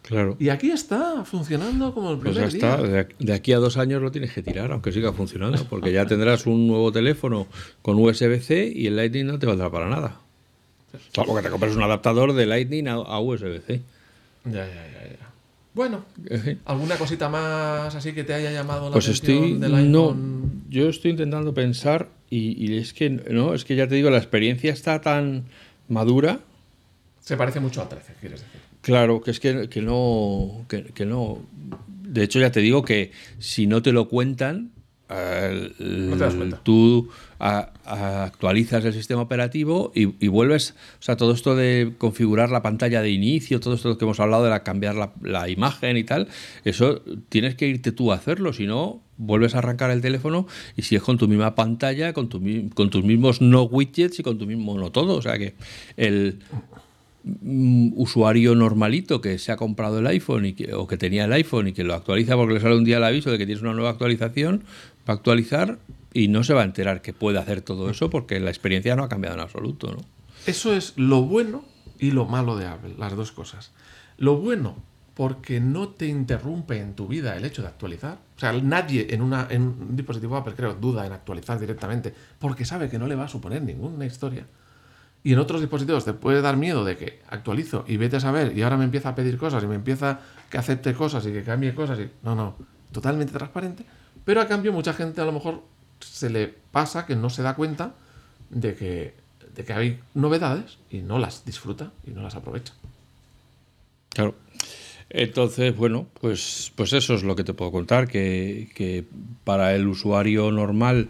Claro. 0.01 0.35
Y 0.41 0.49
aquí 0.49 0.71
está 0.71 1.23
funcionando 1.23 1.93
como 1.93 2.11
el 2.11 2.17
Pues 2.19 2.33
primer 2.35 2.51
día. 2.51 2.75
de 2.75 2.99
aquí- 2.99 3.15
de 3.25 3.33
aquí 3.33 3.53
a 3.53 3.57
dos 3.59 3.77
años 3.77 4.01
lo 4.01 4.11
tienes 4.11 4.33
que 4.33 4.41
tirar, 4.43 4.73
aunque 4.73 4.91
siga 4.91 5.13
funcionando, 5.13 5.63
porque 5.69 5.93
ya 5.93 6.05
tendrás 6.05 6.45
un 6.47 6.67
nuevo 6.67 6.91
teléfono 6.91 7.47
con 7.81 7.97
USB-C 7.97 8.73
y 8.75 8.87
el 8.87 8.97
Lightning 8.97 9.25
no 9.25 9.39
te 9.39 9.45
valdrá 9.45 9.69
para 9.71 9.87
nada. 9.87 10.19
Salvo 11.13 11.33
que 11.33 11.43
te 11.43 11.49
compres 11.49 11.77
un 11.77 11.83
adaptador 11.83 12.33
de 12.33 12.45
Lightning 12.45 12.89
a, 12.89 12.95
a 12.95 13.19
USB-C. 13.21 13.81
Ya, 14.43 14.51
ya, 14.51 14.67
ya, 14.67 15.17
ya. 15.17 15.24
Bueno, 15.75 16.05
¿alguna 16.65 16.95
cosita 16.95 17.27
más 17.29 17.93
así 17.93 18.13
que 18.13 18.23
te 18.23 18.33
haya 18.33 18.51
llamado 18.51 18.85
la 18.89 18.93
Pues 18.93 19.05
atención 19.09 19.43
estoy, 19.43 19.59
del 19.59 19.91
no, 19.91 20.03
iPhone? 20.05 20.63
yo 20.69 20.87
estoy 20.89 21.11
intentando 21.11 21.53
pensar 21.53 22.09
y, 22.29 22.55
y 22.65 22.77
es 22.77 22.93
que 22.93 23.09
no, 23.09 23.53
es 23.53 23.65
que 23.65 23.75
ya 23.75 23.87
te 23.87 23.95
digo, 23.95 24.09
la 24.09 24.17
experiencia 24.17 24.71
está 24.71 25.01
tan 25.01 25.43
madura, 25.89 26.39
Se 27.19 27.35
parece 27.37 27.59
mucho 27.59 27.81
al 27.81 27.89
13, 27.89 28.13
quieres 28.21 28.41
decir. 28.41 28.59
claro, 28.81 29.21
que 29.21 29.31
es 29.31 29.39
que, 29.41 29.67
que 29.69 29.81
no, 29.81 30.65
que, 30.69 30.85
que 30.85 31.05
no. 31.05 31.39
De 32.03 32.23
hecho, 32.23 32.39
ya 32.39 32.51
te 32.51 32.61
digo 32.61 32.83
que 32.85 33.11
si 33.39 33.67
no 33.67 33.81
te 33.81 33.91
lo 33.91 34.07
cuentan, 34.07 34.71
No 35.09 36.15
te 36.17 36.23
das 36.23 36.35
cuenta. 36.35 36.61
tú 36.63 37.09
a- 37.39 37.71
actualizas 38.23 38.83
el 38.85 38.93
sistema 38.93 39.21
operativo 39.21 39.91
y, 39.93 40.13
y 40.23 40.27
vuelves, 40.27 40.75
o 40.99 41.03
sea, 41.03 41.17
todo 41.17 41.33
esto 41.33 41.55
de 41.55 41.93
configurar 41.97 42.49
la 42.49 42.61
pantalla 42.61 43.01
de 43.01 43.11
inicio, 43.11 43.59
todo 43.59 43.75
esto 43.75 43.97
que 43.97 44.05
hemos 44.05 44.19
hablado 44.19 44.45
de 44.45 44.61
cambiar 44.63 44.95
la, 45.21 45.49
imagen 45.49 45.97
y 45.97 46.03
tal, 46.03 46.27
eso 46.63 47.01
tienes 47.29 47.55
que 47.55 47.67
irte 47.67 47.91
tú 47.91 48.11
a 48.11 48.15
hacerlo, 48.15 48.53
si 48.53 48.65
no, 48.65 49.01
vuelves 49.17 49.55
a 49.55 49.59
arrancar 49.59 49.91
el 49.91 50.01
teléfono 50.01 50.47
y 50.75 50.81
sigues 50.81 51.03
con 51.03 51.17
tu 51.17 51.27
misma 51.27 51.55
pantalla, 51.55 52.13
con, 52.13 52.29
tu 52.29 52.41
con 52.73 52.89
tus 52.89 53.03
mismos 53.03 53.41
no 53.41 53.63
widgets 53.63 54.19
y 54.19 54.23
con 54.23 54.37
tu 54.37 54.45
mismo 54.47 54.77
no 54.77 54.91
todo, 54.91 55.15
o 55.15 55.21
sea 55.21 55.37
que 55.37 55.53
el 55.97 56.39
mm, 57.23 57.93
usuario 57.95 58.55
normalito 58.55 59.21
que 59.21 59.37
se 59.37 59.51
ha 59.51 59.57
comprado 59.57 59.99
el 59.99 60.07
iPhone 60.07 60.45
y 60.47 60.53
que, 60.53 60.73
o 60.73 60.87
que 60.87 60.97
tenía 60.97 61.25
el 61.25 61.33
iPhone 61.33 61.67
y 61.67 61.73
que 61.73 61.83
lo 61.83 61.93
actualiza 61.93 62.35
porque 62.35 62.55
le 62.55 62.59
sale 62.59 62.75
un 62.75 62.83
día 62.83 62.97
el 62.97 63.03
aviso 63.03 63.31
de 63.31 63.37
que 63.37 63.45
tienes 63.45 63.61
una 63.61 63.73
nueva 63.73 63.91
actualización, 63.91 64.63
va 65.07 65.13
a 65.13 65.17
actualizar 65.17 65.77
y 66.15 66.29
no 66.29 66.45
se 66.45 66.53
va 66.53 66.61
a 66.61 66.63
enterar 66.63 67.01
que 67.01 67.11
puede 67.11 67.39
hacer 67.39 67.61
todo 67.61 67.89
eso 67.89 68.09
porque 68.09 68.39
la 68.39 68.49
experiencia 68.49 68.95
no 68.95 69.03
ha 69.03 69.09
cambiado 69.09 69.35
en 69.35 69.41
absoluto, 69.41 69.91
¿no? 69.91 69.97
Eso 70.45 70.73
es 70.73 70.93
lo 70.95 71.23
bueno 71.23 71.65
y 71.99 72.11
lo 72.11 72.23
malo 72.25 72.55
de 72.55 72.67
Apple, 72.67 72.95
las 72.97 73.13
dos 73.17 73.33
cosas. 73.33 73.73
Lo 74.17 74.37
bueno, 74.37 74.77
porque 75.13 75.59
no 75.59 75.89
te 75.89 76.07
interrumpe 76.07 76.79
en 76.79 76.95
tu 76.95 77.09
vida 77.09 77.35
el 77.35 77.43
hecho 77.43 77.61
de 77.61 77.67
actualizar. 77.67 78.17
O 78.37 78.39
sea, 78.39 78.53
nadie 78.53 79.07
en, 79.09 79.21
una, 79.21 79.47
en 79.49 79.63
un 79.63 79.95
dispositivo 79.97 80.37
Apple, 80.37 80.53
creo, 80.55 80.73
duda 80.73 81.05
en 81.05 81.11
actualizar 81.11 81.59
directamente, 81.59 82.13
porque 82.39 82.63
sabe 82.63 82.89
que 82.89 82.97
no 82.97 83.07
le 83.07 83.15
va 83.15 83.25
a 83.25 83.29
suponer 83.29 83.61
ninguna 83.61 84.05
historia. 84.05 84.47
Y 85.21 85.33
en 85.33 85.39
otros 85.39 85.59
dispositivos 85.59 86.05
te 86.05 86.13
puede 86.13 86.41
dar 86.41 86.55
miedo 86.55 86.85
de 86.85 86.95
que 86.95 87.23
actualizo 87.27 87.83
y 87.89 87.97
vete 87.97 88.15
a 88.15 88.19
saber 88.21 88.57
y 88.57 88.61
ahora 88.61 88.77
me 88.77 88.85
empieza 88.85 89.09
a 89.09 89.15
pedir 89.15 89.37
cosas 89.37 89.61
y 89.65 89.67
me 89.67 89.75
empieza 89.75 90.21
que 90.49 90.57
acepte 90.57 90.93
cosas 90.93 91.25
y 91.25 91.33
que 91.33 91.43
cambie 91.43 91.75
cosas 91.75 91.99
y 91.99 92.09
no, 92.23 92.35
no, 92.35 92.55
totalmente 92.93 93.33
transparente. 93.33 93.85
Pero 94.23 94.39
a 94.39 94.47
cambio 94.47 94.71
mucha 94.71 94.93
gente 94.93 95.19
a 95.19 95.25
lo 95.25 95.33
mejor 95.33 95.74
se 95.99 96.29
le 96.29 96.53
pasa 96.71 97.05
que 97.05 97.15
no 97.15 97.29
se 97.29 97.41
da 97.41 97.55
cuenta 97.55 97.93
de 98.49 98.75
que, 98.75 99.13
de 99.53 99.63
que 99.63 99.73
hay 99.73 99.99
novedades 100.13 100.77
y 100.89 100.99
no 100.99 101.19
las 101.19 101.45
disfruta 101.45 101.91
y 102.05 102.11
no 102.11 102.21
las 102.21 102.35
aprovecha. 102.35 102.73
Claro. 104.09 104.35
Entonces, 105.09 105.75
bueno, 105.75 106.07
pues, 106.19 106.71
pues 106.75 106.93
eso 106.93 107.13
es 107.13 107.23
lo 107.23 107.35
que 107.35 107.43
te 107.43 107.53
puedo 107.53 107.71
contar, 107.71 108.07
que, 108.07 108.69
que 108.75 109.05
para 109.43 109.75
el 109.75 109.87
usuario 109.87 110.51
normal 110.51 111.09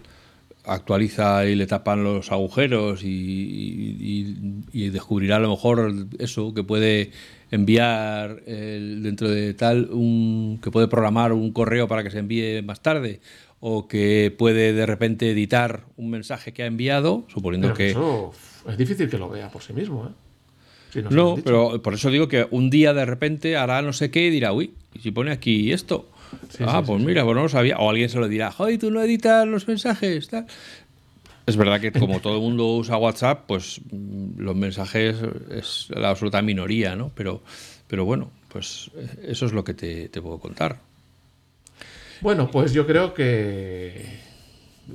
actualiza 0.66 1.46
y 1.46 1.54
le 1.54 1.66
tapan 1.66 2.02
los 2.04 2.32
agujeros 2.32 3.02
y, 3.04 4.34
descubrirá 4.90 5.36
a 5.36 5.40
lo 5.40 5.50
mejor 5.50 5.94
eso, 6.18 6.52
que 6.52 6.62
puede 6.62 7.12
enviar 7.50 8.42
el- 8.46 9.02
dentro 9.02 9.28
de 9.30 9.54
tal, 9.54 9.88
un, 9.92 10.58
que 10.62 10.70
puede 10.70 10.88
programar 10.88 11.32
un 11.32 11.52
correo 11.52 11.86
para 11.88 12.02
que 12.02 12.10
se 12.10 12.18
envíe 12.18 12.62
más 12.62 12.80
tarde 12.80 13.20
o 13.60 13.88
que 13.88 14.34
puede 14.36 14.72
de 14.72 14.86
repente 14.86 15.30
editar 15.30 15.84
un 15.96 16.10
mensaje 16.10 16.52
que 16.52 16.62
ha 16.62 16.66
enviado, 16.66 17.24
suponiendo 17.28 17.68
Pero 17.68 17.76
que... 17.76 17.90
eso 17.90 18.32
es 18.68 18.76
difícil 18.76 19.08
que 19.08 19.18
lo 19.18 19.28
vea 19.28 19.50
por 19.50 19.62
sí 19.62 19.72
mismo. 19.72 20.06
¿eh? 20.06 20.12
Si 20.92 21.02
no 21.02 21.36
pero 21.44 21.82
por 21.82 21.94
eso 21.94 22.10
digo 22.10 22.28
que 22.28 22.46
un 22.50 22.70
día 22.70 22.94
de 22.94 23.04
repente 23.04 23.56
hará 23.56 23.82
no 23.82 23.92
sé 23.92 24.10
qué 24.10 24.26
y 24.26 24.30
dirá, 24.30 24.52
uy, 24.52 24.72
¿y 24.94 25.00
si 25.00 25.10
pone 25.10 25.30
aquí 25.30 25.72
esto? 25.72 26.08
Sí, 26.50 26.64
ah, 26.66 26.80
sí, 26.80 26.86
pues 26.86 27.00
sí, 27.00 27.06
mira, 27.06 27.24
pues 27.24 27.36
no 27.36 27.42
lo 27.42 27.48
sabía. 27.48 27.78
O 27.78 27.90
alguien 27.90 28.08
se 28.08 28.18
lo 28.18 28.28
dirá, 28.28 28.52
¡ay, 28.58 28.78
tú 28.78 28.90
no 28.90 29.02
editas 29.02 29.46
los 29.46 29.66
mensajes! 29.68 30.28
tal". 30.28 30.46
Es 31.46 31.56
verdad 31.56 31.80
que 31.80 31.92
como 31.92 32.20
todo 32.20 32.36
el 32.36 32.42
mundo 32.42 32.66
usa 32.76 32.96
WhatsApp, 32.96 33.44
pues 33.46 33.80
mm, 33.90 34.40
los 34.40 34.56
mensajes 34.56 35.16
es 35.50 35.88
la 35.90 36.10
absoluta 36.10 36.42
minoría, 36.42 36.96
¿no? 36.96 37.12
Pero, 37.14 37.42
pero 37.86 38.04
bueno, 38.04 38.30
pues 38.48 38.90
eh, 38.96 39.26
eso 39.28 39.46
es 39.46 39.52
lo 39.52 39.64
que 39.64 39.74
te, 39.74 40.08
te 40.08 40.20
puedo 40.20 40.38
contar. 40.38 40.80
Bueno, 42.20 42.50
pues 42.50 42.72
yo 42.72 42.86
creo 42.86 43.14
que. 43.14 44.24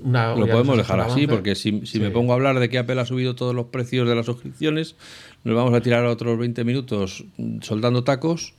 Una, 0.03 0.33
Lo 0.35 0.47
podemos 0.47 0.77
dejar 0.77 1.01
así, 1.01 1.27
porque 1.27 1.53
si, 1.55 1.81
si 1.81 1.85
Sí. 1.85 1.99
me 1.99 2.11
pongo 2.11 2.31
a 2.31 2.35
hablar 2.35 2.59
de 2.59 2.69
que 2.69 2.77
Apple 2.77 2.99
ha 3.01 3.05
subido 3.05 3.35
todos 3.35 3.53
los 3.53 3.65
precios 3.67 4.07
de 4.07 4.15
las 4.15 4.25
suscripciones, 4.25 4.95
nos 5.43 5.53
vamos 5.55 5.73
a 5.73 5.81
tirar 5.81 6.05
otros 6.05 6.37
20 6.39 6.63
minutos 6.63 7.25
soldando 7.61 8.03
tacos. 8.05 8.53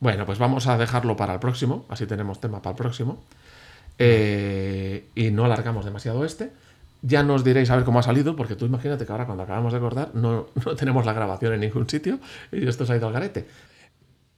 Bueno, 0.00 0.24
pues 0.24 0.38
vamos 0.38 0.66
a 0.66 0.78
dejarlo 0.78 1.14
para 1.16 1.34
el 1.34 1.40
próximo, 1.40 1.84
así 1.90 2.06
tenemos 2.06 2.40
tema 2.40 2.62
para 2.62 2.72
el 2.72 2.76
próximo. 2.76 3.22
Eh, 3.98 5.04
y 5.14 5.30
no 5.30 5.44
alargamos 5.44 5.84
demasiado 5.84 6.24
este. 6.24 6.50
Ya 7.02 7.22
nos 7.22 7.44
diréis 7.44 7.68
a 7.70 7.76
ver 7.76 7.84
cómo 7.84 7.98
ha 7.98 8.02
salido, 8.02 8.34
porque 8.36 8.54
tú 8.56 8.64
imagínate 8.64 9.04
que 9.04 9.12
ahora 9.12 9.26
cuando 9.26 9.42
acabamos 9.44 9.72
de 9.72 9.78
acordar 9.78 10.14
no, 10.14 10.46
no 10.64 10.74
tenemos 10.76 11.04
la 11.04 11.12
grabación 11.12 11.52
en 11.52 11.60
ningún 11.60 11.88
sitio 11.88 12.18
y 12.50 12.66
esto 12.66 12.86
se 12.86 12.92
ha 12.92 12.96
ido 12.96 13.08
al 13.08 13.12
garete. 13.12 13.46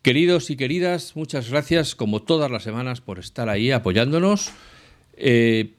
Queridos 0.04 0.50
y 0.50 0.56
queridas, 0.56 1.16
muchas 1.16 1.48
gracias 1.48 1.94
como 1.94 2.20
todas 2.20 2.50
las 2.50 2.62
semanas 2.62 3.00
por 3.00 3.18
estar 3.18 3.48
ahí 3.48 3.70
apoyándonos. 3.70 4.50
Eh, 5.16 5.70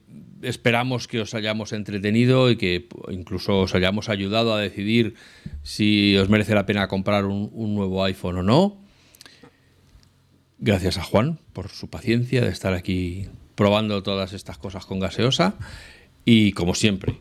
esperamos 0.42 1.08
que 1.08 1.22
os 1.22 1.36
hayamos 1.36 1.74
entretenido 1.74 2.50
y 2.50 2.56
que 2.56 2.88
incluso 3.12 3.60
os 3.60 3.76
hayamos 3.76 4.10
ayudado 4.10 4.56
a 4.56 4.60
decidir 4.60 5.14
si 5.62 6.18
os 6.18 6.28
merece 6.28 6.56
la 6.56 6.66
pena 6.66 6.88
comprar 6.88 7.26
un, 7.26 7.52
un 7.54 7.76
nuevo 7.76 8.04
iPhone 8.04 8.38
o 8.38 8.42
no. 8.42 8.82
Gracias 10.58 10.98
a 10.98 11.04
Juan 11.04 11.38
por 11.54 11.70
su 11.70 11.92
paciencia 11.92 12.42
de 12.42 12.50
estar 12.50 12.74
aquí 12.74 13.28
probando 13.54 14.02
todas 14.02 14.34
estas 14.34 14.58
cosas 14.58 14.88
con 14.88 15.00
gaseosa. 15.00 15.54
Y 16.26 16.54
como 16.54 16.74
siempre, 16.74 17.20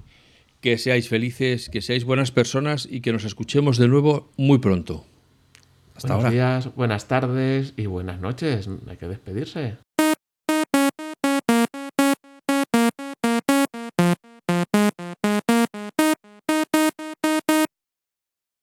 que 0.62 0.78
seáis 0.78 1.10
felices, 1.10 1.68
que 1.68 1.82
seáis 1.82 2.04
buenas 2.04 2.30
personas 2.30 2.88
y 2.90 3.02
que 3.02 3.12
nos 3.12 3.24
escuchemos 3.24 3.76
de 3.76 3.88
nuevo 3.88 4.32
muy 4.38 4.56
pronto. 4.56 5.04
Hasta 5.94 6.08
Buenos 6.08 6.24
ahora. 6.24 6.30
días, 6.30 6.74
buenas 6.74 7.06
tardes 7.08 7.74
y 7.76 7.86
buenas 7.86 8.20
noches. 8.20 8.68
Hay 8.88 8.96
que 8.96 9.08
despedirse. 9.08 9.78